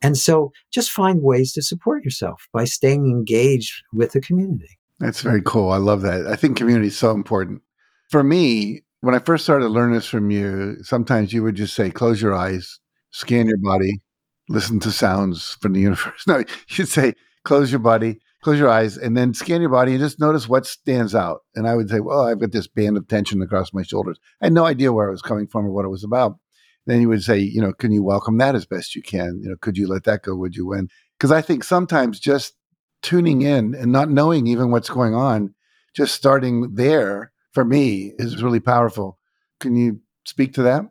And 0.00 0.16
so 0.16 0.52
just 0.72 0.90
find 0.90 1.22
ways 1.22 1.52
to 1.52 1.62
support 1.62 2.04
yourself 2.04 2.48
by 2.52 2.64
staying 2.64 3.06
engaged 3.06 3.82
with 3.92 4.12
the 4.12 4.20
community. 4.20 4.78
That's 5.00 5.20
very 5.20 5.42
cool. 5.42 5.70
I 5.70 5.76
love 5.76 6.02
that. 6.02 6.26
I 6.26 6.36
think 6.36 6.56
community 6.56 6.88
is 6.88 6.96
so 6.96 7.10
important. 7.10 7.62
For 8.10 8.22
me, 8.22 8.82
when 9.00 9.14
I 9.14 9.18
first 9.18 9.44
started 9.44 9.68
learning 9.68 9.96
this 9.96 10.06
from 10.06 10.30
you, 10.30 10.76
sometimes 10.82 11.32
you 11.32 11.42
would 11.42 11.56
just 11.56 11.74
say, 11.74 11.90
close 11.90 12.22
your 12.22 12.34
eyes, 12.34 12.78
scan 13.10 13.46
your 13.46 13.58
body, 13.58 14.00
listen 14.48 14.80
to 14.80 14.90
sounds 14.90 15.56
from 15.60 15.72
the 15.72 15.80
universe. 15.88 16.26
No, 16.26 16.44
you'd 16.68 16.88
say, 16.88 17.14
close 17.44 17.70
your 17.70 17.80
body, 17.80 18.20
close 18.42 18.58
your 18.58 18.68
eyes 18.68 18.96
and 18.96 19.16
then 19.16 19.34
scan 19.34 19.60
your 19.60 19.70
body 19.70 19.92
and 19.92 20.00
just 20.00 20.20
notice 20.20 20.48
what 20.48 20.66
stands 20.66 21.14
out. 21.14 21.40
And 21.54 21.66
I 21.66 21.74
would 21.74 21.88
say, 21.88 22.00
well, 22.00 22.22
I've 22.22 22.40
got 22.40 22.52
this 22.52 22.66
band 22.66 22.96
of 22.96 23.08
tension 23.08 23.40
across 23.42 23.72
my 23.72 23.82
shoulders. 23.82 24.18
I 24.40 24.46
had 24.46 24.52
no 24.52 24.66
idea 24.66 24.92
where 24.92 25.08
it 25.08 25.12
was 25.12 25.22
coming 25.22 25.46
from 25.46 25.66
or 25.66 25.70
what 25.70 25.84
it 25.84 25.90
was 25.90 26.04
about. 26.04 26.38
Then 26.86 27.00
you 27.00 27.08
would 27.08 27.22
say, 27.22 27.38
you 27.38 27.62
know, 27.62 27.72
can 27.72 27.92
you 27.92 28.02
welcome 28.02 28.36
that 28.38 28.54
as 28.54 28.66
best 28.66 28.94
you 28.94 29.02
can? 29.02 29.40
You 29.42 29.50
know, 29.50 29.56
could 29.60 29.78
you 29.78 29.88
let 29.88 30.04
that 30.04 30.22
go? 30.22 30.34
Would 30.36 30.56
you 30.56 30.66
win? 30.66 30.88
Because 31.16 31.32
I 31.32 31.40
think 31.40 31.64
sometimes 31.64 32.20
just 32.20 32.54
tuning 33.02 33.42
in 33.42 33.74
and 33.74 33.90
not 33.90 34.10
knowing 34.10 34.46
even 34.46 34.70
what's 34.70 34.90
going 34.90 35.14
on, 35.14 35.54
just 35.94 36.14
starting 36.14 36.74
there 36.74 37.32
for 37.52 37.64
me 37.64 38.12
is 38.18 38.42
really 38.42 38.60
powerful. 38.60 39.18
Can 39.60 39.76
you 39.76 40.00
speak 40.26 40.52
to 40.54 40.62
that? 40.64 40.84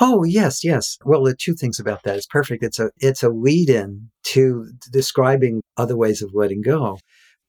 Oh 0.00 0.24
yes, 0.24 0.64
yes. 0.64 0.96
Well, 1.04 1.24
the 1.24 1.36
two 1.36 1.54
things 1.54 1.78
about 1.78 2.02
that 2.04 2.16
is 2.16 2.26
perfect. 2.26 2.64
It's 2.64 2.78
a 2.78 2.90
it's 2.98 3.22
a 3.22 3.28
lead 3.28 3.68
in 3.68 4.10
to 4.24 4.72
describing 4.90 5.62
other 5.76 5.96
ways 5.96 6.22
of 6.22 6.30
letting 6.34 6.62
go. 6.62 6.98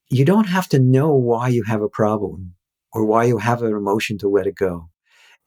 You 0.10 0.26
don't 0.26 0.48
have 0.50 0.70
to 0.70 0.80
know 0.80 1.14
why 1.16 1.50
you 1.50 1.64
have 1.64 1.82
a 1.82 1.90
problem 1.90 2.56
or 2.94 3.06
why 3.06 3.26
you 3.26 3.38
have 3.40 3.64
an 3.64 3.74
emotion 3.74 4.18
to 4.20 4.30
let 4.30 4.48
it 4.48 4.56
go. 4.56 4.90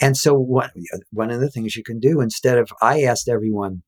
And 0.01 0.17
so, 0.17 0.35
what, 0.35 0.71
uh, 0.95 0.99
one 1.13 1.31
of 1.31 1.41
the 1.41 1.51
things 1.51 1.77
you 1.77 1.85
can 1.85 2.01
do 2.01 2.21
instead 2.21 2.59
of, 2.59 2.73
I 2.83 3.03
asked 3.03 3.29
everyone 3.29 3.83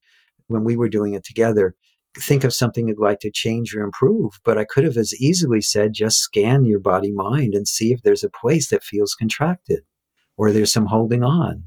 when 0.48 0.64
we 0.64 0.76
were 0.76 0.88
doing 0.88 1.14
it 1.14 1.24
together, 1.24 1.74
think 2.18 2.44
of 2.44 2.54
something 2.54 2.88
you'd 2.88 2.98
like 2.98 3.20
to 3.20 3.30
change 3.32 3.74
or 3.74 3.82
improve. 3.82 4.40
But 4.44 4.58
I 4.58 4.64
could 4.64 4.84
have 4.84 4.96
as 4.96 5.14
easily 5.20 5.60
said, 5.60 5.94
just 5.94 6.18
scan 6.18 6.64
your 6.64 6.80
body 6.80 7.12
mind 7.12 7.54
and 7.54 7.68
see 7.68 7.92
if 7.92 8.02
there's 8.02 8.24
a 8.24 8.30
place 8.30 8.70
that 8.70 8.84
feels 8.84 9.14
contracted 9.14 9.80
or 10.36 10.52
there's 10.52 10.72
some 10.72 10.86
holding 10.86 11.24
on. 11.24 11.64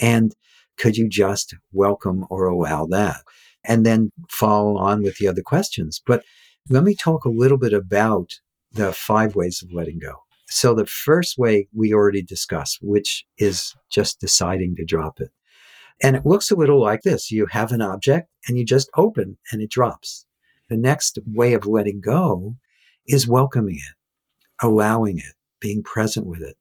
And 0.00 0.34
could 0.78 0.96
you 0.96 1.08
just 1.08 1.54
welcome 1.72 2.26
or 2.30 2.46
allow 2.46 2.86
that? 2.86 3.22
And 3.64 3.84
then 3.84 4.12
follow 4.30 4.78
on 4.78 5.02
with 5.02 5.18
the 5.18 5.28
other 5.28 5.42
questions. 5.42 6.00
But 6.06 6.24
let 6.70 6.84
me 6.84 6.94
talk 6.94 7.24
a 7.24 7.30
little 7.30 7.58
bit 7.58 7.72
about 7.72 8.40
the 8.72 8.92
five 8.92 9.34
ways 9.34 9.62
of 9.62 9.72
letting 9.72 9.98
go. 9.98 10.22
So 10.48 10.74
the 10.74 10.86
first 10.86 11.36
way 11.36 11.68
we 11.74 11.92
already 11.92 12.22
discussed, 12.22 12.78
which 12.80 13.26
is 13.36 13.74
just 13.90 14.20
deciding 14.20 14.76
to 14.76 14.84
drop 14.84 15.20
it. 15.20 15.30
And 16.02 16.16
it 16.16 16.24
looks 16.24 16.50
a 16.50 16.56
little 16.56 16.80
like 16.80 17.02
this. 17.02 17.30
You 17.30 17.46
have 17.50 17.72
an 17.72 17.82
object 17.82 18.28
and 18.46 18.56
you 18.56 18.64
just 18.64 18.88
open 18.96 19.36
and 19.52 19.60
it 19.60 19.70
drops. 19.70 20.24
The 20.68 20.76
next 20.76 21.18
way 21.26 21.54
of 21.54 21.66
letting 21.66 22.00
go 22.00 22.56
is 23.06 23.26
welcoming 23.26 23.76
it, 23.76 23.94
allowing 24.62 25.18
it, 25.18 25.34
being 25.60 25.82
present 25.82 26.26
with 26.26 26.42
it. 26.42 26.56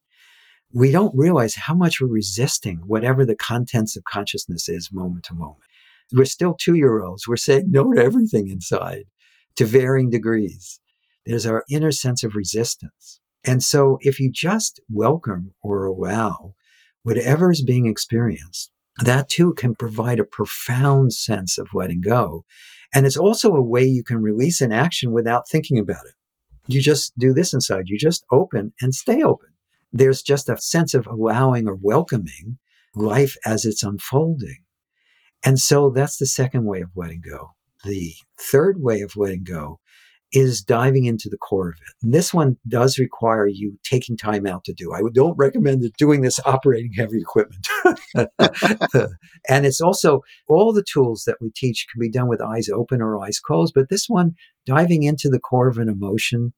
We 0.73 0.91
don't 0.91 1.15
realize 1.15 1.55
how 1.55 1.73
much 1.73 2.01
we're 2.01 2.07
resisting 2.07 2.77
whatever 2.85 3.25
the 3.25 3.35
contents 3.35 3.95
of 3.95 4.03
consciousness 4.03 4.67
is 4.67 4.91
moment 4.91 5.25
to 5.25 5.33
moment. 5.33 5.63
We're 6.11 6.25
still 6.25 6.55
two 6.55 6.75
year 6.75 7.01
olds. 7.01 7.27
We're 7.27 7.37
saying 7.37 7.67
no 7.69 7.93
to 7.93 8.03
everything 8.03 8.49
inside 8.49 9.05
to 9.55 9.65
varying 9.65 10.09
degrees. 10.09 10.79
There's 11.25 11.45
our 11.45 11.63
inner 11.69 11.91
sense 11.91 12.23
of 12.23 12.35
resistance. 12.35 13.19
And 13.45 13.63
so 13.63 13.97
if 14.01 14.19
you 14.19 14.31
just 14.31 14.81
welcome 14.89 15.53
or 15.61 15.85
allow 15.85 16.53
whatever 17.03 17.51
is 17.51 17.63
being 17.63 17.85
experienced, 17.85 18.71
that 18.99 19.29
too 19.29 19.53
can 19.53 19.75
provide 19.75 20.19
a 20.19 20.25
profound 20.25 21.13
sense 21.13 21.57
of 21.57 21.73
letting 21.73 22.01
go. 22.01 22.43
And 22.93 23.05
it's 23.05 23.17
also 23.17 23.53
a 23.53 23.61
way 23.61 23.83
you 23.85 24.03
can 24.03 24.21
release 24.21 24.59
an 24.59 24.71
action 24.71 25.11
without 25.11 25.47
thinking 25.47 25.77
about 25.77 26.05
it. 26.05 26.15
You 26.67 26.81
just 26.81 27.17
do 27.17 27.33
this 27.33 27.53
inside. 27.53 27.87
You 27.87 27.97
just 27.97 28.25
open 28.31 28.73
and 28.81 28.93
stay 28.93 29.21
open. 29.23 29.49
There's 29.91 30.21
just 30.21 30.49
a 30.49 30.57
sense 30.57 30.93
of 30.93 31.07
allowing 31.07 31.67
or 31.67 31.75
welcoming 31.75 32.57
life 32.95 33.35
as 33.45 33.65
it's 33.65 33.83
unfolding. 33.83 34.59
And 35.43 35.59
so 35.59 35.89
that's 35.89 36.17
the 36.17 36.25
second 36.25 36.65
way 36.65 36.81
of 36.81 36.89
letting 36.95 37.21
go. 37.21 37.51
The 37.83 38.13
third 38.39 38.81
way 38.81 39.01
of 39.01 39.15
letting 39.15 39.43
go 39.43 39.79
is 40.33 40.61
diving 40.61 41.05
into 41.05 41.29
the 41.29 41.37
core 41.37 41.69
of 41.69 41.75
it. 41.75 41.93
And 42.03 42.13
this 42.13 42.33
one 42.33 42.57
does 42.67 42.99
require 42.99 43.47
you 43.47 43.77
taking 43.83 44.17
time 44.17 44.45
out 44.45 44.65
to 44.65 44.73
do. 44.73 44.91
I 44.93 44.99
don't 45.13 45.37
recommend 45.37 45.89
doing 45.97 46.21
this 46.21 46.39
operating 46.45 46.91
heavy 46.93 47.19
equipment. 47.21 47.65
and 49.47 49.65
it's 49.65 49.79
also 49.79 50.21
all 50.49 50.73
the 50.73 50.83
tools 50.83 51.23
that 51.25 51.37
we 51.39 51.51
teach 51.55 51.87
can 51.91 51.99
be 51.99 52.09
done 52.09 52.27
with 52.27 52.41
eyes 52.41 52.67
open 52.67 53.01
or 53.01 53.23
eyes 53.23 53.39
closed. 53.39 53.73
But 53.73 53.89
this 53.89 54.09
one, 54.09 54.35
diving 54.65 55.03
into 55.03 55.29
the 55.29 55.39
core 55.39 55.69
of 55.69 55.77
an 55.77 55.87
emotion, 55.87 56.53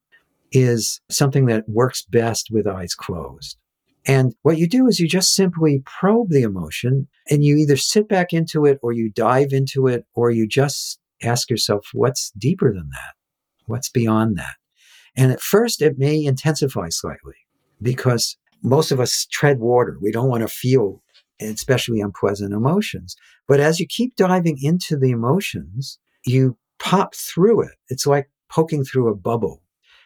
is 0.51 1.01
something 1.09 1.45
that 1.47 1.67
works 1.67 2.03
best 2.03 2.49
with 2.51 2.67
eyes 2.67 2.95
closed. 2.95 3.57
And 4.05 4.33
what 4.41 4.57
you 4.57 4.67
do 4.67 4.87
is 4.87 4.99
you 4.99 5.07
just 5.07 5.33
simply 5.33 5.83
probe 5.85 6.29
the 6.29 6.41
emotion 6.41 7.07
and 7.29 7.43
you 7.43 7.57
either 7.57 7.77
sit 7.77 8.07
back 8.07 8.33
into 8.33 8.65
it 8.65 8.79
or 8.81 8.91
you 8.91 9.11
dive 9.11 9.51
into 9.51 9.87
it 9.87 10.05
or 10.15 10.31
you 10.31 10.47
just 10.47 10.99
ask 11.21 11.49
yourself, 11.49 11.87
what's 11.93 12.31
deeper 12.31 12.73
than 12.73 12.89
that? 12.91 13.13
What's 13.65 13.89
beyond 13.89 14.37
that? 14.37 14.55
And 15.15 15.31
at 15.31 15.41
first, 15.41 15.81
it 15.81 15.99
may 15.99 16.23
intensify 16.23 16.89
slightly 16.89 17.35
because 17.81 18.37
most 18.63 18.91
of 18.91 18.99
us 18.99 19.27
tread 19.31 19.59
water. 19.59 19.97
We 20.01 20.11
don't 20.11 20.29
want 20.29 20.41
to 20.41 20.47
feel 20.47 21.03
especially 21.41 22.01
unpleasant 22.01 22.53
emotions. 22.53 23.15
But 23.47 23.59
as 23.59 23.79
you 23.79 23.87
keep 23.87 24.15
diving 24.15 24.57
into 24.61 24.97
the 24.97 25.11
emotions, 25.11 25.99
you 26.25 26.57
pop 26.79 27.15
through 27.15 27.61
it. 27.63 27.75
It's 27.89 28.05
like 28.05 28.29
poking 28.49 28.83
through 28.83 29.09
a 29.09 29.15
bubble. 29.15 29.61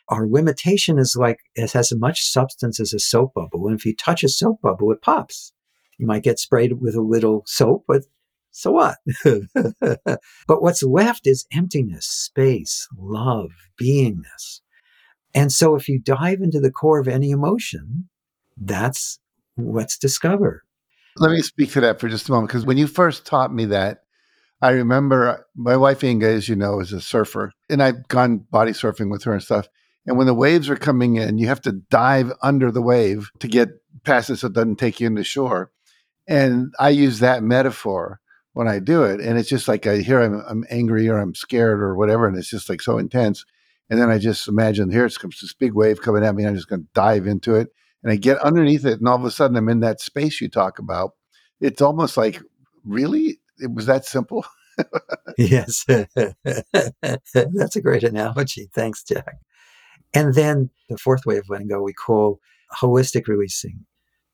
Our 0.10 0.28
limitation 0.28 1.00
is 1.00 1.16
like 1.18 1.40
it 1.56 1.72
has 1.72 1.92
as 1.92 1.98
much 1.98 2.24
substance 2.24 2.80
as 2.80 2.94
a 2.94 3.00
soap 3.00 3.34
bubble. 3.36 3.68
And 3.68 3.78
if 3.78 3.86
you 3.86 3.96
touch 3.96 4.24
a 4.24 4.30
soap 4.30 4.62
bubble, 4.62 4.92
it 4.92 5.02
pops. 5.02 5.54
You 5.98 6.08
might 6.08 6.24
get 6.24 6.40
sprayed 6.40 6.82
with 6.82 6.96
a 6.96 7.02
little 7.02 7.44
soap, 7.46 7.86
but 7.88 8.04
so 8.52 8.72
what? 8.72 8.98
but 10.48 10.62
what's 10.62 10.84
left 10.84 11.26
is 11.26 11.46
emptiness, 11.52 12.06
space, 12.06 12.88
love, 12.98 13.52
beingness. 13.82 14.62
And 15.34 15.52
so 15.52 15.76
if 15.76 15.90
you 15.90 16.00
dive 16.00 16.42
into 16.42 16.60
the 16.60 16.72
core 16.72 17.00
of 17.00 17.08
any 17.08 17.32
emotion, 17.32 18.10
that's 18.58 19.20
what's 19.56 19.98
discovered. 19.98 20.62
Let 21.18 21.32
me 21.32 21.42
speak 21.42 21.72
to 21.72 21.82
that 21.82 22.00
for 22.00 22.10
just 22.10 22.30
a 22.30 22.32
moment 22.32 22.50
because 22.50 22.66
when 22.66 22.78
you 22.78 22.88
first 22.88 23.26
taught 23.26 23.54
me 23.54 23.66
that, 23.66 24.04
I 24.62 24.72
remember 24.72 25.28
uh, 25.28 25.38
my 25.56 25.76
wife 25.76 26.04
Inga, 26.04 26.28
as 26.28 26.48
you 26.48 26.56
know, 26.56 26.80
is 26.80 26.94
a 26.94 27.02
surfer, 27.02 27.52
and 27.70 27.84
I've 27.84 28.08
gone 28.08 28.38
body 28.50 28.72
surfing 28.72 29.12
with 29.12 29.24
her 29.24 29.34
and 29.34 29.44
stuff. 29.44 29.68
And 30.06 30.18
when 30.18 30.28
the 30.28 30.34
waves 30.34 30.70
are 30.70 30.76
coming 30.76 31.16
in, 31.16 31.38
you 31.38 31.48
have 31.48 31.62
to 31.62 31.72
dive 31.72 32.32
under 32.42 32.72
the 32.72 32.82
wave 32.82 33.30
to 33.40 33.48
get 33.48 33.70
past 34.04 34.30
it 34.30 34.38
so 34.38 34.48
it 34.48 34.54
doesn't 34.54 34.76
take 34.78 35.00
you 35.00 35.08
into 35.08 35.24
shore. 35.24 35.72
And 36.28 36.74
I 36.80 36.90
use 36.90 37.20
that 37.20 37.44
metaphor 37.44 38.20
when 38.54 38.68
I 38.68 38.80
do 38.80 39.04
it. 39.04 39.20
And 39.20 39.38
it's 39.38 39.50
just 39.50 39.68
like 39.68 39.88
I 39.88 39.98
hear 39.98 40.22
I'm, 40.22 40.44
I'm 40.48 40.66
angry 40.70 41.08
or 41.10 41.18
I'm 41.18 41.36
scared 41.36 41.82
or 41.82 41.96
whatever. 41.96 42.28
And 42.28 42.38
it's 42.38 42.50
just 42.50 42.70
like 42.70 42.82
so 42.82 42.98
intense. 42.98 43.46
And 43.90 44.00
then 44.00 44.10
I 44.10 44.18
just 44.18 44.48
imagine 44.48 44.92
here 44.92 45.06
it 45.06 45.20
comes 45.20 45.40
this 45.40 45.54
big 45.54 45.74
wave 45.74 46.02
coming 46.02 46.24
at 46.24 46.36
me. 46.36 46.46
I'm 46.46 46.56
just 46.56 46.70
going 46.70 46.84
to 46.84 46.88
dive 46.94 47.28
into 47.28 47.56
it. 47.56 47.70
And 48.04 48.12
I 48.12 48.16
get 48.16 48.38
underneath 48.40 48.86
it. 48.86 49.00
And 49.00 49.08
all 49.08 49.16
of 49.16 49.26
a 49.26 49.32
sudden 49.32 49.58
I'm 49.58 49.70
in 49.70 49.80
that 49.82 50.02
space 50.02 50.42
you 50.42 50.50
talk 50.50 50.80
about. 50.80 51.12
It's 51.62 51.82
almost 51.82 52.18
like, 52.18 52.42
really? 52.84 53.40
It 53.58 53.74
was 53.74 53.86
that 53.86 54.06
simple? 54.06 54.46
yes. 55.38 55.86
That's 55.86 57.76
a 57.76 57.82
great 57.82 58.04
analogy. 58.04 58.70
Thanks, 58.74 59.04
Jack. 59.04 59.36
And 60.14 60.36
then 60.36 60.70
the 60.90 60.98
fourth 60.98 61.26
way 61.26 61.38
of 61.38 61.50
letting 61.50 61.68
go 61.68 61.82
we 61.82 61.94
call 61.94 62.40
holistic 62.82 63.28
releasing. 63.28 63.86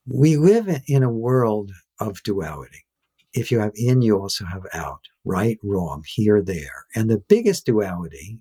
We 0.06 0.36
live 0.36 0.82
in 0.86 1.02
a 1.02 1.10
world 1.10 1.72
of 1.98 2.22
duality 2.22 2.84
if 3.32 3.50
you 3.50 3.60
have 3.60 3.72
in, 3.74 4.02
you 4.02 4.18
also 4.20 4.44
have 4.44 4.66
out, 4.72 5.08
right, 5.24 5.58
wrong, 5.62 6.04
here, 6.06 6.42
there. 6.42 6.86
And 6.94 7.08
the 7.08 7.18
biggest 7.18 7.64
duality, 7.66 8.38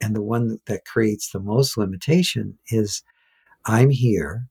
and 0.00 0.14
the 0.14 0.22
one 0.22 0.60
that 0.66 0.84
creates 0.84 1.30
the 1.30 1.40
most 1.40 1.76
limitation, 1.76 2.58
is 2.68 3.02
I'm 3.64 3.90
here 3.90 4.48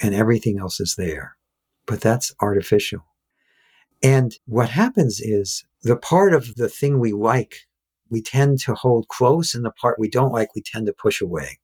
and 0.00 0.14
everything 0.14 0.58
else 0.58 0.80
is 0.80 0.96
there. 0.96 1.36
But 1.86 2.00
that's 2.00 2.34
artificial. 2.40 3.04
And 4.02 4.36
what 4.46 4.70
happens 4.70 5.20
is 5.20 5.64
the 5.82 5.96
part 5.96 6.32
of 6.32 6.56
the 6.56 6.68
thing 6.68 6.98
we 6.98 7.12
like, 7.12 7.66
we 8.12 8.22
tend 8.22 8.60
to 8.60 8.74
hold 8.74 9.08
close, 9.08 9.54
and 9.54 9.64
the 9.64 9.72
part 9.72 9.98
we 9.98 10.08
don't 10.08 10.32
like, 10.32 10.54
we 10.54 10.62
tend 10.62 10.86
to 10.86 10.92
push 10.92 11.20
away. 11.20 11.58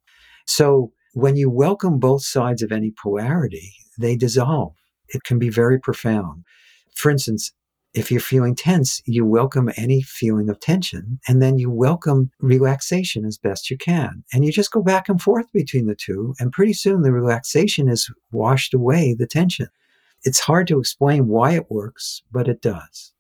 So 0.47 0.93
when 1.15 1.37
you 1.37 1.49
welcome 1.49 2.01
both 2.01 2.25
sides 2.25 2.63
of 2.63 2.73
any 2.73 2.91
polarity, 2.91 3.73
they 3.99 4.17
dissolve. 4.17 4.75
It 5.09 5.23
can 5.23 5.39
be 5.39 5.51
very 5.51 5.79
profound 5.79 6.45
for 6.99 7.13
instance, 7.13 7.53
if 7.95 8.11
you're 8.11 8.21
feeling 8.21 8.57
tense, 8.57 9.01
you 9.07 9.25
welcome 9.25 9.71
any 9.77 10.03
feeling 10.03 10.51
of 10.51 10.59
tension 10.59 11.21
and 11.29 11.41
then 11.41 11.59
you 11.59 11.71
welcome 11.71 12.33
relaxation 12.41 13.25
as 13.25 13.39
best 13.39 13.71
you 13.71 13.79
can. 13.79 14.25
And 14.33 14.45
you 14.45 14.51
just 14.51 14.73
go 14.73 14.83
back 14.83 15.09
and 15.09 15.23
forth 15.23 15.47
between 15.53 15.87
the 15.87 15.95
two. 15.95 16.35
And 16.41 16.53
pretty 16.53 16.73
soon 16.73 17.03
the 17.03 17.13
relaxation 17.13 17.87
has 17.87 18.09
washed 18.33 18.75
away 18.75 19.15
the 19.15 19.29
tension. 19.29 19.69
It's 20.25 20.41
hard 20.41 20.67
to 20.69 20.81
explain 20.81 21.29
why 21.29 21.53
it 21.53 21.71
works, 21.71 22.23
but 22.33 22.49
it 22.49 22.61
does. 22.61 23.13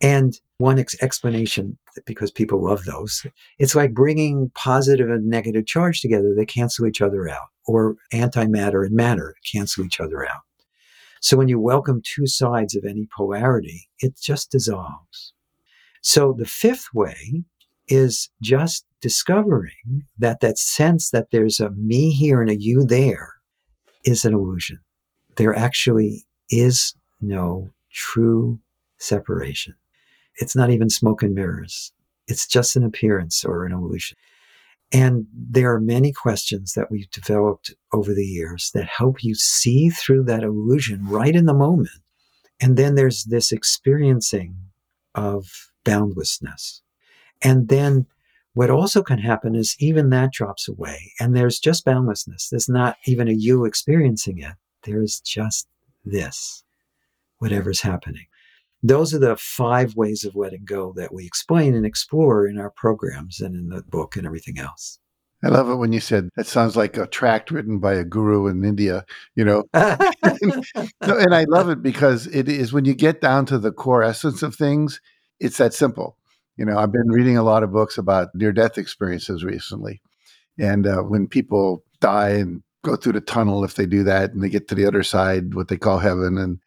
And 0.00 0.40
one 0.60 0.78
ex- 0.78 1.02
explanation, 1.02 1.76
because 2.04 2.30
people 2.30 2.62
love 2.62 2.84
those, 2.84 3.26
it's 3.58 3.74
like 3.74 3.94
bringing 3.94 4.50
positive 4.54 5.08
and 5.08 5.26
negative 5.26 5.66
charge 5.66 6.00
together. 6.00 6.34
They 6.36 6.46
cancel 6.46 6.86
each 6.86 7.00
other 7.00 7.28
out, 7.28 7.48
or 7.66 7.96
antimatter 8.12 8.84
and 8.84 8.94
matter 8.94 9.34
cancel 9.50 9.84
each 9.84 10.00
other 10.00 10.24
out. 10.24 10.42
So 11.20 11.36
when 11.36 11.48
you 11.48 11.58
welcome 11.58 12.02
two 12.04 12.26
sides 12.26 12.76
of 12.76 12.84
any 12.84 13.08
polarity, 13.16 13.88
it 13.98 14.18
just 14.20 14.50
dissolves. 14.50 15.32
So 16.02 16.34
the 16.36 16.46
fifth 16.46 16.88
way 16.94 17.44
is 17.88 18.30
just 18.40 18.86
discovering 19.00 20.04
that 20.18 20.40
that 20.40 20.58
sense 20.58 21.10
that 21.10 21.30
there's 21.30 21.58
a 21.60 21.70
me 21.70 22.10
here 22.10 22.40
and 22.40 22.50
a 22.50 22.60
you 22.60 22.84
there 22.84 23.34
is 24.04 24.24
an 24.24 24.34
illusion. 24.34 24.78
There 25.36 25.54
actually 25.54 26.24
is 26.50 26.94
no 27.20 27.70
true 27.90 28.58
separation. 28.98 29.74
It's 30.40 30.56
not 30.56 30.70
even 30.70 30.90
smoke 30.90 31.22
and 31.22 31.34
mirrors. 31.34 31.92
It's 32.26 32.46
just 32.46 32.74
an 32.74 32.82
appearance 32.82 33.44
or 33.44 33.64
an 33.64 33.72
illusion. 33.72 34.16
And 34.92 35.26
there 35.32 35.72
are 35.72 35.80
many 35.80 36.12
questions 36.12 36.72
that 36.72 36.90
we've 36.90 37.10
developed 37.10 37.72
over 37.92 38.12
the 38.12 38.26
years 38.26 38.72
that 38.74 38.86
help 38.86 39.22
you 39.22 39.36
see 39.36 39.88
through 39.88 40.24
that 40.24 40.42
illusion 40.42 41.06
right 41.06 41.36
in 41.36 41.46
the 41.46 41.54
moment. 41.54 42.00
And 42.60 42.76
then 42.76 42.96
there's 42.96 43.24
this 43.24 43.52
experiencing 43.52 44.56
of 45.14 45.70
boundlessness. 45.84 46.82
And 47.42 47.68
then 47.68 48.06
what 48.54 48.70
also 48.70 49.02
can 49.02 49.18
happen 49.18 49.54
is 49.54 49.76
even 49.78 50.10
that 50.10 50.32
drops 50.32 50.68
away 50.68 51.12
and 51.20 51.36
there's 51.36 51.60
just 51.60 51.84
boundlessness. 51.84 52.48
There's 52.48 52.68
not 52.68 52.96
even 53.06 53.28
a 53.28 53.32
you 53.32 53.64
experiencing 53.64 54.38
it. 54.38 54.54
There's 54.82 55.20
just 55.20 55.68
this, 56.04 56.64
whatever's 57.38 57.80
happening. 57.80 58.26
Those 58.82 59.12
are 59.12 59.18
the 59.18 59.36
five 59.36 59.94
ways 59.94 60.24
of 60.24 60.36
letting 60.36 60.64
go 60.64 60.92
that 60.96 61.12
we 61.12 61.26
explain 61.26 61.74
and 61.74 61.84
explore 61.84 62.46
in 62.46 62.58
our 62.58 62.70
programs 62.70 63.40
and 63.40 63.54
in 63.54 63.68
the 63.68 63.82
book 63.82 64.16
and 64.16 64.26
everything 64.26 64.58
else. 64.58 64.98
I 65.42 65.48
love 65.48 65.70
it 65.70 65.76
when 65.76 65.92
you 65.92 66.00
said 66.00 66.28
that 66.36 66.46
sounds 66.46 66.76
like 66.76 66.96
a 66.98 67.06
tract 67.06 67.50
written 67.50 67.78
by 67.78 67.94
a 67.94 68.04
guru 68.04 68.46
in 68.46 68.64
India, 68.64 69.04
you 69.34 69.44
know. 69.44 69.64
no, 69.74 69.98
and 71.00 71.34
I 71.34 71.44
love 71.44 71.70
it 71.70 71.82
because 71.82 72.26
it 72.26 72.48
is 72.48 72.72
when 72.72 72.84
you 72.84 72.94
get 72.94 73.22
down 73.22 73.46
to 73.46 73.58
the 73.58 73.72
core 73.72 74.02
essence 74.02 74.42
of 74.42 74.54
things, 74.54 75.00
it's 75.38 75.56
that 75.56 75.72
simple. 75.72 76.18
You 76.56 76.66
know, 76.66 76.78
I've 76.78 76.92
been 76.92 77.08
reading 77.08 77.38
a 77.38 77.42
lot 77.42 77.62
of 77.62 77.72
books 77.72 77.96
about 77.96 78.34
near 78.34 78.52
death 78.52 78.76
experiences 78.76 79.42
recently. 79.42 80.02
And 80.58 80.86
uh, 80.86 80.98
when 80.98 81.26
people 81.26 81.84
die 82.00 82.30
and 82.30 82.62
go 82.84 82.96
through 82.96 83.14
the 83.14 83.22
tunnel, 83.22 83.64
if 83.64 83.74
they 83.74 83.86
do 83.86 84.04
that 84.04 84.32
and 84.32 84.42
they 84.42 84.50
get 84.50 84.68
to 84.68 84.74
the 84.74 84.84
other 84.84 85.02
side, 85.02 85.54
what 85.54 85.68
they 85.68 85.78
call 85.78 85.98
heaven, 85.98 86.36
and 86.36 86.58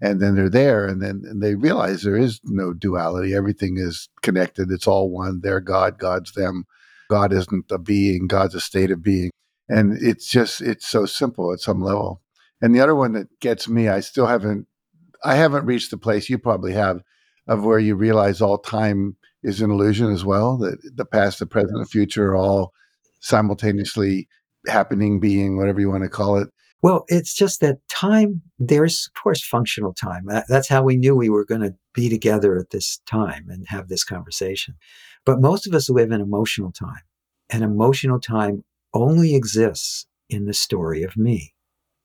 and 0.00 0.20
then 0.20 0.34
they're 0.34 0.48
there 0.48 0.86
and 0.86 1.02
then 1.02 1.22
and 1.24 1.42
they 1.42 1.54
realize 1.54 2.02
there 2.02 2.16
is 2.16 2.40
no 2.44 2.72
duality. 2.72 3.34
Everything 3.34 3.76
is 3.76 4.08
connected. 4.22 4.70
It's 4.70 4.86
all 4.86 5.10
one. 5.10 5.40
They're 5.42 5.60
God, 5.60 5.98
God's 5.98 6.32
them. 6.32 6.64
God 7.10 7.32
isn't 7.32 7.70
a 7.72 7.78
being, 7.78 8.28
God's 8.28 8.54
a 8.54 8.60
state 8.60 8.90
of 8.90 9.02
being. 9.02 9.30
And 9.68 9.98
it's 10.00 10.28
just, 10.28 10.60
it's 10.60 10.86
so 10.86 11.06
simple 11.06 11.52
at 11.52 11.60
some 11.60 11.80
level. 11.80 12.22
And 12.62 12.74
the 12.74 12.80
other 12.80 12.94
one 12.94 13.12
that 13.12 13.28
gets 13.40 13.68
me, 13.68 13.88
I 13.88 14.00
still 14.00 14.26
haven't, 14.26 14.66
I 15.24 15.34
haven't 15.34 15.66
reached 15.66 15.90
the 15.90 15.98
place 15.98 16.30
you 16.30 16.38
probably 16.38 16.72
have 16.72 17.02
of 17.46 17.64
where 17.64 17.78
you 17.78 17.96
realize 17.96 18.40
all 18.40 18.58
time 18.58 19.16
is 19.42 19.60
an 19.60 19.70
illusion 19.70 20.12
as 20.12 20.24
well, 20.24 20.56
that 20.58 20.78
the 20.94 21.04
past, 21.04 21.40
the 21.40 21.46
present, 21.46 21.78
the 21.78 21.86
future 21.86 22.30
are 22.30 22.36
all 22.36 22.72
simultaneously 23.20 24.28
happening, 24.68 25.18
being, 25.18 25.56
whatever 25.56 25.80
you 25.80 25.90
want 25.90 26.04
to 26.04 26.08
call 26.08 26.36
it. 26.36 26.48
Well, 26.82 27.04
it's 27.08 27.34
just 27.34 27.60
that 27.60 27.86
time, 27.88 28.40
there's, 28.58 29.08
of 29.08 29.22
course, 29.22 29.44
functional 29.44 29.92
time. 29.92 30.26
That's 30.48 30.68
how 30.68 30.82
we 30.82 30.96
knew 30.96 31.14
we 31.14 31.28
were 31.28 31.44
going 31.44 31.60
to 31.60 31.74
be 31.92 32.08
together 32.08 32.56
at 32.56 32.70
this 32.70 33.00
time 33.06 33.46
and 33.50 33.66
have 33.68 33.88
this 33.88 34.02
conversation. 34.02 34.76
But 35.26 35.40
most 35.40 35.66
of 35.66 35.74
us 35.74 35.90
live 35.90 36.10
in 36.10 36.22
emotional 36.22 36.72
time, 36.72 37.02
and 37.50 37.62
emotional 37.62 38.18
time 38.18 38.64
only 38.94 39.34
exists 39.34 40.06
in 40.30 40.46
the 40.46 40.54
story 40.54 41.02
of 41.02 41.16
me. 41.16 41.52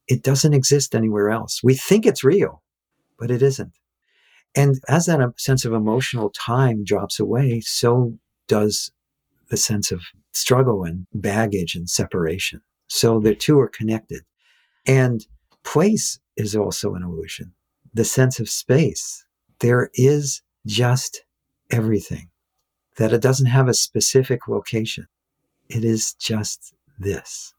It 0.08 0.24
doesn't 0.24 0.54
exist 0.54 0.94
anywhere 0.94 1.30
else. 1.30 1.62
We 1.64 1.76
think 1.76 2.06
it's 2.06 2.24
real, 2.24 2.62
but 3.18 3.32
it 3.32 3.42
isn't. 3.42 3.74
And 4.56 4.80
as 4.88 5.06
that 5.06 5.22
um, 5.22 5.34
sense 5.38 5.66
of 5.66 5.74
emotional 5.74 6.30
time 6.30 6.84
drops 6.84 7.20
away, 7.20 7.62
so 7.62 8.18
does 8.48 8.92
the 9.50 9.58
sense 9.58 9.92
of 9.92 10.02
struggle 10.34 10.84
and 10.84 11.08
baggage 11.14 11.76
and 11.76 11.90
separation. 11.90 12.62
So 12.88 13.20
the 13.20 13.36
two 13.36 13.60
are 13.60 13.68
connected. 13.68 14.24
And 14.86 15.26
place 15.64 16.20
is 16.38 16.56
also 16.56 16.94
an 16.96 17.04
illusion. 17.04 17.54
The 17.94 18.06
sense 18.06 18.40
of 18.40 18.50
space. 18.50 19.26
There 19.60 19.90
is 19.94 20.42
just 20.66 21.24
everything, 21.72 22.30
that 22.98 23.14
it 23.14 23.22
doesn't 23.22 23.48
have 23.48 23.68
a 23.68 23.74
specific 23.74 24.48
location. 24.48 25.08
It 25.70 25.84
is 25.84 26.14
just 26.14 26.74
this, 27.00 27.54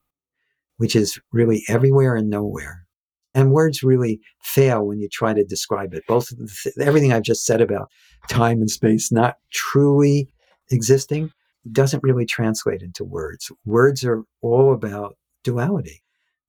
which 0.76 0.94
is 0.94 1.18
really 1.32 1.64
everywhere 1.68 2.16
and 2.16 2.30
nowhere. 2.30 2.86
And 3.34 3.52
words 3.52 3.82
really 3.82 4.20
fail 4.42 4.86
when 4.86 4.98
you 4.98 5.08
try 5.10 5.34
to 5.34 5.44
describe 5.44 5.92
it. 5.92 6.04
Both 6.06 6.28
th- 6.28 6.74
everything 6.80 7.12
I've 7.12 7.22
just 7.22 7.44
said 7.44 7.60
about 7.60 7.90
time 8.28 8.60
and 8.60 8.70
space 8.70 9.12
not 9.12 9.36
truly 9.52 10.28
existing 10.70 11.32
doesn't 11.70 12.02
really 12.02 12.24
translate 12.24 12.82
into 12.82 13.04
words. 13.04 13.50
Words 13.64 14.04
are 14.04 14.22
all 14.40 14.72
about 14.72 15.16
duality. 15.42 16.02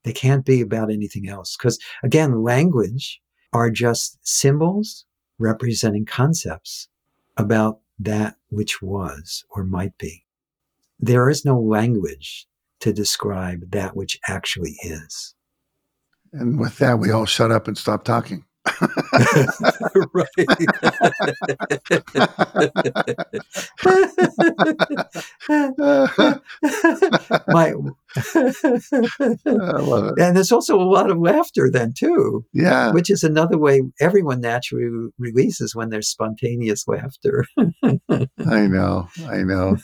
They 0.08 0.14
can't 0.14 0.45
be 0.45 0.62
about 0.62 0.89
anything 0.89 1.28
else. 1.28 1.58
Because 1.58 1.78
again, 2.01 2.41
language 2.41 3.20
are 3.51 3.70
just 3.70 4.18
symbols 4.26 5.03
representing 5.38 6.05
concepts 6.05 6.88
about 7.36 7.82
that 7.99 8.38
which 8.47 8.82
was 8.82 9.43
or 9.49 9.66
might 9.66 9.97
be. 9.97 10.24
There 10.97 11.30
is 11.30 11.43
no 11.43 11.60
language 11.60 12.47
to 12.80 12.93
describe 12.93 13.70
that 13.72 13.97
which 13.97 14.18
actually 14.30 14.78
is. 14.82 15.36
And 16.32 16.58
with 16.58 16.78
that, 16.78 16.99
we 16.99 17.12
all 17.12 17.26
shut 17.26 17.51
up 17.51 17.68
and 17.68 17.78
stop 17.78 18.05
talking. 18.05 18.45
right. 20.13 20.28
My, 27.47 27.74
and 30.18 30.36
there's 30.36 30.51
also 30.51 30.78
a 30.80 30.84
lot 30.84 31.11
of 31.11 31.20
laughter 31.20 31.70
then 31.72 31.93
too. 31.97 32.45
Yeah, 32.53 32.91
which 32.91 33.09
is 33.09 33.24
another 33.24 33.57
way 33.57 33.82
everyone 33.99 34.41
naturally 34.41 35.09
releases 35.18 35.74
when 35.76 35.89
there's 35.89 36.09
spontaneous 36.09 36.88
laughter. 36.88 37.45
I 37.57 38.68
know, 38.68 39.07
I 39.28 39.43
know. 39.43 39.78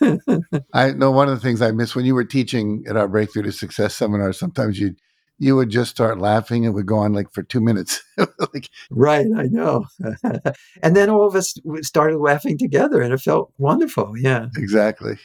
I 0.74 0.92
know 0.92 1.12
one 1.12 1.30
of 1.30 1.36
the 1.36 1.42
things 1.42 1.62
I 1.62 1.72
miss 1.72 1.96
when 1.96 2.06
you 2.06 2.16
were 2.16 2.26
teaching 2.26 2.84
at 2.88 2.98
our 2.98 3.08
Breakthrough 3.08 3.44
to 3.44 3.52
Success 3.52 3.96
seminar. 3.96 4.34
Sometimes 4.34 4.80
you 4.80 4.96
you 5.40 5.56
would 5.56 5.70
just 5.70 5.92
start 5.92 6.20
laughing. 6.20 6.64
It 6.64 6.70
would 6.70 6.86
go 6.86 6.98
on 6.98 7.14
like 7.14 7.32
for 7.32 7.44
two 7.44 7.62
minutes. 7.62 8.02
like, 8.18 8.70
right, 8.90 9.26
I 9.36 9.44
know. 9.44 9.86
and 10.84 10.96
then 10.96 11.10
all 11.10 11.28
of 11.28 11.36
us 11.36 11.56
started 11.82 12.18
laughing 12.18 12.58
together, 12.58 13.02
and 13.02 13.14
it 13.14 13.20
felt 13.20 13.54
wonderful. 13.58 14.14
Yeah, 14.18 14.48
exactly. 14.58 15.18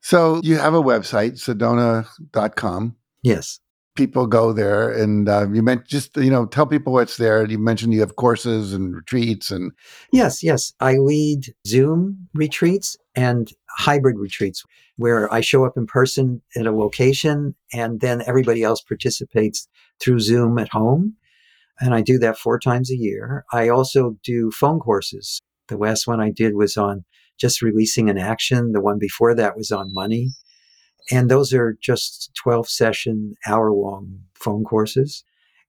So 0.00 0.40
you 0.42 0.58
have 0.58 0.74
a 0.74 0.82
website, 0.82 1.32
sedona.com. 1.32 2.96
Yes. 3.22 3.60
People 3.94 4.26
go 4.26 4.52
there, 4.52 4.90
and 4.90 5.28
uh, 5.28 5.46
you 5.52 5.62
meant 5.62 5.86
just 5.86 6.16
you 6.16 6.30
know 6.30 6.46
tell 6.46 6.66
people 6.66 6.94
what's 6.94 7.18
there. 7.18 7.44
You 7.44 7.58
mentioned 7.58 7.92
you 7.92 8.00
have 8.00 8.16
courses 8.16 8.72
and 8.72 8.96
retreats, 8.96 9.50
and 9.50 9.70
yes, 10.12 10.42
yes, 10.42 10.72
I 10.80 10.96
lead 10.96 11.54
Zoom 11.66 12.28
retreats 12.32 12.96
and 13.14 13.50
hybrid 13.78 14.18
retreats 14.18 14.62
where 14.96 15.32
I 15.32 15.40
show 15.40 15.64
up 15.64 15.76
in 15.76 15.86
person 15.86 16.42
at 16.56 16.66
a 16.66 16.72
location 16.72 17.54
and 17.72 18.00
then 18.00 18.22
everybody 18.26 18.62
else 18.62 18.80
participates 18.82 19.68
through 20.00 20.20
Zoom 20.20 20.58
at 20.58 20.68
home. 20.68 21.16
And 21.80 21.94
I 21.94 22.02
do 22.02 22.18
that 22.18 22.38
four 22.38 22.58
times 22.58 22.90
a 22.90 22.96
year. 22.96 23.44
I 23.52 23.68
also 23.68 24.16
do 24.22 24.50
phone 24.50 24.78
courses. 24.78 25.40
The 25.68 25.76
last 25.76 26.06
one 26.06 26.20
I 26.20 26.30
did 26.30 26.54
was 26.54 26.76
on 26.76 27.04
just 27.38 27.62
releasing 27.62 28.10
an 28.10 28.18
action. 28.18 28.72
The 28.72 28.80
one 28.80 28.98
before 28.98 29.34
that 29.34 29.56
was 29.56 29.70
on 29.70 29.92
money. 29.92 30.30
And 31.10 31.30
those 31.30 31.52
are 31.52 31.76
just 31.82 32.30
12 32.36 32.68
session, 32.68 33.34
hour 33.46 33.72
long 33.72 34.20
phone 34.34 34.64
courses. 34.64 35.24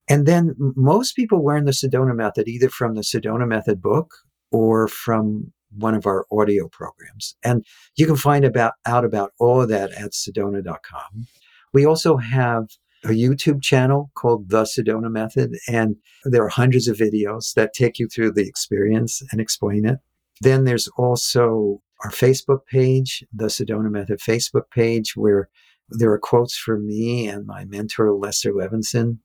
And 0.10 0.26
then 0.26 0.54
most 0.58 1.16
people 1.16 1.44
learn 1.44 1.66
the 1.66 1.72
Sedona 1.72 2.16
method 2.16 2.48
either 2.48 2.70
from 2.70 2.96
the 2.96 3.02
Sedona 3.02 3.48
method 3.48 3.82
book 3.82 4.14
or 4.52 4.88
from 4.88 5.54
one 5.78 5.95
of 5.95 6.05
our 6.05 6.26
audio 6.32 6.67
programs. 6.67 7.36
And 7.43 7.65
you 7.95 8.05
can 8.05 8.15
find 8.15 8.45
about 8.45 8.74
out 8.86 9.05
about 9.05 9.32
all 9.39 9.61
of 9.61 9.69
that 9.69 9.91
at 9.91 10.11
sedona.com. 10.11 11.28
We 11.74 11.86
also 11.86 12.17
have 12.17 12.67
a 13.03 13.09
YouTube 13.09 13.61
channel 13.61 14.11
called 14.15 14.49
The 14.49 14.63
Sedona 14.63 15.11
Method, 15.11 15.57
and 15.67 15.97
there 16.24 16.43
are 16.43 16.49
hundreds 16.49 16.88
of 16.88 16.97
videos 16.97 17.53
that 17.55 17.74
take 17.74 17.99
you 17.99 18.07
through 18.07 18.32
the 18.32 18.47
experience 18.47 19.21
and 19.32 19.41
explain 19.41 19.86
it. 19.86 19.99
Then 20.41 20.63
there's 20.63 20.88
also 20.97 21.82
our 22.03 22.11
Facebook 22.11 22.65
page, 22.69 23.24
The 23.34 23.47
Sedona 23.47 23.89
Method 23.89 24.19
Facebook 24.19 24.69
page, 24.71 25.13
where 25.15 25.49
there 25.89 26.11
are 26.11 26.19
quotes 26.19 26.55
from 26.55 26.88
me 26.88 27.28
and 27.28 27.45
my 27.45 27.65
mentor, 27.65 28.13
Lester 28.13 28.51
Levenson, 28.51 29.19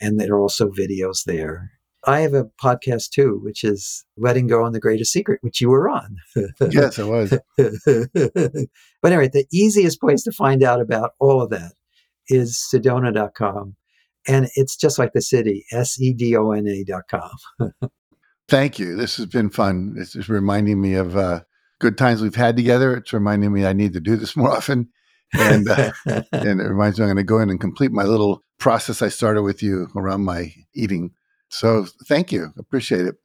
and 0.00 0.18
there 0.18 0.34
are 0.34 0.40
also 0.40 0.70
videos 0.70 1.24
there. 1.24 1.72
I 2.06 2.20
have 2.20 2.34
a 2.34 2.46
podcast 2.62 3.10
too, 3.10 3.40
which 3.42 3.62
is 3.62 4.04
Letting 4.16 4.46
Go 4.46 4.64
on 4.64 4.72
the 4.72 4.80
Greatest 4.80 5.12
Secret, 5.12 5.38
which 5.42 5.60
you 5.60 5.68
were 5.68 5.88
on. 5.88 6.16
yes, 6.70 6.98
I 6.98 7.04
was. 7.04 7.30
but 7.58 9.12
anyway, 9.12 9.28
the 9.28 9.46
easiest 9.52 10.00
place 10.00 10.22
to 10.24 10.32
find 10.32 10.62
out 10.62 10.80
about 10.80 11.12
all 11.20 11.42
of 11.42 11.50
that 11.50 11.72
is 12.28 12.58
sedona.com. 12.72 13.76
And 14.26 14.48
it's 14.54 14.76
just 14.76 14.98
like 14.98 15.12
the 15.12 15.22
city, 15.22 15.64
S 15.72 16.00
E 16.00 16.12
D 16.12 16.36
O 16.36 16.52
N 16.52 16.66
A.com. 16.66 17.72
Thank 18.48 18.78
you. 18.78 18.96
This 18.96 19.16
has 19.16 19.26
been 19.26 19.50
fun. 19.50 19.94
This 19.94 20.16
is 20.16 20.28
reminding 20.28 20.80
me 20.80 20.94
of 20.94 21.16
uh, 21.16 21.40
good 21.80 21.96
times 21.96 22.20
we've 22.20 22.34
had 22.34 22.56
together. 22.56 22.96
It's 22.96 23.12
reminding 23.12 23.52
me 23.52 23.64
I 23.64 23.72
need 23.72 23.92
to 23.92 24.00
do 24.00 24.16
this 24.16 24.36
more 24.36 24.50
often. 24.50 24.88
And, 25.32 25.68
uh, 25.68 25.92
and 26.32 26.60
it 26.60 26.68
reminds 26.68 26.98
me 26.98 27.04
I'm 27.04 27.08
going 27.08 27.16
to 27.16 27.24
go 27.24 27.38
in 27.38 27.50
and 27.50 27.60
complete 27.60 27.92
my 27.92 28.04
little 28.04 28.42
process 28.58 29.02
I 29.02 29.08
started 29.08 29.42
with 29.42 29.62
you 29.62 29.88
around 29.96 30.24
my 30.24 30.52
eating 30.74 31.12
so 31.50 31.86
thank 32.06 32.32
you. 32.32 32.52
Appreciate 32.58 33.06
it. 33.06 33.16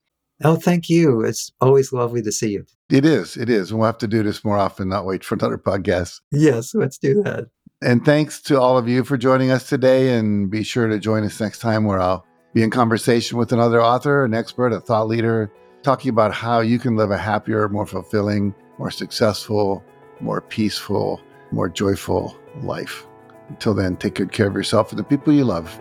Oh, 0.44 0.58
thank 0.58 0.90
you. 0.90 1.22
It's 1.22 1.52
always 1.62 1.94
lovely 1.94 2.22
to 2.22 2.32
see 2.32 2.52
you. 2.52 2.66
It 2.90 3.06
is. 3.06 3.38
It 3.38 3.50
is. 3.50 3.74
We'll 3.74 3.86
have 3.86 3.98
to 4.00 4.08
do 4.08 4.22
this 4.22 4.44
more 4.44 4.58
often, 4.58 4.90
not 4.90 5.06
wait 5.06 5.24
for 5.24 5.36
another 5.36 5.58
podcast. 5.58 6.20
Yes, 6.32 6.76
let's 6.76 6.98
do 6.98 7.24
that. 7.24 7.46
And 7.82 8.04
thanks 8.04 8.42
to 8.44 8.60
all 8.60 8.78
of 8.78 8.88
you 8.88 9.04
for 9.04 9.18
joining 9.18 9.52
us 9.52 9.70
today. 9.70 10.18
And 10.18 10.52
be 10.52 10.64
sure 10.64 10.88
to 10.88 11.00
join 11.00 11.24
us 11.24 11.40
next 11.40 11.60
time 11.60 11.86
where 11.86 12.00
I'll 12.00 12.26
be 12.54 12.64
in 12.64 12.70
conversation 12.70 13.38
with 13.38 13.54
another 13.54 13.82
author, 13.82 14.26
an 14.26 14.34
expert, 14.34 14.74
a 14.74 14.80
thought 14.80 15.08
leader, 15.08 15.52
talking 15.84 16.10
about 16.10 16.34
how 16.34 16.60
you 16.60 16.80
can 16.80 16.96
live 16.96 17.12
a 17.12 17.18
happier, 17.18 17.70
more 17.70 17.86
fulfilling, 17.86 18.54
more 18.78 18.92
successful, 18.92 19.84
more 20.20 20.42
peaceful, 20.42 21.22
more 21.52 21.70
joyful 21.70 22.38
life. 22.62 23.06
Until 23.50 23.74
then, 23.74 23.96
take 23.98 24.16
good 24.16 24.32
care 24.32 24.48
of 24.48 24.56
yourself 24.56 24.92
and 24.92 25.00
the 25.00 25.04
people 25.04 25.32
you 25.34 25.46
love. 25.46 25.80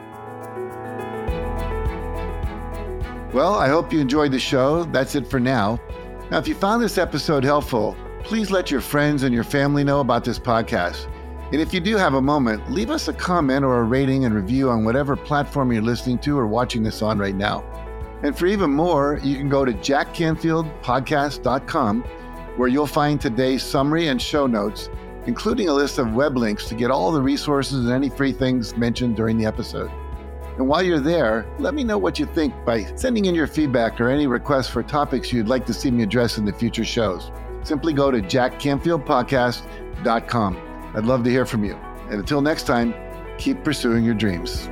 Well, 3.34 3.54
I 3.54 3.66
hope 3.66 3.92
you 3.92 3.98
enjoyed 3.98 4.30
the 4.30 4.38
show. 4.38 4.84
That's 4.84 5.16
it 5.16 5.26
for 5.26 5.40
now. 5.40 5.80
Now, 6.30 6.38
if 6.38 6.46
you 6.46 6.54
found 6.54 6.80
this 6.80 6.98
episode 6.98 7.42
helpful, 7.42 7.96
please 8.22 8.52
let 8.52 8.70
your 8.70 8.80
friends 8.80 9.24
and 9.24 9.34
your 9.34 9.42
family 9.42 9.82
know 9.82 9.98
about 9.98 10.22
this 10.22 10.38
podcast. 10.38 11.08
And 11.50 11.60
if 11.60 11.74
you 11.74 11.80
do 11.80 11.96
have 11.96 12.14
a 12.14 12.22
moment, 12.22 12.70
leave 12.70 12.90
us 12.90 13.08
a 13.08 13.12
comment 13.12 13.64
or 13.64 13.80
a 13.80 13.82
rating 13.82 14.24
and 14.24 14.36
review 14.36 14.70
on 14.70 14.84
whatever 14.84 15.16
platform 15.16 15.72
you're 15.72 15.82
listening 15.82 16.18
to 16.18 16.38
or 16.38 16.46
watching 16.46 16.84
this 16.84 17.02
on 17.02 17.18
right 17.18 17.34
now. 17.34 17.64
And 18.22 18.38
for 18.38 18.46
even 18.46 18.70
more, 18.70 19.18
you 19.24 19.36
can 19.36 19.48
go 19.48 19.64
to 19.64 19.72
jackcanfieldpodcast.com 19.72 22.02
where 22.54 22.68
you'll 22.68 22.86
find 22.86 23.20
today's 23.20 23.64
summary 23.64 24.06
and 24.06 24.22
show 24.22 24.46
notes, 24.46 24.90
including 25.26 25.68
a 25.68 25.74
list 25.74 25.98
of 25.98 26.14
web 26.14 26.36
links 26.36 26.68
to 26.68 26.76
get 26.76 26.92
all 26.92 27.10
the 27.10 27.20
resources 27.20 27.84
and 27.84 27.92
any 27.92 28.10
free 28.10 28.30
things 28.30 28.76
mentioned 28.76 29.16
during 29.16 29.38
the 29.38 29.44
episode. 29.44 29.90
And 30.56 30.68
while 30.68 30.82
you're 30.82 31.00
there, 31.00 31.46
let 31.58 31.72
me 31.74 31.82
know 31.82 31.98
what 31.98 32.16
you 32.18 32.26
think 32.26 32.54
by 32.64 32.84
sending 32.94 33.24
in 33.24 33.34
your 33.34 33.48
feedback 33.48 34.00
or 34.00 34.08
any 34.08 34.26
requests 34.26 34.68
for 34.68 34.82
topics 34.82 35.32
you'd 35.32 35.48
like 35.48 35.66
to 35.66 35.74
see 35.74 35.90
me 35.90 36.02
address 36.02 36.38
in 36.38 36.44
the 36.44 36.52
future 36.52 36.84
shows. 36.84 37.30
Simply 37.62 37.92
go 37.92 38.10
to 38.10 38.20
jackcanfieldpodcast.com. 38.20 40.90
I'd 40.94 41.04
love 41.04 41.24
to 41.24 41.30
hear 41.30 41.44
from 41.44 41.64
you. 41.64 41.74
And 42.08 42.20
until 42.20 42.40
next 42.40 42.62
time, 42.64 42.94
keep 43.38 43.64
pursuing 43.64 44.04
your 44.04 44.14
dreams. 44.14 44.68